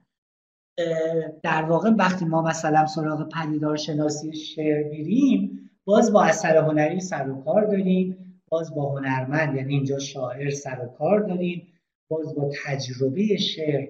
در 1.43 1.63
واقع 1.63 1.91
وقتی 1.91 2.25
ما 2.25 2.43
مثلا 2.43 2.87
سراغ 2.87 3.29
پدیدار 3.29 3.77
شناسی 3.77 4.33
شعر 4.33 4.89
میریم 4.89 5.70
باز 5.91 6.13
با 6.13 6.25
اثر 6.25 6.57
هنری 6.57 7.01
سر 7.01 7.31
و 7.31 7.43
کار 7.45 7.65
داریم 7.65 8.41
باز 8.49 8.75
با 8.75 8.91
هنرمند 8.91 9.57
یعنی 9.57 9.75
اینجا 9.75 9.99
شاعر 9.99 10.51
سر 10.51 10.81
و 10.85 10.89
کار 10.99 11.21
داریم 11.21 11.73
باز 12.11 12.35
با 12.35 12.51
تجربه 12.65 13.37
شعر 13.37 13.89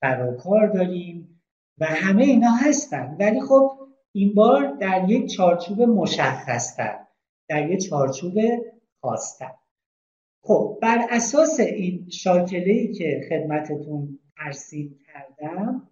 سر 0.00 0.28
و 0.28 0.36
کار 0.36 0.66
داریم 0.66 1.42
و 1.78 1.84
همه 1.84 2.24
اینا 2.24 2.50
هستن. 2.50 3.16
ولی 3.20 3.40
خب 3.40 3.70
این 4.12 4.34
بار 4.34 4.76
در 4.80 5.06
یک 5.08 5.30
چارچوب 5.30 5.82
مشخصتر 5.82 6.98
در 7.48 7.70
یک 7.70 7.88
چارچوب 7.88 8.34
خاصتر. 9.02 9.54
خب 10.42 10.78
بر 10.82 11.06
اساس 11.10 11.60
این 11.60 12.08
شاکله 12.10 12.72
ای 12.72 12.92
که 12.92 13.20
خدمتتون 13.28 14.18
ترسیم 14.36 14.98
کردم 15.06 15.88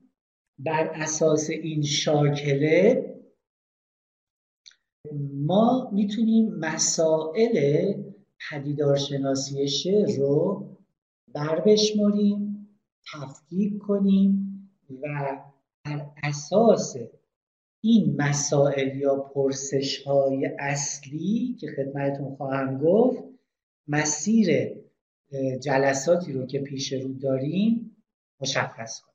بر 0.58 0.90
اساس 0.94 1.50
این 1.50 1.82
شاکله 1.82 3.13
ما 5.12 5.90
می‌تونیم 5.92 6.54
مسائل 6.54 7.92
پدیدارشناسی 8.50 9.68
شعر 9.68 10.16
رو 10.18 10.68
بر 11.34 11.60
بشماریم 11.60 12.68
تفکیک 13.12 13.78
کنیم 13.78 14.50
و 15.02 15.20
بر 15.84 16.06
اساس 16.22 16.96
این 17.80 18.16
مسائل 18.22 18.96
یا 18.96 19.14
پرسش 19.14 20.02
های 20.02 20.50
اصلی 20.58 21.56
که 21.60 21.66
خدمتتون 21.76 22.36
خواهم 22.36 22.78
گفت 22.78 23.22
مسیر 23.88 24.76
جلساتی 25.62 26.32
رو 26.32 26.46
که 26.46 26.58
پیش 26.58 26.92
رو 26.92 27.12
داریم 27.12 27.96
مشخص 28.40 29.00
کنیم. 29.00 29.14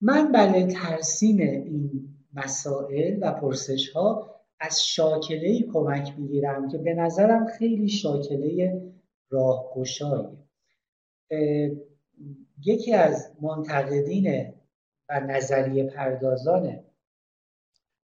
من 0.00 0.32
برای 0.32 0.66
ترسیم 0.66 1.38
این 1.40 2.08
مسائل 2.34 3.18
و 3.22 3.32
پرسش 3.32 3.90
ها 3.90 4.31
از 4.62 4.86
شاکله 4.86 5.48
ای 5.48 5.62
کمک 5.72 6.14
می‌گیرم 6.18 6.68
که 6.68 6.78
به 6.78 6.94
نظرم 6.94 7.46
خیلی 7.46 7.88
شاکله 7.88 8.82
راهگشاییه 9.30 10.38
یکی 12.64 12.94
از 12.94 13.32
منتقدین 13.40 14.54
و 15.08 15.20
نظریه 15.20 15.84
پردازان 15.84 16.84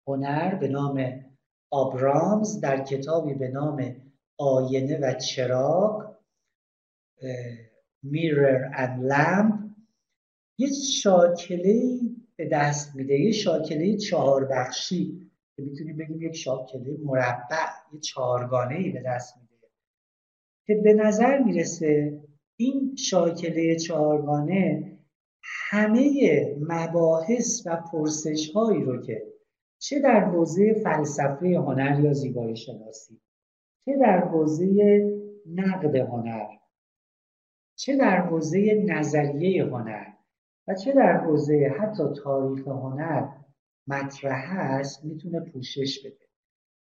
هنر 0.06 0.54
به 0.54 0.68
نام 0.68 1.24
آبرامز 1.70 2.60
در 2.60 2.84
کتابی 2.84 3.34
به 3.34 3.48
نام 3.48 3.96
آینه 4.38 4.98
و 4.98 5.14
چراغ 5.14 6.16
میرر 8.02 8.70
اند 8.74 9.04
لمپ 9.04 9.60
یه 10.58 10.68
شاکله 10.72 12.00
به 12.36 12.48
دست 12.48 12.96
میده 12.96 13.14
یه 13.14 13.32
شاکله 13.32 13.96
چهار 13.96 14.44
بخشی 14.44 15.29
که 15.60 15.66
می‌تونیم 15.70 15.96
بگیم 15.96 16.22
یک 16.22 16.36
شاکله 16.36 16.96
مربع 17.04 17.68
یه 17.92 18.00
چهارگانه 18.00 18.74
ای 18.74 18.90
به 18.90 19.02
دست 19.06 19.36
میده. 19.36 19.66
که 20.66 20.74
به 20.74 20.94
نظر 20.94 21.38
می‌رسه 21.38 22.20
این 22.56 22.96
شاکله 22.96 23.76
چهارگانه 23.76 24.92
همه 25.42 26.10
مباحث 26.60 27.66
و 27.66 27.76
پرسش 27.92 28.50
هایی 28.50 28.84
رو 28.84 29.02
که 29.02 29.22
چه 29.78 30.00
در 30.00 30.24
حوزه 30.24 30.74
فلسفه 30.84 31.46
هنر 31.46 32.00
یا 32.00 32.12
زیبایی 32.12 32.56
شناسی 32.56 33.20
چه 33.84 33.96
در 33.96 34.18
حوزه 34.18 34.66
نقد 35.54 35.96
هنر 35.96 36.46
چه 37.76 37.96
در 37.96 38.20
حوزه 38.20 38.84
نظریه 38.86 39.64
هنر 39.64 40.06
و 40.68 40.74
چه 40.74 40.92
در 40.92 41.16
حوزه 41.16 41.74
حتی 41.80 42.02
تاریخ 42.24 42.68
هنر 42.68 43.28
مطرح 43.90 44.44
هست 44.56 45.04
می‌تونه 45.04 45.40
پوشش 45.40 45.98
بده. 46.06 46.26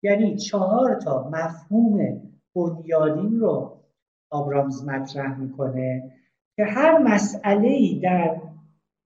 یعنی 0.03 0.37
چهار 0.37 0.95
تا 0.95 1.29
مفهوم 1.29 2.21
بنیادین 2.55 3.39
رو 3.39 3.83
آبرامز 4.29 4.87
مطرح 4.87 5.39
می‌کنه 5.39 6.11
که 6.55 6.65
هر 6.65 6.97
مسئله 6.97 7.67
ای 7.67 7.99
در 8.03 8.41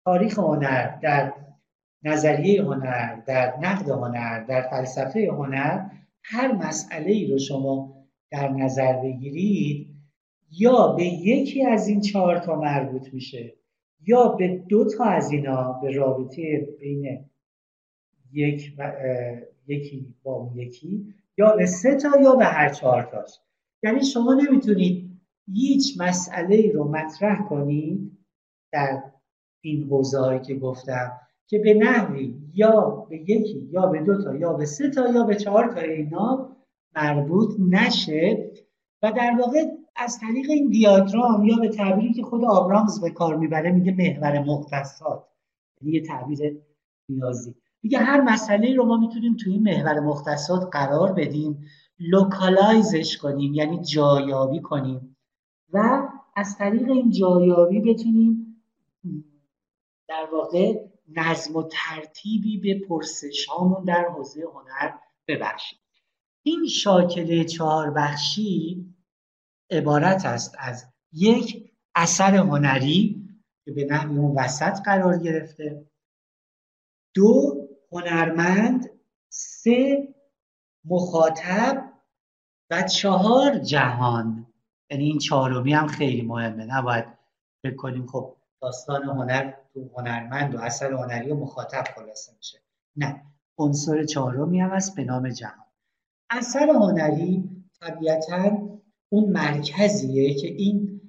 تاریخ 0.05 0.39
هنر 0.39 0.99
در 1.03 1.33
نظریه 2.05 2.63
هنر 2.63 3.21
در 3.27 3.55
نقد 3.61 3.89
هنر 3.89 4.45
در 4.45 4.63
فلسفه 4.63 5.29
هنر 5.33 5.89
هر 6.25 6.53
مسئله 6.53 7.13
ای 7.13 7.27
رو 7.27 7.39
شما 7.39 8.07
در 8.31 8.49
نظر 8.49 8.93
بگیرید 8.93 9.89
یا 10.51 10.87
به 10.87 11.05
یکی 11.05 11.67
از 11.67 11.89
این 11.89 12.01
چهار 12.01 12.39
تا 12.39 12.57
مربوط 12.57 13.15
میشه 13.15 13.55
یا 14.07 14.29
به 14.29 14.57
دو 14.69 14.89
تا 14.99 15.05
از 15.05 15.31
اینا 15.33 15.73
به 15.73 15.91
رابطه 15.91 16.69
بین 16.81 17.25
یک 18.33 18.73
یکی 19.67 20.15
با 20.23 20.33
اون 20.33 20.59
یکی 20.59 21.15
یا 21.39 21.57
به 21.57 21.67
سه 21.67 21.95
تا 21.95 22.21
یا 22.23 22.35
به 22.35 22.45
هر 22.45 22.69
چهار 22.69 23.03
تاش 23.03 23.41
یعنی 23.83 24.05
شما 24.05 24.35
نمی‌تونید 24.35 25.21
هیچ 25.53 26.01
مسئله 26.01 26.57
ای 26.57 26.73
رو 26.73 26.89
مطرح 26.89 27.49
کنید 27.49 28.19
در 28.73 29.03
این 29.61 29.85
حوزه 29.85 30.41
که 30.47 30.55
گفتم 30.55 31.13
که 31.47 31.59
به 31.59 31.75
نحوی 31.75 32.35
یا 32.55 33.07
به 33.11 33.17
یکی 33.17 33.69
یا 33.73 33.87
به 33.87 33.99
دو 34.03 34.23
تا 34.23 34.37
یا 34.37 34.53
به 34.53 34.67
سه 34.67 34.91
تا 34.91 35.09
یا 35.09 35.25
به 35.25 35.35
چهار 35.35 35.75
تا 35.75 35.81
اینا 35.81 36.57
مربوط 36.97 37.57
نشه 37.61 38.53
و 39.03 39.13
در 39.13 39.37
واقع 39.39 39.65
از 39.97 40.19
طریق 40.19 40.51
این 40.51 40.69
دیاگرام 40.69 41.45
یا 41.45 41.57
به 41.57 41.69
تعبیری 41.69 42.13
که 42.13 42.23
خود 42.23 42.45
آبرامز 42.45 43.01
به 43.01 43.11
کار 43.11 43.37
می‌بره 43.37 43.73
میگه 43.73 43.93
محور 43.93 44.39
مختصات. 44.39 45.29
یعنی 45.81 45.95
یه 45.95 46.01
تعبیر 46.01 46.59
نیازی. 47.09 47.55
میگه 47.83 47.99
هر 47.99 48.21
مسئله 48.21 48.75
رو 48.75 48.85
ما 48.85 48.97
می‌تونیم 48.97 49.37
توی 49.37 49.53
این 49.53 49.63
محور 49.63 50.01
مختصات 50.01 50.69
قرار 50.73 51.13
بدیم 51.13 51.67
لوکالایزش 51.99 53.17
کنیم 53.17 53.55
یعنی 53.55 53.85
جایابی 53.85 54.61
کنیم 54.61 55.17
و 55.73 56.09
از 56.37 56.59
طریق 56.59 56.91
این 56.91 57.11
جایابی 57.11 57.81
بتونیم 57.81 58.63
در 60.09 60.29
واقع 60.33 60.85
نظم 61.09 61.57
و 61.57 61.63
ترتیبی 61.63 62.59
به 62.59 62.87
پرسش 62.89 63.47
هامون 63.47 63.85
در 63.85 64.09
حوزه 64.09 64.45
هنر 64.55 64.93
ببخشیم. 65.29 65.79
این 66.43 66.67
شاکله 66.67 67.45
چهار 67.45 67.91
بخشی 67.91 68.87
عبارت 69.71 70.27
است 70.27 70.55
از 70.59 70.87
یک 71.13 71.73
اثر 71.95 72.37
هنری 72.37 73.29
که 73.65 73.73
به 73.73 73.85
نحوی 73.85 74.19
اون 74.19 74.39
وسط 74.39 74.81
قرار 74.85 75.19
گرفته 75.19 75.87
دو 77.15 77.62
هنرمند 77.93 78.91
سه 79.29 80.09
مخاطب 80.85 81.93
و 82.71 82.83
چهار 82.83 83.59
جهان. 83.59 84.47
یعنی 84.91 85.05
این 85.05 85.19
چهارمی 85.19 85.73
هم 85.73 85.87
خیلی 85.87 86.23
مهمه. 86.23 86.65
نباید 86.65 87.05
فکر 87.63 87.77
کنیم 87.77 88.07
خب 88.07 88.37
داستان 88.63 89.03
هنر 89.03 89.53
تو 89.75 89.91
هنرمند 89.97 90.55
و 90.55 90.59
اثر 90.59 90.93
هنری 90.93 91.31
و 91.31 91.37
مخاطب 91.37 91.85
خلاصه 91.95 92.33
میشه. 92.37 92.59
نه 92.97 93.23
عنصر 93.59 94.05
چهارمی 94.05 94.61
هم 94.61 94.71
هست 94.71 94.97
به 94.97 95.05
نام 95.05 95.29
جهان. 95.29 95.65
اثر 96.31 96.69
هنری 96.71 97.51
طبیعتا 97.81 98.69
اون 99.09 99.25
مرکزیه 99.25 100.35
که 100.35 100.47
این 100.47 101.01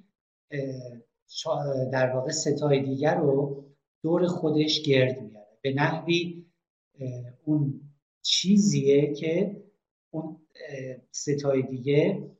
در 1.92 2.10
واقع 2.14 2.30
ستای 2.30 2.82
دیگر 2.82 3.14
رو 3.14 3.64
دور 4.02 4.26
خودش 4.26 4.82
گرد 4.82 5.20
میاره 5.20 5.58
به 5.62 5.74
نحوی 5.74 6.43
اون 7.44 7.80
چیزیه 8.22 9.14
که 9.14 9.62
اون 10.10 10.46
ستای 11.10 11.62
دیگه 11.62 12.30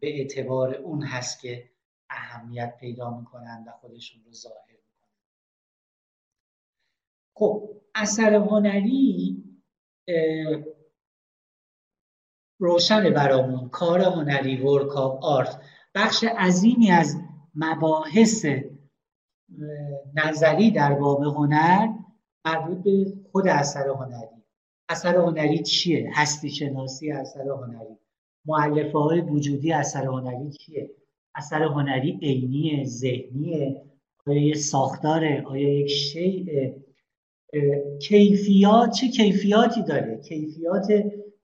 به 0.00 0.18
اعتبار 0.18 0.74
اون 0.74 1.02
هست 1.02 1.40
که 1.40 1.70
اهمیت 2.10 2.76
پیدا 2.80 3.18
می‌کنن 3.18 3.64
و 3.68 3.70
خودشون 3.70 4.24
رو 4.24 4.32
ظاهر 4.32 4.70
می‌کنن. 4.70 5.10
خب 7.34 7.80
اثر 7.94 8.34
هنری 8.34 9.44
روشن 12.58 13.10
برامون. 13.10 13.68
کار 13.68 14.00
هنری 14.00 14.56
ورک 14.56 14.96
آف 14.96 15.18
آرت 15.22 15.60
بخش 15.94 16.24
عظیمی 16.24 16.90
از 16.90 17.16
مباحث 17.54 18.46
نظری 20.14 20.70
در 20.70 20.94
باب 20.94 21.22
هنر 21.22 21.88
مربوط 22.44 22.84
به 22.84 23.12
خود 23.32 23.48
اثر 23.48 23.88
هنری. 23.88 24.42
اثر 24.88 25.16
هنری 25.16 25.62
چیه؟ 25.62 26.10
هستی 26.14 26.50
شناسی 26.50 27.12
اثر 27.12 27.48
هنری. 27.48 27.98
معلفه 28.46 28.98
های 28.98 29.20
وجودی 29.20 29.72
اثر 29.72 30.04
هنری 30.06 30.50
چیه؟ 30.50 30.90
اثر 31.34 31.62
هنری 31.62 32.18
عینی 32.22 32.84
ذهنیه 32.84 33.82
آیا 34.26 34.42
یک 34.42 34.56
ساختاره 34.56 35.44
آیا 35.46 35.80
یک 35.80 35.88
شیء؟ 35.88 36.72
کیفیات 38.00 38.90
چه 38.90 39.08
کیفیاتی 39.08 39.82
داره؟ 39.82 40.20
کیفیات 40.20 40.86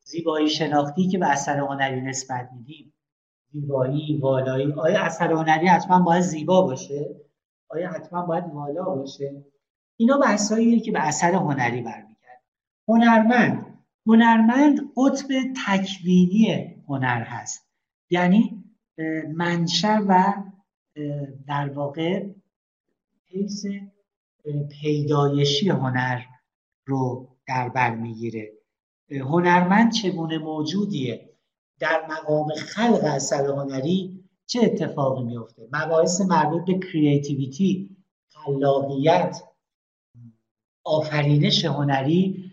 زیبایی 0.01 0.49
شناختی 0.49 1.09
که 1.09 1.18
به 1.18 1.26
اثر 1.26 1.59
هنری 1.59 2.01
نسبت 2.01 2.49
میدیم. 2.57 2.94
زیبایی 3.53 4.18
والایی. 4.22 4.72
آیا 4.72 5.01
اثر 5.01 5.32
هنری 5.32 5.66
حتما 5.66 6.01
باید 6.01 6.22
زیبا 6.22 6.62
باشه؟ 6.62 7.16
آیا 7.68 7.90
حتما 7.90 8.26
باید 8.26 8.44
والا 8.55 8.84
باشه؟ 8.84 9.44
اینا 10.01 10.18
بحثاییه 10.18 10.80
که 10.80 10.92
به 10.92 11.01
اثر 11.01 11.34
هنری 11.34 11.82
برمیگرد 11.82 12.42
هنرمند. 12.88 13.84
هنرمند 14.07 14.80
قطب 14.96 15.28
تکوینی 15.66 16.74
هنر 16.88 17.22
هست. 17.22 17.68
یعنی 18.11 18.64
منشأ 19.34 20.01
و 20.09 20.34
در 21.46 21.68
واقع 21.68 22.26
حیث 23.26 23.66
پیدایشی 24.80 25.68
هنر 25.68 26.20
رو 26.84 27.28
در 27.46 27.68
بر 27.68 27.94
می‌گیره. 27.94 28.53
هنرمند 29.11 29.92
چگونه 29.92 30.38
موجودیه؟ 30.38 31.30
در 31.78 32.07
مقام 32.11 32.49
خلق 32.49 33.05
اثر 33.05 33.46
هنری 33.46 34.24
چه 34.46 34.61
اتفاقی 34.62 35.22
میفته 35.22 35.68
مباحث 35.72 36.20
مربوط 36.20 36.66
به 36.66 36.78
کریتیویتی 36.78 37.96
خلاقیت 38.28 39.42
آفرینش 40.89 41.64
هنری 41.64 42.53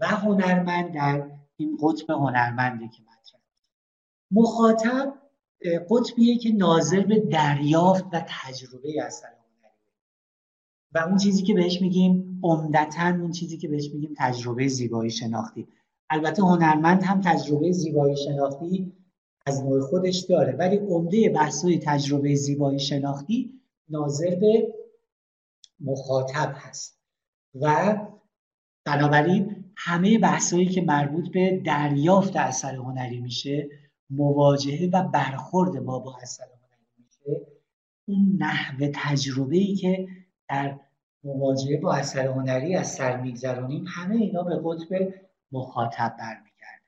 و 0.00 0.06
هنرمند 0.06 0.94
در 0.94 1.30
این 1.56 1.78
قطب 1.82 2.10
هنرمنده 2.10 2.88
که 2.88 3.02
مطرح 3.02 3.40
مخاطب 4.30 5.14
قطبیه 5.90 6.38
که 6.38 6.52
ناظر 6.52 7.00
به 7.00 7.20
دریافت 7.20 8.04
و 8.12 8.24
تجربه 8.28 9.02
اثر 9.02 9.28
هنری. 9.28 9.74
و 10.92 10.98
اون 10.98 11.18
چیزی 11.18 11.42
که 11.42 11.54
بهش 11.54 11.80
میگیم 11.80 12.40
عمدتا 12.42 13.08
اون 13.08 13.30
چیزی 13.30 13.58
که 13.58 13.68
بهش 13.68 13.90
میگیم 13.90 14.14
تجربه 14.18 14.68
زیبایی 14.68 15.10
شناختی. 15.10 15.68
البته 16.10 16.42
هنرمند 16.42 17.02
هم 17.02 17.20
تجربه 17.20 17.72
زیبایی 17.72 18.16
شناختی 18.16 18.92
از 19.46 19.64
نوع 19.64 19.80
خودش 19.80 20.18
داره 20.18 20.52
ولی 20.52 20.76
عمده 20.76 21.28
بحثای 21.28 21.78
تجربه 21.78 22.34
زیبایی 22.34 22.78
شناختی 22.78 23.60
ناظر 23.88 24.34
به 24.34 24.74
مخاطب 25.80 26.54
هست. 26.56 26.95
و 27.60 27.96
بنابراین 28.84 29.64
همه 29.76 30.18
بحثایی 30.18 30.66
که 30.66 30.82
مربوط 30.82 31.28
به 31.32 31.62
دریافت 31.64 32.36
اثر 32.36 32.74
هنری 32.74 33.20
میشه 33.20 33.68
مواجهه 34.10 34.90
و 34.92 35.02
برخورد 35.02 35.84
با 35.84 35.98
با 35.98 36.16
اثر 36.22 36.44
هنری 36.44 37.04
میشه 37.04 37.46
اون 38.08 38.36
نحو 38.38 38.90
تجربه 38.94 39.56
ای 39.56 39.74
که 39.74 40.08
در 40.48 40.78
مواجهه 41.24 41.80
با 41.80 41.94
اثر 41.94 42.26
هنری 42.26 42.76
از 42.76 42.86
سر 42.86 43.20
میگذرونیم 43.20 43.84
همه 43.88 44.16
اینا 44.16 44.42
به 44.42 44.60
قطب 44.64 45.14
مخاطب 45.52 46.16
برمیگرده. 46.18 46.86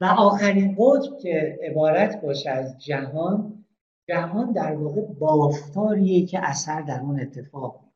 و 0.00 0.04
آخرین 0.04 0.76
قطب 0.78 1.18
که 1.22 1.58
عبارت 1.62 2.20
باشه 2.22 2.50
از 2.50 2.78
جهان 2.78 3.64
جهان 4.08 4.52
در 4.52 4.76
واقع 4.76 5.02
بافتاریه 5.02 6.26
که 6.26 6.38
اثر 6.42 6.80
در 6.80 7.00
اون 7.00 7.20
اتفاق 7.20 7.87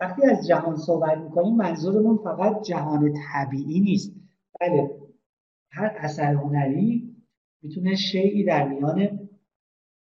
وقتی 0.00 0.26
از 0.26 0.48
جهان 0.48 0.76
صحبت 0.76 1.18
می‌کنیم 1.18 1.56
منظورمون 1.56 2.18
فقط 2.24 2.62
جهان 2.62 3.14
طبیعی 3.32 3.80
نیست. 3.80 4.12
بله 4.60 4.90
هر 5.70 5.96
اثر 5.98 6.34
هنری 6.34 7.16
می‌تونه 7.62 7.96
شیعی 7.96 8.44
در 8.44 8.68
میان 8.68 9.28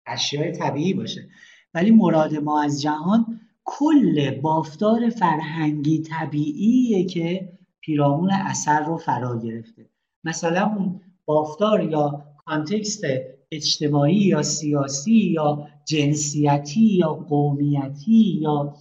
اشیاء 0.07 0.51
طبیعی 0.51 0.95
باشه. 0.95 1.29
ولی 1.75 1.91
مراد 1.91 2.35
ما 2.35 2.63
از 2.63 2.83
جهان 2.83 3.41
کل 3.65 4.41
بافتار 4.41 5.09
فرهنگی 5.09 6.03
طبیعیه 6.03 7.05
که 7.05 7.53
پیرامون 7.81 8.31
اثر 8.33 8.85
رو 8.85 8.97
فرا 8.97 9.39
گرفته. 9.39 9.91
مثلا 10.25 10.75
اون 10.77 11.01
بافتار 11.25 11.83
یا 11.83 12.25
کانتکست 12.47 13.03
اجتماعی 13.53 14.17
یا 14.17 14.43
سیاسی 14.43 15.33
یا 15.33 15.69
جنسیتی 15.85 16.81
یا 16.81 17.15
قومیتی 17.15 18.39
یا 18.41 18.75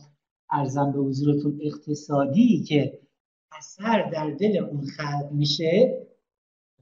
ارزم 0.60 0.92
به 0.92 1.00
حضورتون 1.00 1.60
اقتصادی 1.62 2.64
که 2.64 3.00
اثر 3.58 4.10
در 4.14 4.32
دل 4.32 4.58
اون 4.58 4.86
خلق 4.86 5.32
میشه 5.32 6.06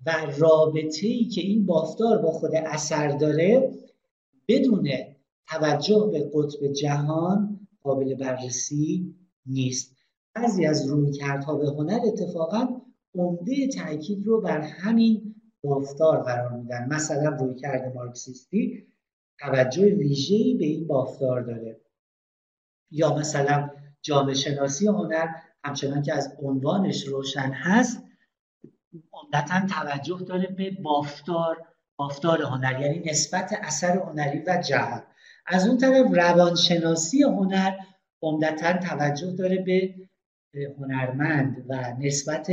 و 0.06 0.12
رابطه 0.38 1.08
ای 1.08 1.26
که 1.26 1.42
این 1.42 1.66
بافتار 1.66 2.18
با 2.18 2.32
خود 2.32 2.52
اثر 2.56 3.08
داره 3.18 3.72
بدون 4.48 4.90
توجه 5.48 6.10
به 6.12 6.32
قطب 6.34 6.68
جهان 6.68 7.60
قابل 7.82 8.16
بررسی 8.16 9.16
نیست. 9.46 9.96
بعضی 10.36 10.66
از 10.66 10.88
رویکردها 10.90 11.56
به 11.56 11.68
هنر 11.68 12.00
اتفاقا 12.08 12.68
عمده 13.16 13.68
تاکید 13.68 14.26
رو 14.26 14.42
بر 14.42 14.62
همین 14.62 15.36
بافتار 15.64 16.24
قرار 16.24 16.52
میدن. 16.52 16.88
مثلا 16.92 17.30
رویکرد 17.30 17.96
مارکسیستی 17.96 18.84
توجه 19.40 19.86
ویژه‌ای 19.86 20.54
به 20.54 20.66
این 20.66 20.88
بافتار 20.88 21.42
داره. 21.42 21.83
یا 22.94 23.16
مثلا 23.16 23.70
جامعه 24.02 24.34
شناسی 24.34 24.88
هنر 24.88 25.28
همچنان 25.64 26.02
که 26.02 26.14
از 26.14 26.36
عنوانش 26.40 27.08
روشن 27.08 27.52
هست 27.52 28.04
عمدتا 29.14 29.68
توجه 29.68 30.20
داره 30.28 30.48
به 30.48 30.72
بافتار 30.72 31.68
بافتار 31.96 32.42
هنر 32.42 32.82
یعنی 32.82 33.00
نسبت 33.00 33.54
اثر 33.62 33.98
هنری 33.98 34.44
و 34.48 34.62
جهان. 34.62 35.04
از 35.46 35.68
اون 35.68 35.78
طرف 35.78 36.06
روانشناسی 36.12 37.24
هنر 37.24 37.72
عمدتا 38.22 38.74
توجه 38.74 39.32
داره 39.32 39.58
به 39.58 39.96
هنرمند 40.78 41.66
و 41.70 41.94
نسبت 42.00 42.52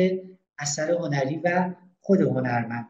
اثر 0.58 0.92
هنری 0.92 1.36
و 1.36 1.74
خود 2.00 2.20
هنرمند. 2.20 2.88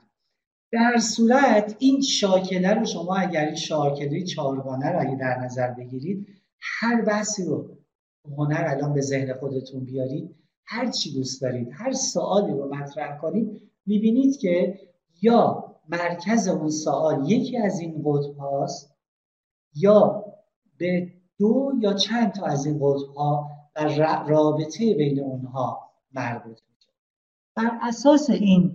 در 0.72 0.98
صورت 0.98 1.76
این 1.78 2.00
شاکله 2.00 2.74
رو 2.74 2.84
شما 2.84 3.16
اگر 3.16 3.44
این 3.44 3.54
شاکله 3.54 4.22
چهارگانه 4.22 4.88
رو 4.92 5.00
اگه 5.00 5.16
در 5.16 5.38
نظر 5.38 5.70
بگیرید 5.70 6.39
هر 6.60 7.02
بحثی 7.02 7.44
رو 7.44 7.76
هنر 8.36 8.64
الان 8.66 8.94
به 8.94 9.00
ذهن 9.00 9.34
خودتون 9.34 9.84
بیارید 9.84 10.36
هر 10.64 10.90
چی 10.90 11.14
دوست 11.14 11.42
دارید 11.42 11.68
هر 11.72 11.92
سوالی 11.92 12.52
رو 12.52 12.74
مطرح 12.74 13.18
کنید 13.18 13.70
می‌بینید 13.86 14.38
که 14.38 14.80
یا 15.22 15.64
مرکز 15.88 16.48
اون 16.48 16.70
سوال 16.70 17.30
یکی 17.30 17.58
از 17.58 17.80
این 17.80 18.02
قطب 18.04 18.36
هاست 18.36 18.96
یا 19.74 20.24
به 20.78 21.12
دو 21.38 21.72
یا 21.80 21.92
چند 21.92 22.32
تا 22.32 22.46
از 22.46 22.66
این 22.66 22.78
قطب 22.78 23.14
ها 23.16 23.50
و 23.76 23.80
رابطه 24.28 24.94
بین 24.94 25.20
اونها 25.20 25.90
مربوط 26.12 26.58
میشه. 26.74 26.92
بر 27.56 27.78
اساس 27.82 28.30
این 28.30 28.72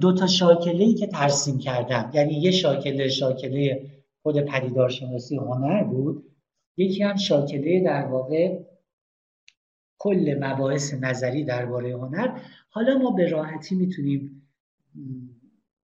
دو 0.00 0.12
تا 0.12 0.26
شاکله 0.26 0.84
ای 0.84 0.94
که 0.94 1.06
ترسیم 1.06 1.58
کردم 1.58 2.10
یعنی 2.14 2.32
یه 2.32 2.50
شاکله 2.50 3.08
شاکله 3.08 3.90
خود 4.22 4.40
پدیدارشناسی 4.40 5.36
هنر 5.36 5.84
بود 5.84 6.35
یکی 6.76 7.02
هم 7.02 7.16
شاکله 7.16 7.84
در 7.84 8.06
واقع 8.06 8.58
کل 9.98 10.38
مباحث 10.40 10.94
نظری 10.94 11.44
درباره 11.44 11.92
هنر. 11.92 12.40
حالا 12.68 12.98
ما 12.98 13.10
به 13.10 13.28
راحتی 13.28 13.74
می‌تونیم 13.74 14.48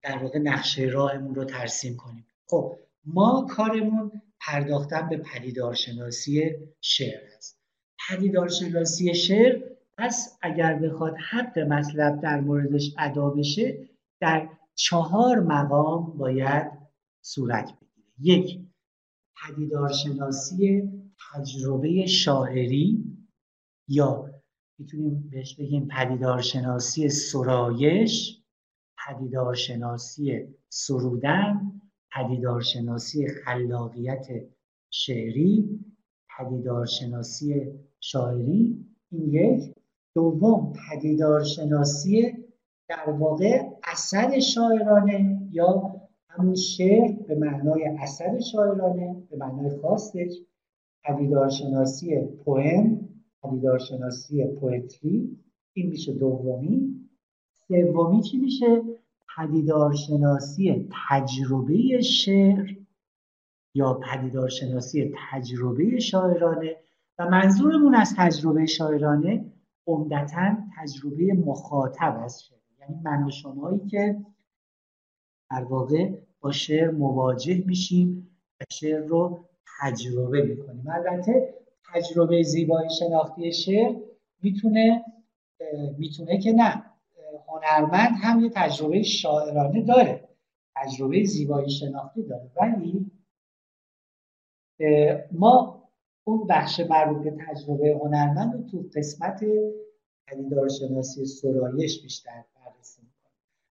در 0.02 0.18
واقع 0.18 0.38
نقشه 0.38 0.82
راهمون 0.82 1.34
رو 1.34 1.44
ترسیم 1.44 1.96
کنیم. 1.96 2.26
خب 2.46 2.78
ما 3.04 3.46
کارمون 3.50 4.22
پرداختن 4.40 5.08
به 5.08 5.16
پدیدارشناسی 5.16 6.50
شعر 6.80 7.20
است. 7.36 7.58
پدیدارشناسی 8.08 9.14
شعر 9.14 9.62
پس 9.98 10.38
اگر 10.42 10.78
بخواد 10.78 11.14
حق 11.30 11.58
مطلب 11.58 12.20
در 12.20 12.40
موردش 12.40 12.94
ادا 12.98 13.30
بشه 13.30 13.88
در 14.20 14.48
چهار 14.74 15.40
مقام 15.40 16.18
باید 16.18 16.72
صورت 17.20 17.64
بگیره. 17.64 18.02
یک 18.18 18.60
پدیدارشناسی 19.42 20.82
تجربه 21.34 22.06
شاعری 22.06 23.04
یا 23.88 24.30
می‌تونیم 24.78 25.28
بهش 25.30 25.56
بگیم 25.56 25.88
پدیدارشناسی 25.88 27.08
سرایش 27.08 28.42
پدیدارشناسی 29.06 30.48
سرودن 30.68 31.72
پدیدارشناسی 32.12 33.28
خلاقیت 33.28 34.26
شعری 34.90 35.80
پدیدارشناسی 36.38 37.66
شاعری. 38.00 38.86
این 39.10 39.34
یک. 39.34 39.74
دوم 40.14 40.72
پدیدارشناسی 40.72 42.32
در 42.88 43.10
واقع 43.10 43.62
اثر 43.84 44.40
شاعرانه 44.40 45.48
یا 45.52 46.02
همون 46.36 46.54
شعر 46.54 47.12
به 47.12 47.34
معنای 47.34 47.84
اثر 47.84 48.40
شاعرانه 48.40 49.22
به 49.30 49.36
معنای 49.36 49.80
خاصش 49.82 50.38
پدیدارشناسی 51.04 52.20
پوئم 52.44 53.08
پدیدارشناسی 53.42 54.44
پوئتری 54.44 55.38
این 55.72 55.88
میشه 55.88 56.12
دومی. 56.12 57.08
سومی 57.68 58.22
چی 58.22 58.38
میشه؟ 58.38 58.82
پدیدارشناسی 59.36 60.88
تجربه 61.08 62.00
شعر 62.00 62.76
یا 63.74 63.94
پدیدارشناسی 63.94 65.14
تجربه 65.30 65.98
شاعرانه. 65.98 66.76
و 67.18 67.30
منظورمون 67.30 67.94
از 67.94 68.14
تجربه 68.16 68.66
شاعرانه 68.66 69.52
عمدتا 69.86 70.56
تجربه 70.76 71.32
مخاطب 71.34 72.20
است 72.24 72.52
یعنی 72.80 73.02
من 73.04 73.24
و 73.26 73.30
شمایی 73.30 73.78
که 73.78 74.16
در 75.52 75.64
واقع 75.64 76.10
با 76.40 76.52
شعر 76.52 76.90
مواجه 76.90 77.62
میشیم 77.66 78.36
و 78.60 78.64
شعر 78.70 79.00
رو 79.00 79.44
تجربه 79.80 80.42
می‌کنیم. 80.42 80.90
البته 80.90 81.54
تجربه 81.94 82.42
زیبایی 82.42 82.90
شناختی 82.90 83.52
شعر 83.52 83.94
می‌تونه 84.42 85.04
می‌تونه 85.98 86.38
که 86.38 86.52
نه. 86.52 86.84
هنرمند 87.48 88.10
هم 88.22 88.40
یه 88.44 88.50
تجربه 88.54 89.02
شاعرانه 89.02 89.82
داره 89.82 90.28
تجربه 90.76 91.24
زیبایی 91.24 91.70
شناختی 91.70 92.22
داره. 92.22 92.50
ولی 92.60 93.10
ما 95.32 95.82
اون 96.24 96.46
بخش 96.46 96.80
مربوط 96.80 97.24
به 97.24 97.44
تجربه 97.46 97.98
هنرمند 98.02 98.54
رو 98.54 98.62
تو 98.62 98.84
قسمت 98.96 99.44
پدیدارشناسی 100.26 101.26
سرایش 101.26 102.02
بیشتر 102.02 102.44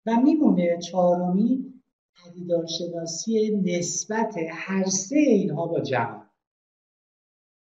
و 0.07 0.15
میمونه 0.15 0.77
چهارمی 0.77 1.73
پدیدارشناسی 2.15 3.61
نسبت 3.65 4.35
هر 4.51 4.85
سه 4.85 5.15
اینها 5.15 5.67
با 5.67 5.79
جهان 5.79 6.29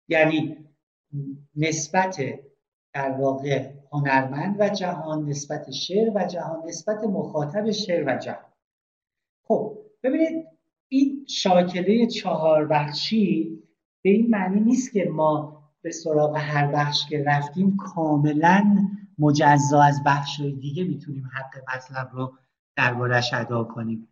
یعنی 0.07 0.57
نسبت 1.55 2.17
در 2.93 3.11
واقع 3.11 3.71
هنرمند 3.91 4.55
و 4.59 4.69
جهان 4.69 5.25
نسبت 5.25 5.71
شعر 5.71 6.11
و 6.15 6.27
جهان 6.27 6.67
نسبت 6.67 7.03
مخاطب 7.03 7.71
شعر 7.71 8.03
و 8.07 8.17
جهان. 8.17 8.53
خب 9.43 9.77
ببینید 10.03 10.45
این 10.89 11.25
شاکله 11.29 12.07
چهار 12.07 12.67
بخشی 12.67 13.59
به 14.01 14.09
این 14.09 14.29
معنی 14.29 14.59
نیست 14.59 14.93
که 14.93 15.05
ما 15.05 15.63
به 15.81 15.91
سراغ 15.91 16.37
هر 16.37 16.71
بخش 16.71 17.09
که 17.09 17.23
رفتیم 17.23 17.77
کاملا 17.77 18.77
مجزا 19.19 19.81
از 19.81 20.01
بخش 20.05 20.41
دیگه 20.41 20.83
می‌تونیم 20.83 21.29
حق 21.33 21.75
مطلب 21.75 22.09
رو 22.13 22.33
دربارش 22.75 23.33
ادا 23.33 23.63
کنیم. 23.63 24.07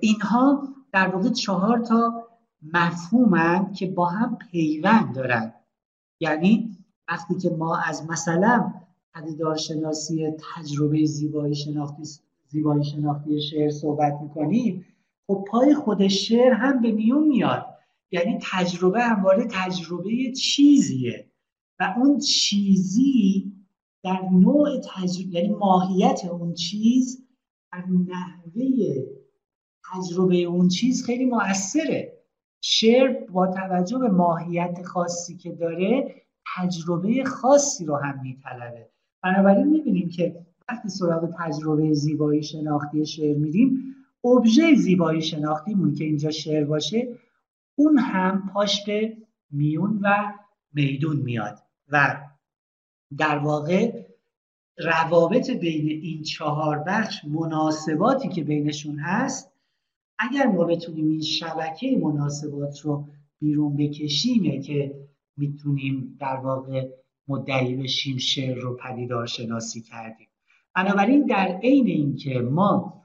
اینها 0.00 0.62
در 0.92 1.08
واقع 1.08 1.28
چهار 1.28 1.78
تا 1.78 2.26
مفهومن 2.62 3.72
که 3.72 3.86
با 3.86 4.06
هم 4.06 4.38
پیوند 4.50 5.14
دارن. 5.14 5.54
یعنی 6.20 6.76
وقتی 7.08 7.34
که 7.34 7.50
ما 7.50 7.78
از 7.78 8.10
مثلا 8.10 8.72
پدیدارشناسی 9.14 10.30
تجربه 10.54 11.04
زیبایی 11.04 11.54
شناختی 11.54 12.02
زیبایی 12.48 12.84
شناختی 12.84 13.42
شعر 13.42 13.70
صحبت 13.70 14.18
می‌کنیم 14.22 14.86
خب 15.26 15.44
پای 15.50 15.74
خود 15.74 16.08
شعر 16.08 16.52
هم 16.52 16.82
به 16.82 16.92
میون 16.92 17.28
میاد. 17.28 17.66
یعنی 18.10 18.38
تجربه 18.42 19.02
همواره 19.02 19.46
تجربه 19.50 20.32
چیزیه. 20.32 21.30
و 21.80 21.94
اون 21.96 22.18
چیزی 22.18 23.49
در 24.04 24.20
نوع 24.32 24.80
تجربه 24.94 25.34
یعنی 25.34 25.48
ماهیت 25.48 26.24
اون 26.24 26.54
چیز 26.54 27.26
در 27.72 27.84
نحوه 27.88 28.62
تجربه 29.92 30.36
اون 30.36 30.68
چیز 30.68 31.04
خیلی 31.04 31.24
موثره. 31.24 32.20
شعر 32.60 33.24
با 33.24 33.46
توجه 33.46 33.98
به 33.98 34.08
ماهیت 34.08 34.82
خاصی 34.82 35.36
که 35.36 35.52
داره 35.52 36.14
تجربه 36.56 37.24
خاصی 37.24 37.84
رو 37.84 37.96
هم 37.96 38.20
میطلبه. 38.22 38.90
بنابراین 39.22 39.66
می‌بینیم 39.66 40.08
که 40.08 40.46
وقتی 40.68 40.88
سراغ 40.88 41.30
تجربه 41.38 41.92
زیبایی 41.92 42.42
شناختی 42.42 43.06
شعر 43.06 43.36
میریم 43.36 43.94
ابژه 44.24 44.74
زیبایی 44.74 45.22
شناختیمون 45.22 45.94
که 45.94 46.04
اینجا 46.04 46.30
شعر 46.30 46.64
باشه 46.64 47.08
اون 47.74 47.98
هم 47.98 48.50
پاش 48.54 48.86
به 48.86 49.16
میون 49.50 50.00
و 50.02 50.32
میدون 50.72 51.16
میاد 51.16 51.58
و 51.88 52.20
در 53.18 53.38
واقع 53.38 54.04
روابط 54.78 55.50
بین 55.50 55.88
این 55.88 56.22
چهار 56.22 56.78
بخش 56.78 57.24
مناسباتی 57.24 58.28
که 58.28 58.44
بینشون 58.44 58.98
هست 58.98 59.52
اگر 60.18 60.46
ما 60.46 60.64
بتونیم 60.64 61.08
این 61.08 61.22
شبکه 61.22 61.98
مناسبات 62.02 62.80
رو 62.80 63.08
بیرون 63.40 63.76
بکشیمه 63.76 64.60
که 64.60 65.08
می‌تونیم 65.36 66.16
در 66.20 66.36
واقع 66.36 66.88
مدعی 67.28 67.76
بشیم 67.76 68.18
شعر 68.18 68.58
رو 68.58 68.76
پدیدار 68.76 69.26
شناسی 69.26 69.80
کردیم. 69.80 70.28
بنابراین 70.74 71.26
در 71.26 71.60
عین 71.62 71.86
اینکه 71.86 72.38
ما 72.38 73.02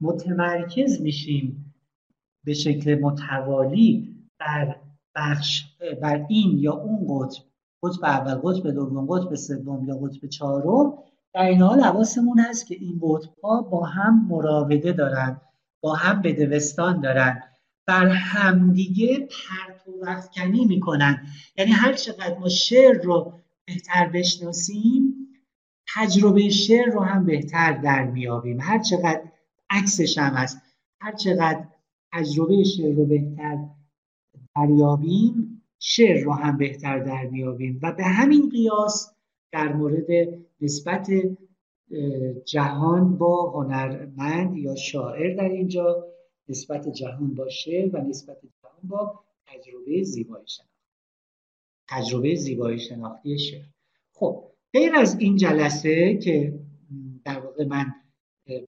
متمرکز 0.00 1.00
میشیم 1.00 1.74
به 2.44 2.54
شکل 2.54 2.94
متوالی 3.00 4.16
بر 4.38 4.76
بخش 5.14 5.64
بر 6.02 6.26
این 6.28 6.58
یا 6.58 6.72
اون 6.72 7.06
قطب 7.08 7.42
قطب 7.86 8.04
اول 8.04 8.34
قطب 8.34 8.70
دوم 8.70 9.06
قطب 9.06 9.34
سوم 9.34 9.84
یا 9.88 9.96
قطب 9.96 10.26
چهارم 10.28 10.98
در 11.34 11.42
این 11.42 11.62
حال 11.62 11.80
حواسمون 11.80 12.40
هست 12.40 12.66
که 12.66 12.74
این 12.74 13.00
قطب 13.02 13.30
ها 13.44 13.62
با 13.62 13.84
هم 13.84 14.26
مراوده 14.28 14.92
دارن 14.92 15.40
با 15.80 15.94
هم 15.94 16.22
بدوستان 16.22 17.00
دارن. 17.00 17.42
بر 17.86 18.06
همدیگه 18.06 19.18
پرت 19.18 19.88
و 19.88 20.06
وفکنی 20.06 20.64
می‌کنن. 20.64 21.26
یعنی 21.56 21.70
هر 21.70 21.92
چقدر 21.92 22.38
ما 22.38 22.48
شعر 22.48 23.02
رو 23.02 23.32
بهتر 23.66 24.08
بشناسیم 24.08 25.16
تجربه 25.94 26.48
شعر 26.48 26.86
رو 26.86 27.00
هم 27.00 27.26
بهتر 27.26 27.72
در 27.72 28.04
میابیم 28.04 28.60
هر 28.60 28.78
چقدر 28.78 29.22
عکسش 29.70 30.18
هم 30.18 30.34
هست 30.34 30.62
هر 31.00 31.12
چقدر 31.12 31.64
تجربه 32.12 32.64
شعر 32.64 32.94
رو 32.96 33.06
بهتر 33.06 33.58
دریابیم 34.56 35.55
شعر 35.78 36.24
رو 36.24 36.32
هم 36.32 36.58
بهتر 36.58 36.98
در 36.98 37.26
میابیم 37.26 37.80
و 37.82 37.92
به 37.92 38.04
همین 38.04 38.48
قیاس 38.48 39.14
در 39.52 39.72
مورد 39.72 40.06
نسبت 40.60 41.10
جهان 42.44 43.18
با 43.18 43.50
هنرمند 43.50 44.56
یا 44.56 44.74
شاعر 44.74 45.34
در 45.34 45.48
اینجا 45.48 46.06
نسبت 46.48 46.88
جهان 46.88 47.34
با 47.34 47.48
شعر 47.48 47.96
و 47.96 47.98
نسبت 47.98 48.38
جهان 48.62 48.80
با 48.82 49.24
تجربه 49.46 50.02
زیبایی 50.02 50.46
شناختی 50.46 50.76
تجربه 51.88 52.34
زیبایی 52.34 52.78
شناختی 52.78 53.38
شعر. 53.38 53.64
خب 54.12 54.44
غیر 54.72 54.94
از 54.94 55.20
این 55.20 55.36
جلسه 55.36 56.16
که 56.16 56.58
در 57.24 57.40
واقع 57.40 57.64
من 57.64 57.86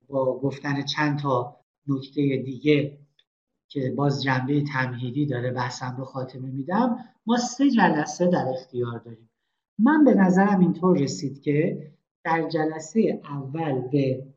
با 0.07 0.39
گفتن 0.39 0.85
چند 0.85 1.19
تا 1.19 1.59
نکته 1.87 2.37
دیگه 2.45 2.97
که 3.69 3.93
باز 3.97 4.23
جنبه 4.23 4.63
تمهیدی 4.73 5.25
داره 5.25 5.51
بحثم 5.51 5.95
رو 5.97 6.05
خاتمه 6.05 6.51
میدم 6.51 6.97
ما 7.25 7.37
سه 7.37 7.69
جلسه 7.69 8.27
در 8.27 8.45
اختیار 8.49 8.99
داریم. 8.99 9.29
من 9.79 10.03
به 10.03 10.13
نظرم 10.13 10.59
اینطور 10.59 10.97
رسید 10.97 11.41
که 11.41 11.91
در 12.23 12.49
جلسه 12.49 13.21
اول 13.23 13.81
به 13.81 14.27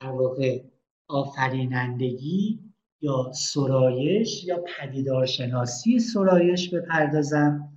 در 0.00 0.60
آفرینندگی 1.08 2.60
یا 3.00 3.32
سرایش 3.32 4.44
یا 4.44 4.64
پدیدارشناسی 4.78 5.98
سرایش 5.98 6.74
بپردازم 6.74 7.72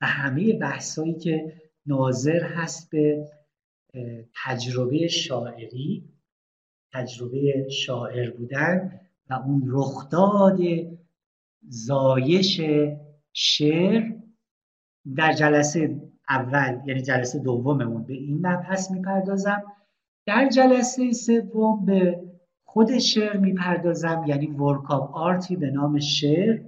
و 0.00 0.06
همه 0.06 0.52
بحثایی 0.52 1.14
که 1.14 1.60
ناظر 1.86 2.44
هست 2.44 2.90
به 2.90 3.28
تجربه 4.44 5.08
شاعری 5.08 6.08
تجربه 6.92 7.68
شاعر 7.68 8.30
بودن 8.30 9.00
و 9.30 9.34
اون 9.34 9.62
رخداد 9.66 10.58
زایش 11.68 12.60
شعر 13.32 14.12
در 15.16 15.32
جلسه 15.32 16.02
اول 16.28 16.80
یعنی 16.86 17.02
جلسه 17.02 17.38
دوممون 17.38 18.04
به 18.04 18.14
این 18.14 18.46
مبحث 18.46 18.90
می‌پردازم. 18.90 19.62
در 20.26 20.48
جلسه 20.48 21.12
سوم 21.12 21.84
به 21.84 22.22
خود 22.64 22.98
شعر 22.98 23.36
می‌پردازم 23.36 24.24
یعنی 24.26 24.46
ورک 24.46 24.90
آف 24.90 25.10
آرتی 25.10 25.56
به 25.56 25.70
نام 25.70 25.98
شعر. 25.98 26.60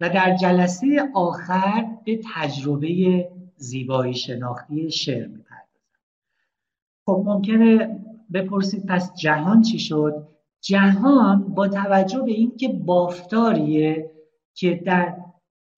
و 0.00 0.08
در 0.08 0.36
جلسه 0.36 1.10
آخر 1.14 1.96
به 2.04 2.20
تجربه 2.34 3.28
زیبایی 3.56 4.14
شناختی 4.14 4.90
شعر 4.90 5.26
می‌پردازم. 5.26 5.68
خب 7.06 7.22
ممکنه 7.26 8.00
بپرسید 8.32 8.86
پس 8.86 9.14
جهان 9.14 9.62
چی 9.62 9.78
شد؟ 9.78 10.28
جهان 10.60 11.54
با 11.54 11.68
توجه 11.68 12.22
به 12.22 12.30
اینکه 12.30 12.68
بافتاریه 12.68 14.10
که 14.54 14.82
در 14.86 15.16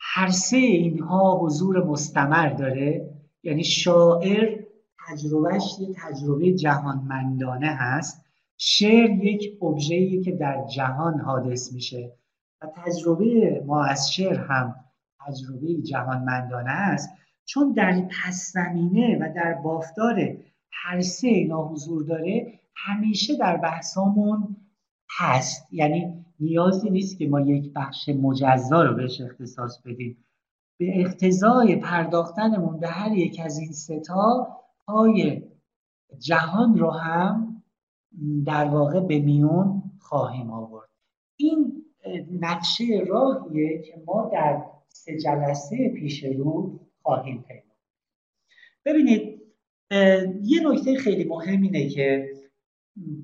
هر 0.01 0.29
سه 0.29 0.57
اینها 0.57 1.39
حضور 1.39 1.85
مستمر 1.85 2.49
داره 2.49 3.11
یعنی 3.43 3.65
شاعر 3.65 4.61
تجربهش 5.09 5.77
یه 5.81 5.95
تجربه 5.95 6.53
جهانمندانه 6.53 7.67
هست. 7.67 8.25
شعر 8.57 9.11
یک 9.11 9.63
ابژه‌ایه 9.63 10.23
که 10.23 10.33
در 10.33 10.65
جهان 10.75 11.21
حادث 11.21 11.73
میشه 11.73 12.13
و 12.63 12.67
تجربه 12.77 13.63
ما 13.67 13.85
از 13.85 14.13
شعر 14.13 14.39
هم 14.39 14.75
تجربه 15.27 15.75
جهانمندانه 15.75 16.71
است. 16.71 17.11
چون 17.45 17.73
در 17.73 18.01
پس 18.01 18.53
زمینه 18.55 19.19
و 19.19 19.33
در 19.37 19.55
بافتار 19.55 20.37
هر 20.73 21.01
سه 21.01 21.29
اینا 21.29 21.69
حضور 21.69 22.05
داره 22.05 22.61
همیشه 22.75 23.37
در 23.37 23.57
بحثامون 23.57 24.57
هست. 25.19 25.69
یعنی 25.73 26.25
نیازی 26.41 26.91
نیست 26.91 27.19
که 27.19 27.29
ما 27.29 27.41
یک 27.41 27.73
بخش 27.77 28.09
مجزا 28.09 28.83
رو 28.83 28.95
بهش 28.95 29.21
اختصاص 29.21 29.83
بدیم. 29.83 30.25
به 30.79 31.01
اقتضای 31.01 31.77
پرداختنمون 31.77 32.81
به 32.81 32.89
هر 32.89 33.13
یک 33.13 33.41
از 33.45 33.59
این 33.59 33.73
ستا 33.73 34.49
های 34.89 35.43
جهان 36.19 36.79
رو 36.79 36.91
هم 36.91 37.63
در 38.47 38.65
واقع 38.65 39.01
به 39.01 39.19
میون 39.19 39.83
خواهیم 39.99 40.51
آورد. 40.51 40.89
این 41.37 41.85
نقشه 42.41 42.85
راهیه 43.07 43.83
که 43.83 44.03
ما 44.07 44.31
در 44.33 44.63
سه 44.89 45.19
جلسه 45.19 45.89
پیش 45.89 46.25
رو 46.25 46.81
خواهیم 47.03 47.45
پیدا 47.49 47.75
ببینید 48.85 49.41
یه 50.43 50.69
نکته 50.69 50.95
خیلی 50.95 51.25
مهم 51.25 51.63
اینه 51.63 51.89
که 51.89 52.29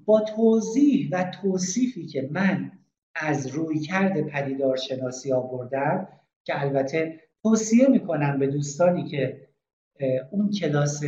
با 0.05 0.21
توضیح 0.21 1.09
و 1.13 1.31
توصیفی 1.43 2.07
که 2.07 2.29
من 2.33 2.73
از 3.15 3.47
رویکرد 3.47 4.21
پدیدار 4.21 4.77
شناسی 4.77 5.33
آوردم 5.33 6.09
که 6.45 6.61
البته 6.63 7.21
توصیه 7.43 7.89
می‌کنم 7.89 8.39
به 8.39 8.47
دوستانی 8.47 9.05
که 9.05 9.49
اون 10.31 10.51
کلاس 10.51 11.03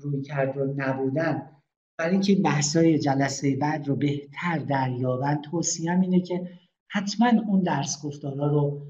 رویکرد 0.00 0.56
رو 0.56 0.74
نبودن 0.76 1.50
برای 1.98 2.12
اینکه 2.12 2.34
بحثای 2.34 2.98
جلسه 2.98 3.56
بعد 3.56 3.88
رو 3.88 3.96
بهتر 3.96 4.58
دریابن 4.58 5.42
توصیهم 5.42 6.00
اینه 6.00 6.20
که 6.20 6.48
حتما 6.90 7.28
اون 7.48 7.62
درس 7.62 8.02
گفتارا 8.04 8.46
رو 8.46 8.86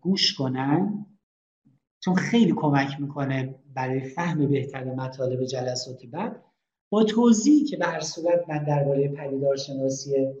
گوش 0.00 0.34
کنن 0.34 1.06
چون 2.00 2.14
خیلی 2.14 2.52
کمک 2.56 3.00
می‌کنه 3.00 3.54
برای 3.74 4.00
فهم 4.00 4.46
بهتر 4.50 4.84
مطالب 4.84 5.44
جلساتی 5.44 6.06
بعد. 6.06 6.49
با 6.92 7.04
توضیحی 7.04 7.64
که 7.64 7.76
به 7.76 7.86
هر 7.86 8.00
صورت 8.00 8.48
من 8.48 8.64
درباره 8.64 9.08
پدیدار 9.08 9.56
شناسی 9.56 10.34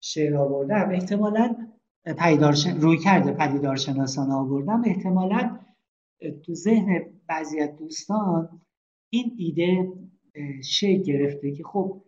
شعر 0.00 0.36
آوردم 0.36 0.90
احتمالا 0.90 1.56
پدیدار 2.18 2.54
روی 2.80 2.98
کرده 2.98 3.32
پدیدار 3.32 3.76
شناسان 3.76 4.30
آوردم 4.30 4.82
احتمالا 4.86 5.60
تو 6.44 6.54
ذهن 6.54 7.20
بعضی 7.26 7.60
از 7.60 7.76
دوستان 7.76 8.60
این 9.10 9.34
ایده 9.38 9.92
شکل 10.64 11.02
گرفته 11.02 11.52
که 11.52 11.64
خب 11.64 12.04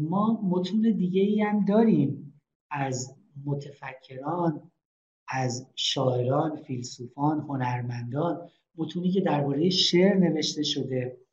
ما 0.00 0.40
متون 0.44 0.80
دیگه 0.80 1.20
ای 1.20 1.42
هم 1.42 1.64
داریم 1.64 2.40
از 2.70 3.16
متفکران 3.44 4.70
از 5.28 5.66
شاعران 5.74 6.56
فیلسوفان 6.56 7.40
هنرمندان. 7.40 8.48
متونی 8.76 9.10
که 9.10 9.20
درباره 9.20 9.70
شعر 9.70 10.16
نوشته 10.16 10.62
شده. 10.62 11.23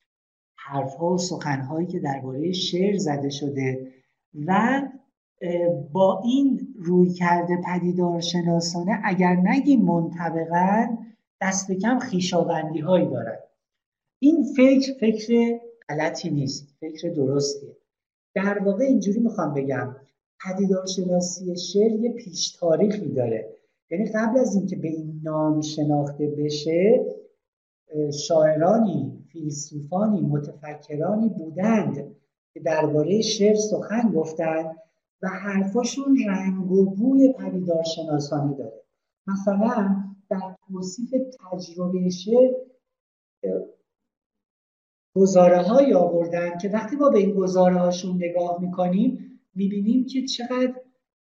حرفها 0.66 1.14
و 1.14 1.18
سخنهایی 1.18 1.88
که 1.88 2.00
درباره 2.00 2.52
شعر 2.52 2.98
زده 2.98 3.30
شده 3.30 3.88
و 4.46 4.82
با 5.92 6.22
این 6.26 6.68
روی 6.76 7.10
کرده 7.10 7.58
پدیدار 7.66 8.22
شناسانه 8.22 9.00
اگر 9.04 9.36
نگیم 9.36 9.82
منطبقا 9.82 10.98
دست 11.42 11.72
کم 11.72 12.00
خیشاوندی 12.00 12.80
هایی 12.80 13.06
دارد 13.06 13.44
این 14.20 14.44
فکر 14.58 14.94
فکر 15.00 15.60
غلطی 15.90 16.30
نیست 16.30 16.76
فکر 16.80 17.10
درستیه. 17.10 17.78
در 18.36 18.60
واقع 18.60 18.84
اینجوری 18.84 19.20
می‌خوام 19.20 19.54
بگم 19.54 19.96
پدیدار 20.46 20.86
شناسی 20.86 21.58
شعر 21.58 21.92
یه 21.92 22.12
پیش 22.12 22.52
تاریخی 22.52 23.10
داره. 23.14 23.50
یعنی 23.92 24.06
قبل 24.06 24.40
از 24.40 24.56
اینکه 24.56 24.76
به 24.76 24.88
این 24.88 25.22
نام 25.24 25.62
شناخته 25.62 26.28
بشه 26.28 27.06
شاعرانی 28.28 29.24
فیلسوفانی 29.32 30.22
متفکرانی 30.22 31.30
بودند 31.30 32.16
که 32.54 32.60
درباره 32.60 33.22
شعر 33.22 33.56
سخن 33.56 34.12
گفتند 34.12 34.78
و 35.22 35.28
حرفاشون 35.28 36.18
رنگ 36.28 36.72
و 36.72 36.86
بوی 36.86 37.34
پدیدار 37.34 37.84
شناسانی 37.84 38.56
داره. 38.56 38.82
مثلا 39.28 40.04
در 40.30 40.56
توصیف 40.68 41.10
تجربه 41.40 42.10
شعر 42.10 42.52
گزاره 45.16 45.62
هایی 45.62 45.94
آوردن 45.94 46.58
که 46.58 46.70
وقتی 46.70 46.96
ما 46.96 47.10
به 47.10 47.18
این 47.18 47.36
گزاره 47.36 47.80
هاشون 47.80 48.16
نگاه 48.16 48.62
می‌کنیم 48.62 49.40
می‌بینیم 49.56 50.06
که 50.06 50.26
چقدر 50.26 50.74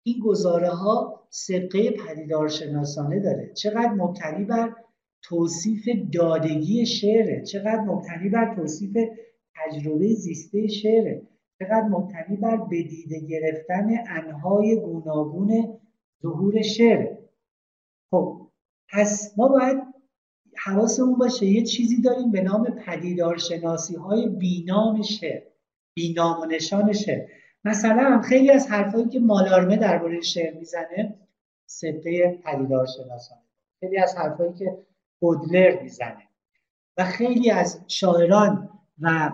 این 0.03 0.19
گزاره 0.19 0.69
ها 0.69 1.23
سقه 1.29 1.91
پدیدارشناسانه 1.91 3.19
داره 3.19 3.53
چقدر 3.53 3.91
مبتنی 3.91 4.45
بر 4.45 4.75
توصیف 5.23 5.89
دادگی 6.13 6.85
شعره. 6.85 7.43
چقدر 7.43 7.81
مبتنی 7.81 8.29
بر 8.29 8.55
توصیف 8.55 8.97
تجربه 9.55 10.13
زیسته 10.13 10.67
شعره. 10.67 11.21
چقدر 11.59 11.87
مبتنی 11.87 12.37
بر 12.37 12.57
بدیده 12.57 13.19
گرفتن 13.19 13.89
انهای 14.07 14.75
گوناگون 14.75 15.79
ظهور 16.21 16.61
شعره. 16.61 17.29
خب 18.11 18.47
پس 18.89 19.33
ما 19.37 19.47
باید 19.47 19.77
حواسمون 20.57 21.15
باشه 21.15 21.45
یه 21.45 21.63
چیزی 21.63 22.01
داریم 22.01 22.31
به 22.31 22.41
نام 22.41 22.63
پدیدارشناسی 22.85 23.95
های 23.95 24.29
بینام 24.29 25.01
شعر 25.01 25.41
بینام 25.95 26.41
و 26.41 26.45
نشان 26.45 26.93
شعر. 26.93 27.27
مثلا 27.65 28.21
خیلی 28.21 28.51
از 28.51 28.67
حرفایی 28.67 29.07
که 29.07 29.19
مالارمه 29.19 29.77
درباره 29.77 30.21
شعر 30.21 30.57
می‌زنه 30.57 31.19
سبته 31.65 32.39
پدیدارشناسانه. 32.43 33.41
خیلی 33.79 33.97
از 33.97 34.15
حرفایی 34.17 34.53
که 34.53 34.77
بودلر 35.21 35.81
می‌زنه. 35.81 36.27
و 36.97 37.05
خیلی 37.05 37.51
از 37.51 37.81
شاعران 37.87 38.69
و 38.99 39.31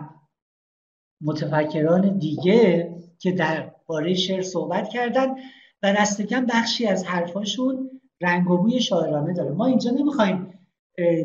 متفکران 1.20 2.18
دیگه 2.18 2.94
که 3.18 3.32
در 3.32 3.74
باره 3.86 4.14
شعر 4.14 4.42
صحبت 4.42 4.88
کردن 4.88 5.34
و 5.82 5.94
دستکم 5.98 6.46
بخشی 6.46 6.86
از 6.86 7.04
حرفاشون 7.04 8.00
رنگ 8.20 8.50
و 8.50 8.56
بوی 8.56 8.80
شاعرانه 8.80 9.34
داره. 9.34 9.50
ما 9.50 9.66
اینجا 9.66 9.90
نمی‌خوایم 9.90 10.58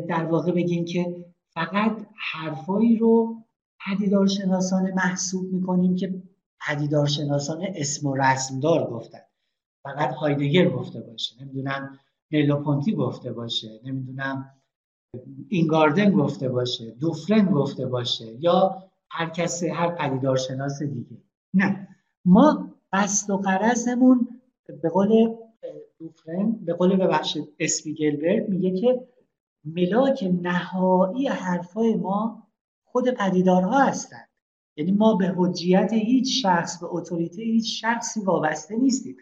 در 0.09 0.25
واقع 0.25 0.51
بگیم 0.51 0.85
که 0.85 1.25
فقط 1.53 2.05
حرفایی 2.33 2.97
رو 2.97 3.43
پدیدارشناسانه 3.85 4.93
محسوب 4.95 5.53
می‌کنیم 5.53 5.95
که 5.95 6.23
پدیدارشناسان 6.67 7.65
اسم 7.75 8.07
و 8.07 8.15
رسمدار 8.15 8.89
گفتن. 8.89 9.21
فقط 9.83 10.13
هایدگر 10.13 10.69
گفته 10.69 11.01
باشه. 11.01 11.41
نمی‌دونم 11.41 11.99
نیلوپونتی 12.33 12.95
گفته 12.95 13.31
باشه 13.31 13.79
نمی‌دونم 13.83 14.49
اینگاردن 15.49 16.11
گفته 16.11 16.49
باشه 16.49 16.91
دوفرن 16.91 17.45
گفته 17.45 17.85
باشه 17.85 18.25
یا 18.39 18.83
هر 19.09 19.29
کسی 19.29 19.67
هر 19.67 19.89
پدیدارشناس 19.89 20.83
دیگه. 20.83 21.17
نه. 21.53 21.87
ما 22.25 22.73
قصد 22.93 23.29
و 23.29 23.37
قرضمون 23.37 24.27
به 24.81 24.89
قول 24.89 25.35
دوفرن 25.99 26.51
به 26.51 26.73
قول 26.73 26.95
ببخشید 26.95 27.53
اسپیگلبرگ 27.59 28.49
میگه 28.49 28.81
که 28.81 29.07
ملاک 29.65 30.23
نهایی 30.41 31.27
حرفای 31.27 31.95
ما 31.95 32.47
خود 32.83 33.09
پدیدارها 33.09 33.83
هستند. 33.83 34.27
یعنی 34.77 34.91
ما 34.91 35.13
به 35.13 35.33
حجیت 35.37 35.93
هیچ 35.93 36.41
شخص 36.45 36.79
به 36.79 36.87
اتوریته 36.89 37.41
هیچ 37.41 37.81
شخصی 37.81 38.21
وابسته 38.21 38.75
نیستیم. 38.75 39.15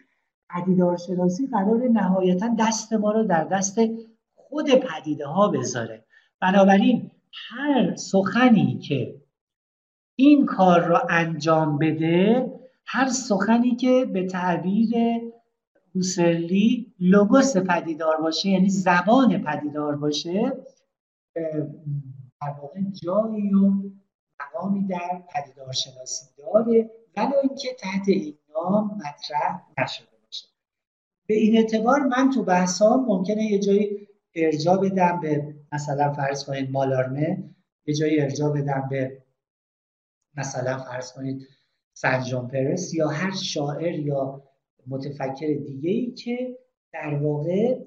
پدیدارشناسی 0.54 1.46
قرار 1.46 1.88
نهایتا 1.92 2.56
دست 2.58 2.92
ما 2.92 3.12
رو 3.12 3.24
در 3.24 3.44
دست 3.44 3.80
خود 4.34 4.70
پدیده 4.70 5.26
ها 5.26 5.48
بذاره. 5.48 6.04
بنابراین 6.40 7.10
هر 7.32 7.96
سخنی 7.96 8.78
که 8.78 9.22
این 10.16 10.46
کار 10.46 10.80
را 10.80 11.02
انجام 11.10 11.78
بده 11.78 12.52
هر 12.86 13.08
سخنی 13.08 13.76
که 13.76 14.04
به 14.04 14.26
تعبیر 14.26 14.94
هوسرلی 15.94 16.94
لوگوس 17.00 17.56
پدیدار 17.56 18.20
باشه 18.20 18.48
یعنی 18.48 18.68
زبان 18.68 19.42
پدیدار 19.42 19.96
باشه 19.96 20.52
در 22.42 22.50
واقع 22.62 22.80
جایی 23.02 23.54
و 23.54 23.72
مقامی 24.40 24.86
در 24.86 25.22
پدیدار 25.34 25.72
شناسی 25.72 26.26
داره 26.38 26.90
ولو 27.16 27.32
اینکه 27.42 27.68
تحت 27.78 28.08
این 28.08 28.38
نام 28.54 28.84
مطرح 28.96 29.66
نشده. 29.78 30.11
به 31.26 31.34
این 31.34 31.56
اعتبار 31.56 32.00
من 32.00 32.30
تو 32.30 32.44
بحثام 32.44 33.04
ممکنه 33.04 33.44
یه 33.44 33.58
جایی 33.58 34.08
ارجا 34.34 34.76
بدم 34.76 35.20
به 35.20 35.54
مثلا 35.72 36.12
فرض 36.12 36.44
کنید 36.44 36.70
مالارمه 36.70 37.54
یه 37.86 37.94
جایی 37.94 38.20
ارجا 38.20 38.48
بدم 38.48 38.88
به 38.90 39.22
مثلا 40.36 40.78
فرض 40.78 41.12
کنید 41.12 41.48
سنجان 41.92 42.48
پرس 42.48 42.94
یا 42.94 43.08
هر 43.08 43.34
شاعر 43.34 43.98
یا 43.98 44.42
متفکر 44.86 45.46
دیگه 45.46 45.90
ای 45.90 46.10
که 46.10 46.58
در 46.92 47.14
واقع 47.14 47.78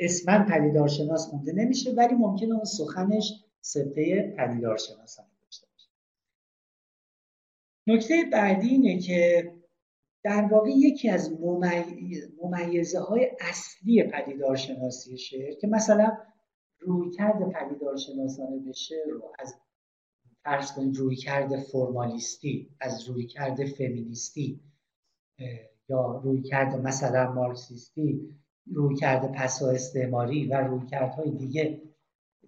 اسمن 0.00 0.46
پدیدارشناس 0.46 1.34
مونده 1.34 1.52
نمیشه 1.52 1.92
ولی 1.92 2.14
ممکنه 2.14 2.54
اون 2.54 2.64
سخنش 2.64 3.44
سپه 3.60 4.34
پدیدارشناسانه 4.38 5.28
داشته 5.42 5.66
باشه. 5.72 5.88
نکته 7.86 8.24
بعدی 8.32 8.68
اینه 8.68 8.98
که 8.98 9.52
در 10.22 10.48
واقع 10.52 10.70
یکی 10.70 11.08
از 11.08 11.32
ممیزه 12.42 13.00
های 13.00 13.30
اصلی 13.40 14.02
پدیدارشناسی 14.02 15.18
شعر 15.18 15.54
که 15.54 15.66
مثلا 15.66 16.16
رویکرد 16.78 17.52
پدیدارشناسانه 17.52 18.58
به 18.58 18.72
شعر 18.72 19.08
رو 19.10 19.32
از 19.38 19.54
فرض 20.44 20.72
کنید 20.72 20.96
رویکرد 20.96 21.56
فرمالیستی 21.56 22.70
از 22.80 23.08
رویکرد 23.08 23.64
فمینیستی 23.64 24.60
یا 25.88 26.20
رویکرد 26.24 26.74
مثلا 26.74 27.32
مارکسیستی 27.32 28.36
رویکرد 28.66 29.32
پسا 29.32 29.70
استعماری 29.70 30.46
و 30.46 30.54
رویکردهای 30.54 31.30
دیگه 31.30 31.82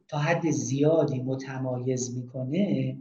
تا 0.09 0.19
حد 0.19 0.51
زیادی 0.51 1.23
متمایز 1.23 2.17
می‌کنه 2.17 2.97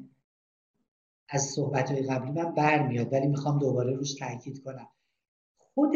از 1.32 1.42
صحبت 1.42 1.92
های 1.92 2.02
قبلی 2.02 2.32
من 2.32 2.54
برمیاد 2.54 3.14
ولی 3.14 3.28
می‌خوام 3.28 3.60
دوباره 3.60 3.96
روش 3.96 4.14
تاکید 4.14 4.64
کنم. 4.64 4.88
خود 5.58 5.92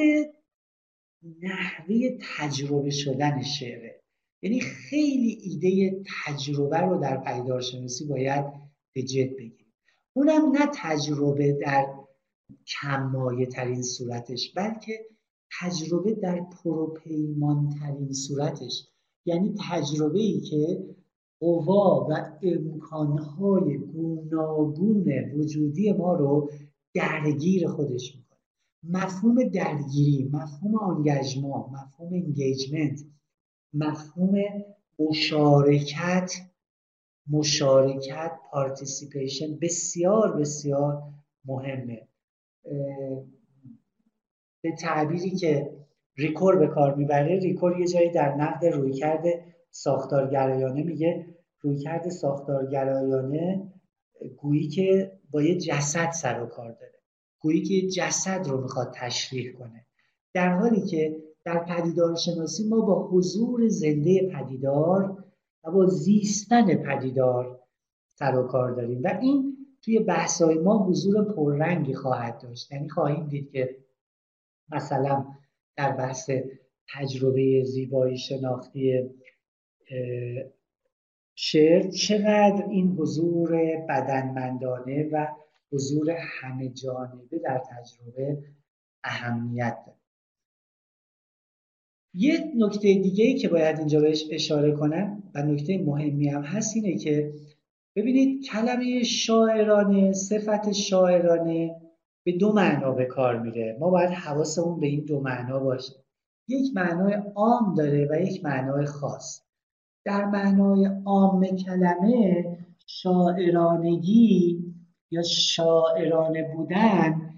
نحوه 1.41 2.17
تجربه 2.37 2.89
شدن 2.89 3.41
شعره 3.41 4.01
یعنی 4.41 4.61
خیلی 4.61 5.39
ایده 5.43 6.03
تجربه 6.25 6.77
رو 6.77 7.01
در 7.01 7.17
پیدارشناسی 7.17 8.05
باید 8.05 8.45
به 8.93 9.03
جد 9.03 9.29
بگیریم. 9.29 9.73
اونم 10.13 10.51
نه 10.51 10.69
تجربه 10.75 11.51
در 11.53 11.85
کمایه 12.67 13.45
ترین 13.45 13.81
صورتش 13.83 14.53
بلکه 14.55 15.05
تجربه 15.59 16.13
در 16.13 16.41
پروپیمان 16.41 17.69
ترین 17.69 18.13
صورتش. 18.13 18.87
یعنی 19.25 19.55
تجربه 19.69 20.19
ای 20.19 20.41
که 20.41 20.94
قوا 21.39 22.07
و 22.09 22.13
امکانهای 22.41 23.77
گوناگون 23.77 25.31
وجودی 25.33 25.91
ما 25.93 26.15
رو 26.15 26.49
درگیر 26.93 27.67
خودش 27.67 28.15
می‌کنه. 28.15 28.39
مفهوم 28.83 29.43
درگیری 29.43 30.29
مفهوم 30.33 30.75
engagement 30.75 31.69
مفهوم 31.73 32.13
engagement 32.13 32.99
مفهوم 33.73 34.33
مشارکت 34.99 36.31
مشارکت 37.29 38.31
participation 38.51 39.57
بسیار 39.61 40.37
بسیار 40.37 41.03
مهمه. 41.45 42.07
به 44.61 44.71
تعبیری 44.79 45.29
که 45.29 45.77
ریکور 46.17 46.55
به 46.55 46.67
کار 46.67 46.95
می‌بره 46.95 47.39
ریکور 47.39 47.79
یه 47.79 47.87
جایی 47.87 48.09
در 48.11 48.35
نقد 48.35 48.65
رویکرد 48.65 49.23
ساختارگرایانه 49.75 50.83
میگه 50.83 51.25
رویکرد 51.61 52.09
ساختارگرایانه 52.09 53.71
گویی 54.37 54.67
که 54.67 55.11
با 55.31 55.41
یه 55.41 55.57
جسد 55.57 56.11
سر 56.11 56.43
و 56.43 56.45
کار 56.45 56.71
داره. 56.71 56.99
گویی 57.39 57.61
که 57.63 57.87
جسد 57.87 58.47
رو 58.47 58.61
می‌خواد 58.61 58.93
تشریح 58.95 59.53
کنه. 59.53 59.85
در 60.33 60.49
حالی 60.57 60.81
که 60.81 61.23
در 61.45 61.65
پدیدار 61.65 62.15
شناسی 62.15 62.69
ما 62.69 62.81
با 62.81 63.07
حضور 63.07 63.67
زنده 63.67 64.29
پدیدار 64.33 65.23
و 65.63 65.71
با 65.71 65.85
زیستن 65.85 66.75
پدیدار 66.75 67.59
سر 68.19 68.37
و 68.37 68.47
کار 68.47 68.71
داریم 68.71 69.01
و 69.03 69.17
این 69.21 69.57
توی 69.81 69.99
بحثای 69.99 70.57
ما 70.57 70.77
حضور 70.77 71.33
پررنگی 71.33 71.93
خواهد 71.93 72.41
داشت. 72.41 72.71
یعنی 72.71 72.89
خواهیم 72.89 73.27
دید 73.27 73.51
که 73.51 73.77
مثلا 74.71 75.25
در 75.77 75.91
بحث 75.91 76.29
تجربه 76.93 77.63
زیبایی 77.63 78.17
شناختی 78.17 79.09
شعر 81.35 81.89
چقدر 81.89 82.65
این 82.69 82.87
حضور 82.87 83.51
بدنمندانه 83.89 85.09
و 85.11 85.27
حضور 85.71 86.11
همه 86.11 86.69
جانبه 86.69 87.39
در 87.39 87.61
تجربه 87.69 88.43
اهمیت 89.03 89.77
داره. 89.85 89.97
یه 92.13 92.51
نکته 92.55 92.79
دیگه 92.93 93.25
ای 93.25 93.33
که 93.33 93.49
باید 93.49 93.79
اینجا 93.79 93.99
بهش 93.99 94.25
اشاره 94.31 94.71
کنم 94.71 95.23
و 95.35 95.41
نکته 95.41 95.77
مهمی 95.77 96.29
هم 96.29 96.41
هست 96.41 96.75
اینه 96.75 96.97
که 96.97 97.33
ببینید 97.95 98.45
کلمه 98.45 99.03
شاعرانه 99.03 100.13
صفت 100.13 100.71
شاعرانه 100.71 101.81
به 102.23 102.31
دو 102.31 102.53
معنا 102.53 102.91
به 102.91 103.05
کار 103.05 103.39
میره. 103.39 103.77
ما 103.79 103.89
باید 103.89 104.09
حواسمون 104.09 104.79
به 104.79 104.87
این 104.87 105.05
دو 105.05 105.19
معنا 105.19 105.59
باشه. 105.59 105.93
یک 106.47 106.75
معنای 106.75 107.13
عام 107.35 107.73
داره 107.77 108.07
و 108.11 108.21
یک 108.21 108.43
معنای 108.45 108.85
خاص. 108.85 109.44
در 110.05 110.25
معنای 110.25 110.89
عام 111.05 111.45
کلمه 111.45 112.45
شاعرانگی 112.87 114.63
یا 115.11 115.23
شاعرانه 115.23 116.53
بودن 116.55 117.33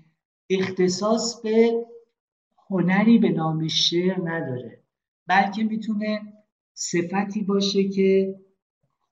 اختصاص 0.50 1.42
به 1.42 1.86
هنری 2.70 3.18
به 3.18 3.30
نام 3.30 3.68
شعر 3.68 4.18
نداره 4.24 4.84
بلکه 5.28 5.64
می‌تونه 5.64 6.22
صفتی 6.74 7.44
باشه 7.44 7.90
که 7.90 8.36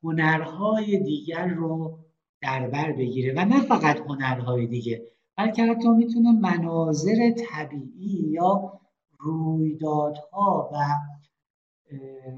هنرهای 0.03 0.98
دیگر 0.98 1.48
رو 1.48 1.99
در 2.41 2.68
بر 2.68 2.91
بگیره. 2.91 3.34
و 3.38 3.45
نه 3.45 3.61
فقط 3.61 3.99
هنرهای 3.99 4.68
دیگه 4.68 5.02
بلکه 5.38 5.64
حتی 5.64 5.90
می‌تونه 5.90 6.32
مناظر 6.32 7.32
طبیعی 7.52 8.30
یا 8.32 8.80
رویدادها 9.19 10.69
و 10.73 10.77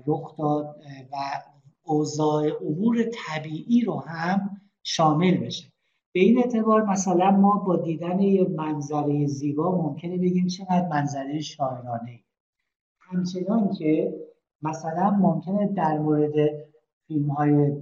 رخداد 0.07 0.75
و 1.11 1.15
اوضاع 1.83 2.51
امور 2.61 3.09
طبیعی 3.13 3.81
رو 3.81 3.99
هم 3.99 4.61
شامل 4.83 5.37
بشه. 5.37 5.71
به 6.13 6.19
این 6.19 6.37
اعتبار 6.37 6.85
مثلا 6.85 7.31
ما 7.31 7.57
با 7.57 7.75
دیدن 7.75 8.19
یه 8.19 8.47
منظره 8.47 9.25
زیبا 9.27 9.81
ممکنه 9.81 10.17
بگیم 10.17 10.47
چقدر 10.47 10.87
منظره 10.87 11.39
شاعرانه. 11.39 12.19
همچنان 12.99 13.69
که 13.69 14.13
مثلا 14.61 15.09
ممکنه 15.09 15.67
در 15.67 15.97
مورد 15.97 16.33
فیلم 17.07 17.29
های 17.29 17.75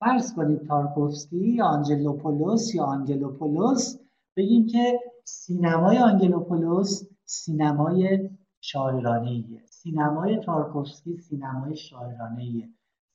فرض 0.00 0.34
کنید 0.34 0.66
تارکوفسکی 0.66 1.48
یا 1.48 1.64
آنجلوپولوس 1.64 2.74
یا 2.74 2.84
آنگلوپولوس 2.84 3.96
بگیم 4.36 4.66
که 4.66 5.00
سینمای 5.24 5.98
آنگلوپولوس 5.98 7.02
سینمای 7.24 8.30
شاعرانه 8.60 9.44
سینمای 9.88 10.38
تارکوفسکی 10.38 11.16
سینمای 11.16 11.76
شاعرانه 11.76 12.68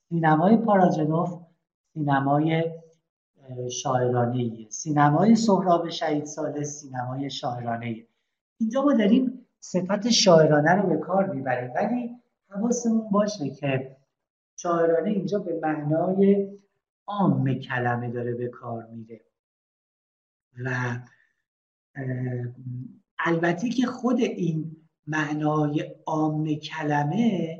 سینمای 0.09 0.57
پاراجنوف 0.57 1.41
سینمای 1.93 2.71
شاعرانه 3.71 4.69
سینمای 4.69 5.35
سهراب 5.35 5.89
شهید 5.89 6.25
ثالث 6.25 6.63
سینمای 6.63 7.29
شاعرانه 7.29 8.07
اینجا 8.57 8.81
ما 8.81 8.93
داریم 8.93 9.45
صفت 9.59 10.09
شاعرانه 10.09 10.71
رو 10.71 10.89
به 10.89 10.97
کار 10.97 11.33
می‌بریم. 11.33 11.71
ولی 11.75 12.09
حواسمون 12.49 13.09
باشه 13.09 13.49
که 13.49 13.95
شاعرانه 14.55 15.09
اینجا 15.09 15.39
به 15.39 15.59
معنای 15.63 16.47
عام 17.07 17.53
کلمه 17.53 18.09
داره 18.11 18.33
به 18.33 18.47
کار 18.47 18.85
میره. 18.85 19.21
و 20.65 20.99
البته 23.19 23.69
که 23.69 23.85
خود 23.85 24.19
این 24.19 24.82
معنای 25.07 25.95
عام 26.05 26.55
کلمه 26.55 27.59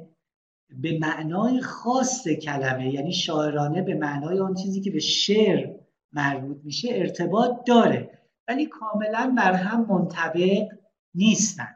به 0.81 0.99
معنای 1.01 1.61
خاص 1.61 2.27
کلمه 2.27 2.93
یعنی 2.93 3.13
شاعرانه 3.13 3.81
به 3.81 3.95
معنای 3.95 4.39
آن 4.39 4.53
چیزی 4.53 4.81
که 4.81 4.91
به 4.91 4.99
شعر 4.99 5.75
مربوط 6.13 6.57
میشه 6.63 6.89
ارتباط 6.91 7.65
داره. 7.67 8.19
ولی 8.47 8.65
کاملا 8.65 9.33
بر 9.37 9.53
هم 9.53 9.85
منطبق 9.89 10.67
نیستن. 11.15 11.75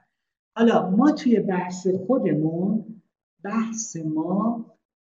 حالا 0.56 0.90
ما 0.90 1.12
توی 1.12 1.40
بحث 1.40 1.88
خودمون 1.88 3.02
بحث 3.44 3.96
ما 3.96 4.66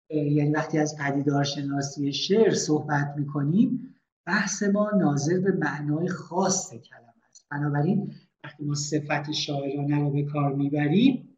یعنی 0.09 0.51
وقتی 0.51 0.79
از 0.79 0.97
پدیدارشناسی 0.97 2.13
شعر 2.13 2.53
صحبت 2.53 3.13
می‌کنیم 3.17 3.95
بحث 4.25 4.63
ما 4.63 4.91
ناظر 4.91 5.39
به 5.39 5.51
معنای 5.51 6.07
خاص 6.07 6.73
کلمه 6.73 7.23
است. 7.29 7.47
بنابراین 7.51 8.11
وقتی 8.43 8.63
ما 8.63 8.75
صفت 8.75 9.31
شاعرانه 9.31 9.99
رو 9.99 10.09
به 10.09 10.23
کار 10.23 10.53
می‌بریم 10.53 11.37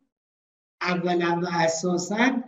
اولا 0.82 1.41
و 1.44 1.45
اساسا 1.52 2.44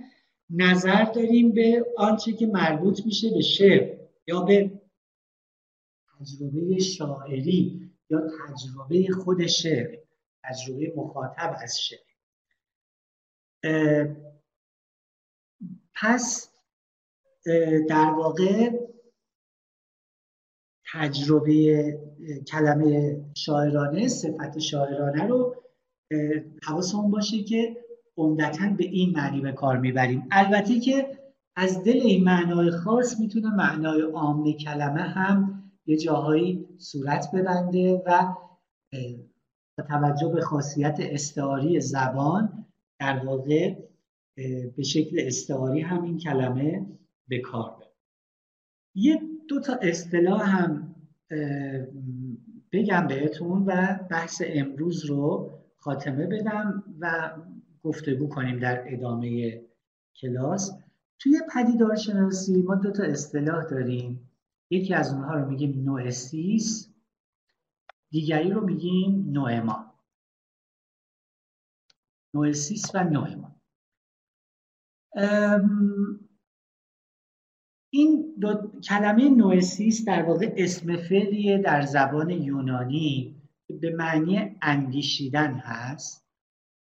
نظر 0.49 1.03
داریم 1.03 1.51
به 1.51 1.85
آنچه 1.97 2.33
که 2.33 2.47
مربوط 2.47 3.05
میشه 3.05 3.29
به 3.33 3.41
شعر 3.41 3.97
یا 4.27 4.41
به 4.41 4.81
تجربه 6.19 6.79
شاعری 6.79 7.91
یا 8.09 8.19
تجربه 8.19 9.07
خود 9.23 9.47
شعر 9.47 9.97
تجربه 10.43 10.93
مخاطب 10.95 11.57
از 11.63 11.79
شعر. 11.81 12.07
پس 15.93 16.53
در 17.89 18.13
واقع 18.17 18.69
تجربه 20.93 21.97
کلمه 22.47 23.21
شاعرانه 23.37 24.07
صفت 24.07 24.59
شاعرانه 24.59 25.27
رو 25.27 25.55
حواسمون 26.63 27.11
باشه 27.11 27.43
که 27.43 27.77
عمدتا 28.17 28.69
به 28.77 28.83
این 28.83 29.09
معنی 29.11 29.41
به 29.41 29.51
کار 29.51 29.77
می‌بریم. 29.77 30.27
البته 30.31 30.79
که 30.79 31.17
از 31.55 31.83
دل 31.83 31.99
این 32.01 32.23
معنای 32.23 32.71
خاص 32.71 33.19
می‌تونه 33.19 33.55
معنای 33.55 34.01
عام 34.01 34.53
کلمه 34.53 35.01
هم 35.01 35.63
یه 35.85 35.97
جاهایی 35.97 36.67
صورت 36.77 37.31
ببنده 37.33 38.03
و 38.05 38.35
با 39.77 39.83
توجه 39.87 40.27
به 40.27 40.41
خاصیت 40.41 40.97
استعاری 40.99 41.81
زبان 41.81 42.65
در 42.99 43.25
واقع 43.25 43.75
به 44.75 44.83
شکل 44.83 45.19
استعاری 45.19 45.81
هم 45.81 46.03
این 46.03 46.17
کلمه 46.17 46.85
به 47.27 47.39
کار 47.39 47.75
بره. 47.79 47.87
یه 48.95 49.21
دو 49.49 49.59
تا 49.59 49.73
اصطلاح 49.81 50.55
هم 50.55 50.95
بگم 52.71 53.07
بهتون 53.07 53.63
و 53.65 53.99
بحث 54.09 54.41
امروز 54.45 55.05
رو 55.05 55.51
خاتمه 55.77 56.27
بدم 56.27 56.83
و 56.99 57.31
گفتگو 57.83 58.27
کنیم 58.27 58.59
در 58.59 58.83
ادامه 58.93 59.61
کلاس. 60.21 60.71
توی 61.19 61.41
پدیدارشناسی 61.55 62.61
ما 62.61 62.75
دو 62.75 62.91
تا 62.91 63.03
اصطلاح 63.03 63.63
داریم. 63.63 64.29
یکی 64.69 64.93
از 64.93 65.13
اونها 65.13 65.33
رو 65.33 65.49
میگیم 65.49 65.83
نوئسیس 65.83 66.93
دیگری 68.09 68.51
رو 68.51 68.65
میگیم 68.65 69.31
نوئما 69.31 69.93
نوئسیس 72.33 72.95
و 72.95 73.03
نوئما 73.03 73.55
این 77.89 78.35
دو 78.41 78.71
کلمه 78.89 79.29
نوئسیس 79.29 80.05
در 80.05 80.23
واقع 80.23 80.53
اسم 80.57 80.95
فعلیه 80.95 81.57
در 81.57 81.81
زبان 81.81 82.29
یونانی 82.29 83.35
به 83.81 83.95
معنی 83.95 84.55
اندیشیدن 84.61 85.53
هست 85.53 86.27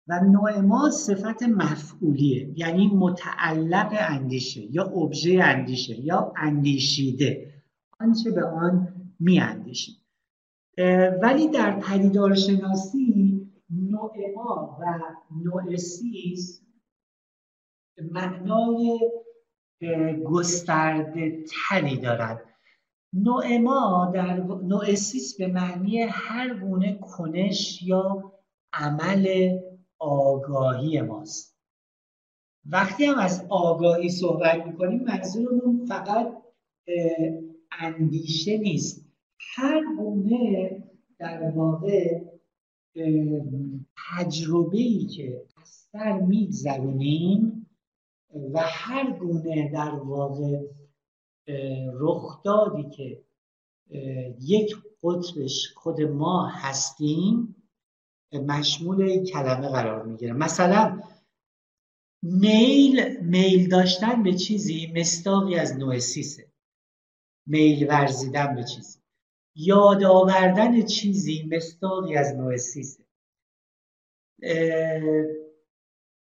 و 0.08 0.20
نوع 0.24 0.90
صفت 0.90 1.42
مفعولیه 1.42 2.52
یعنی 2.56 2.86
متعلق 2.86 3.96
اندیشه 3.98 4.60
یا 4.60 4.84
ابژه 4.84 5.40
اندیشه 5.42 6.00
یا 6.00 6.32
اندیشیده. 6.36 7.54
آنچه 8.00 8.30
به 8.30 8.44
آن 8.44 8.88
می 9.20 9.40
اندیشید 9.40 9.96
ولی 11.22 11.48
در 11.48 11.80
پدیدارشناسی 11.80 13.40
نوع 13.70 14.12
و 14.80 14.98
نوع 15.44 15.76
سیس 15.76 16.62
معنای 18.12 19.00
گسترده 20.24 21.44
تری 21.44 21.96
دارد. 21.96 22.44
نوع 23.12 23.56
ما 23.56 24.12
در 24.14 24.36
نوع 24.42 24.94
سیس 24.94 25.36
به 25.36 25.46
معنی 25.46 26.02
هر 26.02 26.54
گونه 26.54 26.98
کنش 26.98 27.82
یا 27.82 28.32
عمل 28.72 29.58
آگاهی 29.98 31.00
ماست. 31.00 31.56
وقتی 32.66 33.04
هم 33.04 33.18
از 33.18 33.46
آگاهی 33.48 34.08
صحبت 34.08 34.66
می‌کنیم 34.66 35.04
منظورمون 35.04 35.86
فقط 35.86 36.42
اندیشه 37.80 38.58
نیست. 38.58 39.06
هر 39.54 39.82
گونه 39.98 40.82
در 41.18 41.50
واقع 41.50 42.20
تجربه 44.10 44.78
ای 44.78 45.06
که 45.06 45.42
از 45.62 45.68
سر 45.68 46.20
میگذرونیم 46.20 47.59
و 48.34 48.60
هر 48.64 49.10
گونه 49.10 49.70
در 49.70 49.90
واقع 49.90 50.60
رخدادی 51.92 52.90
که 52.90 53.22
یک 54.40 54.76
قطبش 55.02 55.72
خود 55.76 56.00
ما 56.00 56.46
هستیم 56.46 57.56
مشمول 58.32 59.24
کلمه 59.24 59.68
قرار 59.68 60.02
می‌گیره. 60.02 60.32
مثلا 60.32 61.02
میل 62.22 63.16
میل 63.20 63.68
داشتن 63.68 64.22
به 64.22 64.34
چیزی 64.34 64.92
مستاقی 64.96 65.54
از 65.54 65.76
نوعسیسه 65.76 66.46
میل 67.46 67.86
ورزیدن 67.88 68.54
به 68.54 68.64
چیزی. 68.64 68.98
یاد 69.54 70.04
آوردن 70.04 70.82
چیزی 70.82 71.48
مستاقی 71.52 72.16
از 72.16 72.34
نوعسیسه 72.34 73.04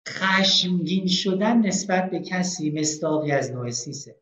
خشمگین 0.08 1.06
شدن 1.06 1.56
نسبت 1.56 2.10
به 2.10 2.20
کسی 2.20 2.70
مستاقی 2.70 3.32
از 3.32 3.52
نوعسیسه 3.52 4.16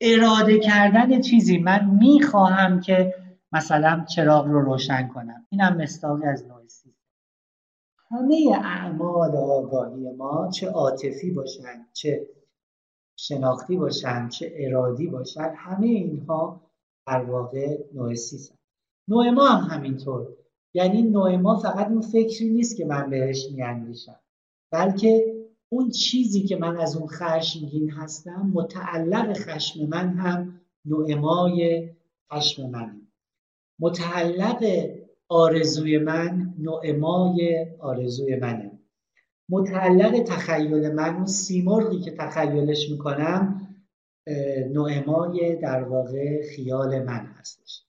اراده 0.00 0.58
کردن 0.58 1.20
چیزی 1.20 1.58
من 1.58 1.98
می‌خواهم 2.00 2.80
که 2.80 3.14
مثلا 3.52 4.04
چراغ 4.14 4.46
رو 4.46 4.60
روشن 4.60 5.08
کنم. 5.08 5.46
اینم 5.50 5.76
مستاقی 5.76 6.26
از 6.26 6.46
نوعسیسه 6.46 6.96
همه 8.10 8.58
اعمال 8.64 9.36
آگاهی 9.36 10.12
ما 10.12 10.50
چه 10.50 10.70
عاطفی 10.70 11.30
باشند 11.30 11.88
چه 11.92 12.26
شناختی 13.16 13.76
باشن 13.76 14.28
چه 14.28 14.52
ارادی 14.56 15.06
باشن 15.06 15.54
همه 15.56 15.86
اینها 15.86 16.70
در 17.06 17.22
واقع 17.22 17.78
نوع 17.94 18.14
سیس 18.14 18.52
نوع 19.08 19.30
ما 19.30 19.48
هم 19.48 19.76
همینطور. 19.76 20.28
یعنی 20.74 21.02
نوع 21.02 21.36
ما 21.36 21.56
فقط 21.56 21.88
اون 21.88 22.00
فکری 22.00 22.48
نیست 22.48 22.76
که 22.76 22.84
من 22.84 23.10
بهش 23.10 23.46
میاندیشم. 23.52 24.20
بلکه 24.70 25.36
اون 25.68 25.90
چیزی 25.90 26.42
که 26.42 26.56
من 26.56 26.76
از 26.76 26.96
اون 26.96 27.08
خشمگین 27.08 27.90
هستم 27.90 28.50
متعلق 28.54 29.32
خشم 29.32 29.86
من 29.86 30.08
هم 30.08 30.60
نوع 30.84 31.14
مای 31.14 31.90
خشم 32.32 32.70
منه. 32.70 33.00
متعلق 33.78 34.64
آرزوی 35.28 35.98
من 35.98 36.54
نوع 36.58 36.92
مای 36.92 37.66
آرزوی 37.80 38.36
منه. 38.36 38.78
متعلق 39.48 40.22
تخیل 40.22 40.92
من 40.92 41.16
اون 41.16 41.26
سیمرغی 41.26 42.00
که 42.00 42.10
تخیلش 42.10 42.90
می‌کنم 42.90 43.62
نوعمای 44.72 45.56
در 45.56 45.82
واقع 45.82 46.42
خیال 46.42 47.02
من 47.02 47.26
هستش. 47.26 47.82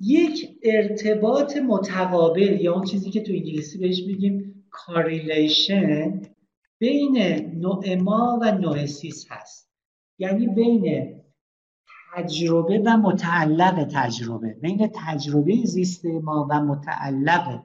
یک 0.00 0.58
ارتباط 0.62 1.56
متقابل 1.56 2.60
یا 2.60 2.74
اون 2.74 2.84
چیزی 2.84 3.10
که 3.10 3.22
تو 3.22 3.32
انگلیسی 3.32 3.78
بهش 3.78 4.02
میگیم 4.06 4.55
correlation 4.76 6.22
بین 6.78 7.16
نوئما 7.60 8.38
و 8.42 8.52
نوئسیس 8.52 9.26
هست. 9.30 9.70
یعنی 10.18 10.46
بین 10.46 11.16
تجربه 12.14 12.78
و 12.78 12.96
متعلق 12.96 13.88
تجربه. 13.94 14.54
بین 14.62 14.90
تجربه 14.94 15.56
زیست 15.64 16.04
ما 16.06 16.46
و 16.50 16.60
متعلق 16.60 17.62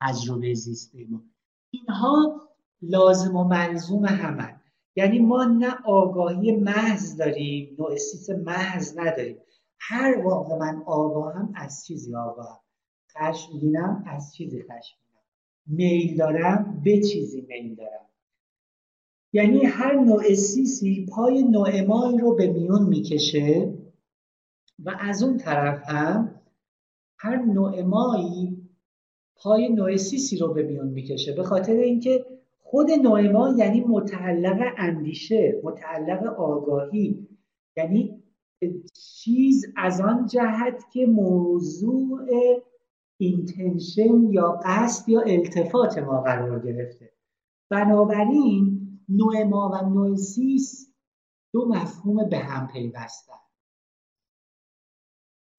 تجربه 0.00 0.54
زیست 0.54 0.94
ما. 1.10 1.22
اینها 1.70 2.40
لازم 2.82 3.36
و 3.36 3.44
ملزوم 3.44 4.04
همن. 4.04 4.60
یعنی 4.96 5.18
ما 5.18 5.44
نه 5.44 5.74
آگاهی 5.84 6.56
محض 6.56 7.16
داریم 7.16 7.76
نوئسیس 7.78 8.30
محض 8.30 8.98
نداریم. 8.98 9.38
هر 9.80 10.22
واقع 10.24 10.56
من 10.56 10.82
آگاهم 10.86 11.52
از 11.56 11.86
چیزی 11.86 12.16
آگاهم. 12.16 12.60
خشمگینم 13.16 14.04
از 14.06 14.34
چیزی 14.34 14.62
خشمگینم 14.62 15.05
میل 15.66 16.16
دارم 16.16 16.80
به 16.84 17.00
چیزی 17.00 17.40
میل 17.48 17.74
دارم. 17.74 18.06
یعنی 19.32 19.64
هر 19.64 19.94
نوع 19.94 20.34
سیسی 20.34 21.06
پای 21.06 21.42
نوع 21.42 21.80
رو 22.20 22.34
به 22.34 22.46
میون 22.46 22.88
می‌کشه 22.88 23.74
و 24.84 24.96
از 25.00 25.22
اون 25.22 25.36
طرف 25.36 25.82
هم 25.88 26.40
هر 27.18 27.36
نوع 27.36 27.82
مایی 27.82 28.68
پای 29.36 29.68
نوع 29.68 29.96
سیسی 29.96 30.38
رو 30.38 30.54
به 30.54 30.62
میون 30.62 30.88
می‌کشه. 30.88 31.32
به 31.32 31.42
خاطر 31.42 31.72
اینکه 31.72 32.26
خود 32.58 32.90
نوع 32.90 33.30
ما 33.30 33.54
یعنی 33.58 33.80
متعلق 33.80 34.74
اندیشه 34.78 35.60
متعلق 35.64 36.40
آگاهی. 36.40 37.28
یعنی 37.76 38.22
چیز 38.94 39.66
از 39.76 40.00
آن 40.00 40.26
جهت 40.26 40.84
که 40.92 41.06
موضوع 41.06 42.28
اینتنشن 43.18 44.32
یا 44.32 44.60
قصد 44.64 45.08
یا 45.08 45.20
التفات 45.20 45.98
ما 45.98 46.20
قرار 46.20 46.60
گرفته. 46.60 47.12
بنابراین 47.70 48.86
نوع 49.08 49.42
ما 49.42 49.68
و 49.68 49.88
نوع 49.88 50.16
سیس 50.16 50.92
دو 51.52 51.68
مفهوم 51.68 52.28
به 52.28 52.38
هم 52.38 52.66
پیوستن. 52.66 53.32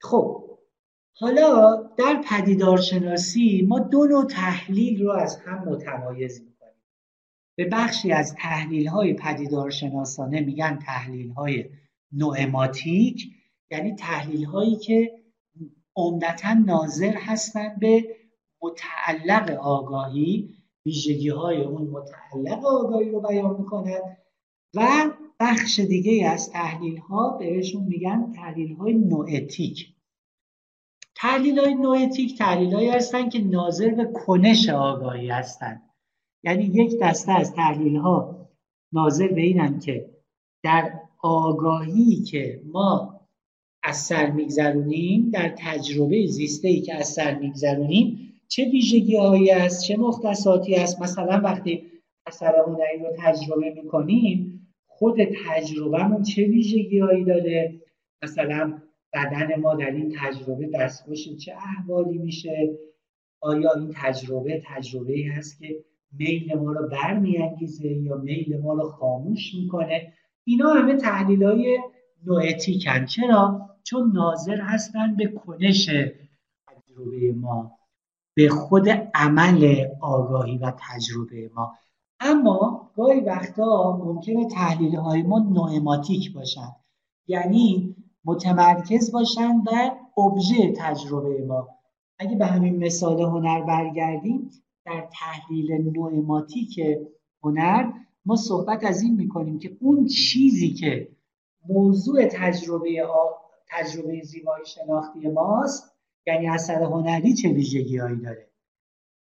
خب 0.01 0.47
حالا 1.19 1.75
در 1.97 2.21
پدیدارشناسی 2.29 3.65
ما 3.69 3.79
دو 3.79 4.05
نوع 4.05 4.25
تحلیل 4.25 5.03
رو 5.03 5.11
از 5.11 5.37
هم 5.37 5.69
متمایز 5.69 6.41
می‌کنیم. 6.41 6.83
به 7.57 7.69
بخشی 7.71 8.11
از 8.11 8.35
تحلیل 8.35 8.87
های 8.87 9.13
پدیدارشناسانه 9.13 10.41
میگن 10.41 10.79
تحلیل 10.79 11.29
های 11.29 11.69
نوعماتیک 12.11 13.33
یعنی 13.71 13.95
تحلیل 13.95 14.45
هایی 14.45 14.75
که 14.75 15.16
عمدتا 15.97 16.53
ناظر 16.53 17.13
هستند 17.15 17.79
به 17.79 18.03
متعلق 18.61 19.49
آگاهی 19.51 20.49
ویژگی 20.85 21.29
های 21.29 21.63
اون 21.63 21.87
متعلق 21.87 22.65
آگاهی 22.65 23.09
رو 23.09 23.21
بیان 23.21 23.55
می‌کنند 23.57 24.17
و 24.75 25.11
بخش 25.39 25.79
دیگه 25.79 26.29
از 26.29 26.51
تحلیل 26.51 26.97
ها 26.97 27.37
بهشون 27.37 27.83
میگن 27.83 28.31
تحلیل 28.35 28.75
های 28.75 28.93
نوعتیک 28.93 29.93
تحلیل 31.15 31.59
های 31.59 31.75
نوعتیک 31.75 32.37
تحلیل 32.37 32.73
هایی 32.73 32.89
هستن 32.89 33.29
که 33.29 33.39
ناظر 33.39 33.89
به 33.89 34.05
کنش 34.05 34.69
آگاهی 34.69 35.29
هستند. 35.29 35.89
یعنی 36.43 36.63
یک 36.63 36.99
دسته 37.01 37.31
از 37.31 37.53
تحلیل 37.53 37.97
ها 37.97 38.49
ناظر 38.93 39.27
به 39.27 39.41
اینن 39.41 39.79
که 39.79 40.09
در 40.63 40.99
آگاهی 41.21 42.23
که 42.23 42.61
ما 42.65 43.16
از 43.87 43.97
سر 43.97 44.31
میگذرونیم 44.31 45.29
در 45.29 45.53
تجربه 45.57 46.25
زیسته 46.25 46.67
ای 46.67 46.81
که 46.81 46.95
از 46.95 47.07
سر 47.07 47.39
میگذرونیم 47.39 48.33
چه 48.47 48.65
ویژگی 48.65 49.15
هایی 49.15 49.51
است 49.51 49.83
چه 49.83 49.97
مختصاتی 49.97 50.75
است؟ 50.75 51.01
مثلا 51.01 51.41
وقتی 51.43 51.83
اثر 52.25 52.55
هنری 52.67 52.99
رو 52.99 53.09
تجربه 53.17 53.73
می‌کنیم 53.83 54.67
خود 54.87 55.17
تجربهمون 55.45 56.23
چه 56.23 56.45
ویژگی 56.45 56.99
هایی 56.99 57.23
داره؟ 57.23 57.81
مثلا 58.23 58.81
بدن 59.13 59.55
ما 59.59 59.75
در 59.75 59.91
این 59.91 60.15
تجربه 60.21 60.69
دستخوش 60.73 61.29
چه 61.37 61.53
احوالی 61.53 62.17
میشه؟ 62.17 62.77
آیا 63.41 63.73
این 63.73 63.91
تجربه 63.95 64.61
تجربه 64.65 65.13
ای 65.13 65.23
هست 65.23 65.59
که 65.59 65.75
میل 66.11 66.53
ما 66.53 66.71
رو 66.71 66.89
برمیانگیزه 66.89 67.87
یا 67.87 68.17
میل 68.17 68.57
ما 68.57 68.73
رو 68.73 68.89
خاموش 68.89 69.55
می‌کنه؟ 69.55 70.13
اینا 70.43 70.69
همه 70.69 70.95
تحلیل 70.95 71.43
های 71.43 71.79
نوعتیکن 72.25 73.05
چرا؟ 73.05 73.67
چون 73.87 74.11
ناظر 74.11 74.61
هستن 74.61 75.15
به 75.15 75.27
کنش 75.27 75.89
تجربه 76.67 77.33
ما 77.35 77.71
به 78.35 78.49
خود 78.49 78.89
عمل 79.13 79.85
آگاهی 80.01 80.57
و 80.57 80.73
تجربه 80.79 81.51
ما 81.55 81.75
اما 82.19 82.91
گاهی 82.95 83.19
وقتا 83.19 83.97
ممکنه 84.03 84.47
تحلیل 84.47 84.95
های 84.95 85.23
ما 85.23 85.39
نوعماتیک 85.39 86.33
باشن 86.33 86.75
یعنی 87.27 87.95
متمرکز 88.25 89.11
باشن 89.11 89.63
بر 89.63 89.91
ابژه 90.17 90.73
تجربه 90.77 91.45
ما 91.45 91.67
اگه 92.19 92.35
به 92.35 92.45
همین 92.45 92.85
مثال 92.85 93.21
هنر 93.21 93.61
برگردیم 93.61 94.51
در 94.85 95.09
تحلیل 95.11 95.91
نوعماتیک 95.95 96.79
هنر 97.43 97.91
ما 98.25 98.35
صحبت 98.35 98.83
از 98.83 99.01
این 99.01 99.15
می‌کنیم 99.15 99.59
که 99.59 99.77
اون 99.79 100.05
چیزی 100.05 100.73
که 100.73 101.09
موضوع 101.69 102.27
تجربه. 102.31 103.07
تجربه 103.69 104.21
زیبایی 104.21 104.65
شناختی 104.65 105.29
ماست. 105.29 105.91
یعنی 106.27 106.49
اثر 106.49 106.83
هنری 106.83 107.33
چه 107.33 107.49
ویژگی 107.49 107.97
هایی 107.97 108.15
داره؟ 108.15 108.47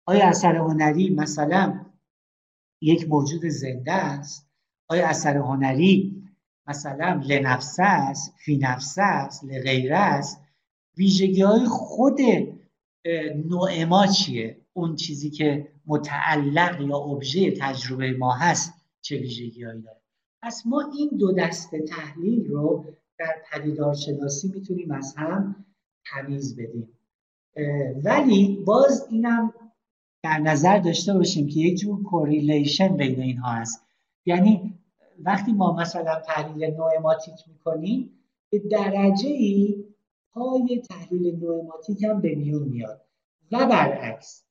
آیا 0.06 0.28
اثر 0.28 0.56
هنری 0.56 1.10
مثلا 1.10 1.86
یک 2.82 3.10
موجود 3.10 3.46
زنده 3.46 3.92
است؟ 3.92 4.50
آیا 4.88 5.08
اثر 5.08 5.38
هنری 5.38 6.24
مثلا 6.68 7.22
لنفسه 7.26 7.84
است 7.84 8.34
فی 8.38 8.58
نفسه 8.58 9.02
است 9.02 9.44
لغیره 9.44 9.98
است؟ 9.98 10.42
ویژگی 10.98 11.42
های 11.42 11.66
خود 11.66 12.20
نوئما 13.50 14.08
چیه؟ 14.08 14.58
اون 14.74 14.96
چیزی 14.96 15.30
که 15.30 15.68
متعلق 15.86 16.82
یا 16.82 16.98
ابژه 16.98 17.52
تجربه 17.52 18.12
ما 18.12 18.34
هست 18.34 18.74
چه 19.02 19.18
ویژگی 19.18 19.64
هایی 19.64 19.82
داره؟ 19.82 20.02
پس 20.44 20.64
ما 20.66 20.92
این 20.98 21.10
دو 21.18 21.32
دسته 21.34 21.82
تحلیل 21.82 22.48
رو 22.48 22.86
در 23.20 23.36
پدیدارشناسی 23.52 24.52
می‌تونیم 24.56 24.92
از 24.92 25.16
هم 25.18 25.66
تمیز 26.06 26.56
بدیم. 26.56 26.90
ولی 28.04 28.64
باز 28.66 29.08
اینم 29.12 29.54
در 30.24 30.40
نظر 30.40 30.80
داشته 30.80 31.14
باشیم 31.14 31.48
که 31.48 31.60
یک 31.60 31.80
جور 31.80 32.04
correlation 32.04 32.98
بین 32.98 33.22
اینها 33.22 33.52
هست. 33.52 33.86
یعنی 34.26 34.80
وقتی 35.24 35.52
ما 35.52 35.76
مثلا 35.76 36.22
تحلیل 36.26 36.74
نوعماتیک 36.74 37.36
می‌کنیم 37.48 38.12
به 38.50 38.60
درجه 38.60 39.30
ای 39.30 39.86
پای 40.34 40.82
تحلیل 40.90 41.36
نوعماتیک 41.36 42.04
هم 42.04 42.22
به 42.22 42.36
میون 42.36 42.68
میاد 42.68 43.02
و 43.52 43.68
برعکس. 43.68 44.44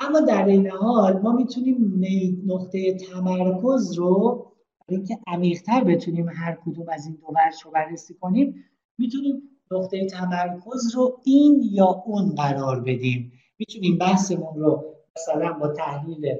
اما 0.00 0.20
در 0.20 0.44
این 0.46 0.70
حال 0.70 1.18
ما 1.18 1.32
می‌تونیم 1.32 2.02
نقطه 2.46 2.94
تمرکز 2.94 3.92
رو 3.92 4.47
اینکه 4.88 5.18
عمیقتر 5.26 5.84
بتونیم 5.84 6.28
هر 6.28 6.58
کدوم 6.66 6.88
از 6.88 7.06
این 7.06 7.14
دو 7.14 7.26
ورش 7.26 7.62
رو 7.62 7.70
بررسی 7.70 8.14
کنیم 8.14 8.64
می‌تونیم 8.98 9.42
نقطه 9.70 10.06
تمرکز 10.06 10.94
رو 10.94 11.20
این 11.24 11.60
یا 11.72 12.02
اون 12.06 12.34
قرار 12.34 12.80
بدیم. 12.80 13.32
می‌تونیم 13.58 13.98
بحثمون 13.98 14.54
رو 14.56 14.94
مثلا 15.16 15.52
با 15.52 15.68
تحلیل 15.68 16.36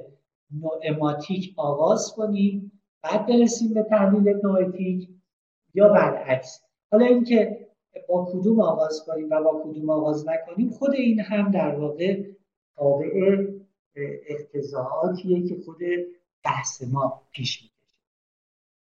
نوعماتیک 0.61 1.53
آغاز 1.57 2.13
کنیم 2.15 2.71
بعد 3.03 3.27
برسیم 3.27 3.73
به 3.73 3.83
تحلیل 3.83 4.39
نوعتیک 4.43 5.09
یا 5.73 5.89
برعکس. 5.89 6.61
حالا 6.91 7.05
اینکه 7.05 7.67
با 8.09 8.25
کدوم 8.33 8.61
آغاز 8.61 9.03
کنیم 9.07 9.27
و 9.29 9.43
با 9.43 9.63
کدوم 9.65 9.89
آغاز 9.89 10.25
نکنیم 10.27 10.69
خود 10.69 10.93
این 10.93 11.19
هم 11.19 11.51
در 11.51 11.75
واقع 11.75 12.23
تابع 12.75 13.45
اقتضاعاتیه 14.27 15.47
که 15.47 15.55
خود 15.65 15.79
بحث 16.43 16.83
ما 16.83 17.21
پیش 17.31 17.61
میده 17.61 17.78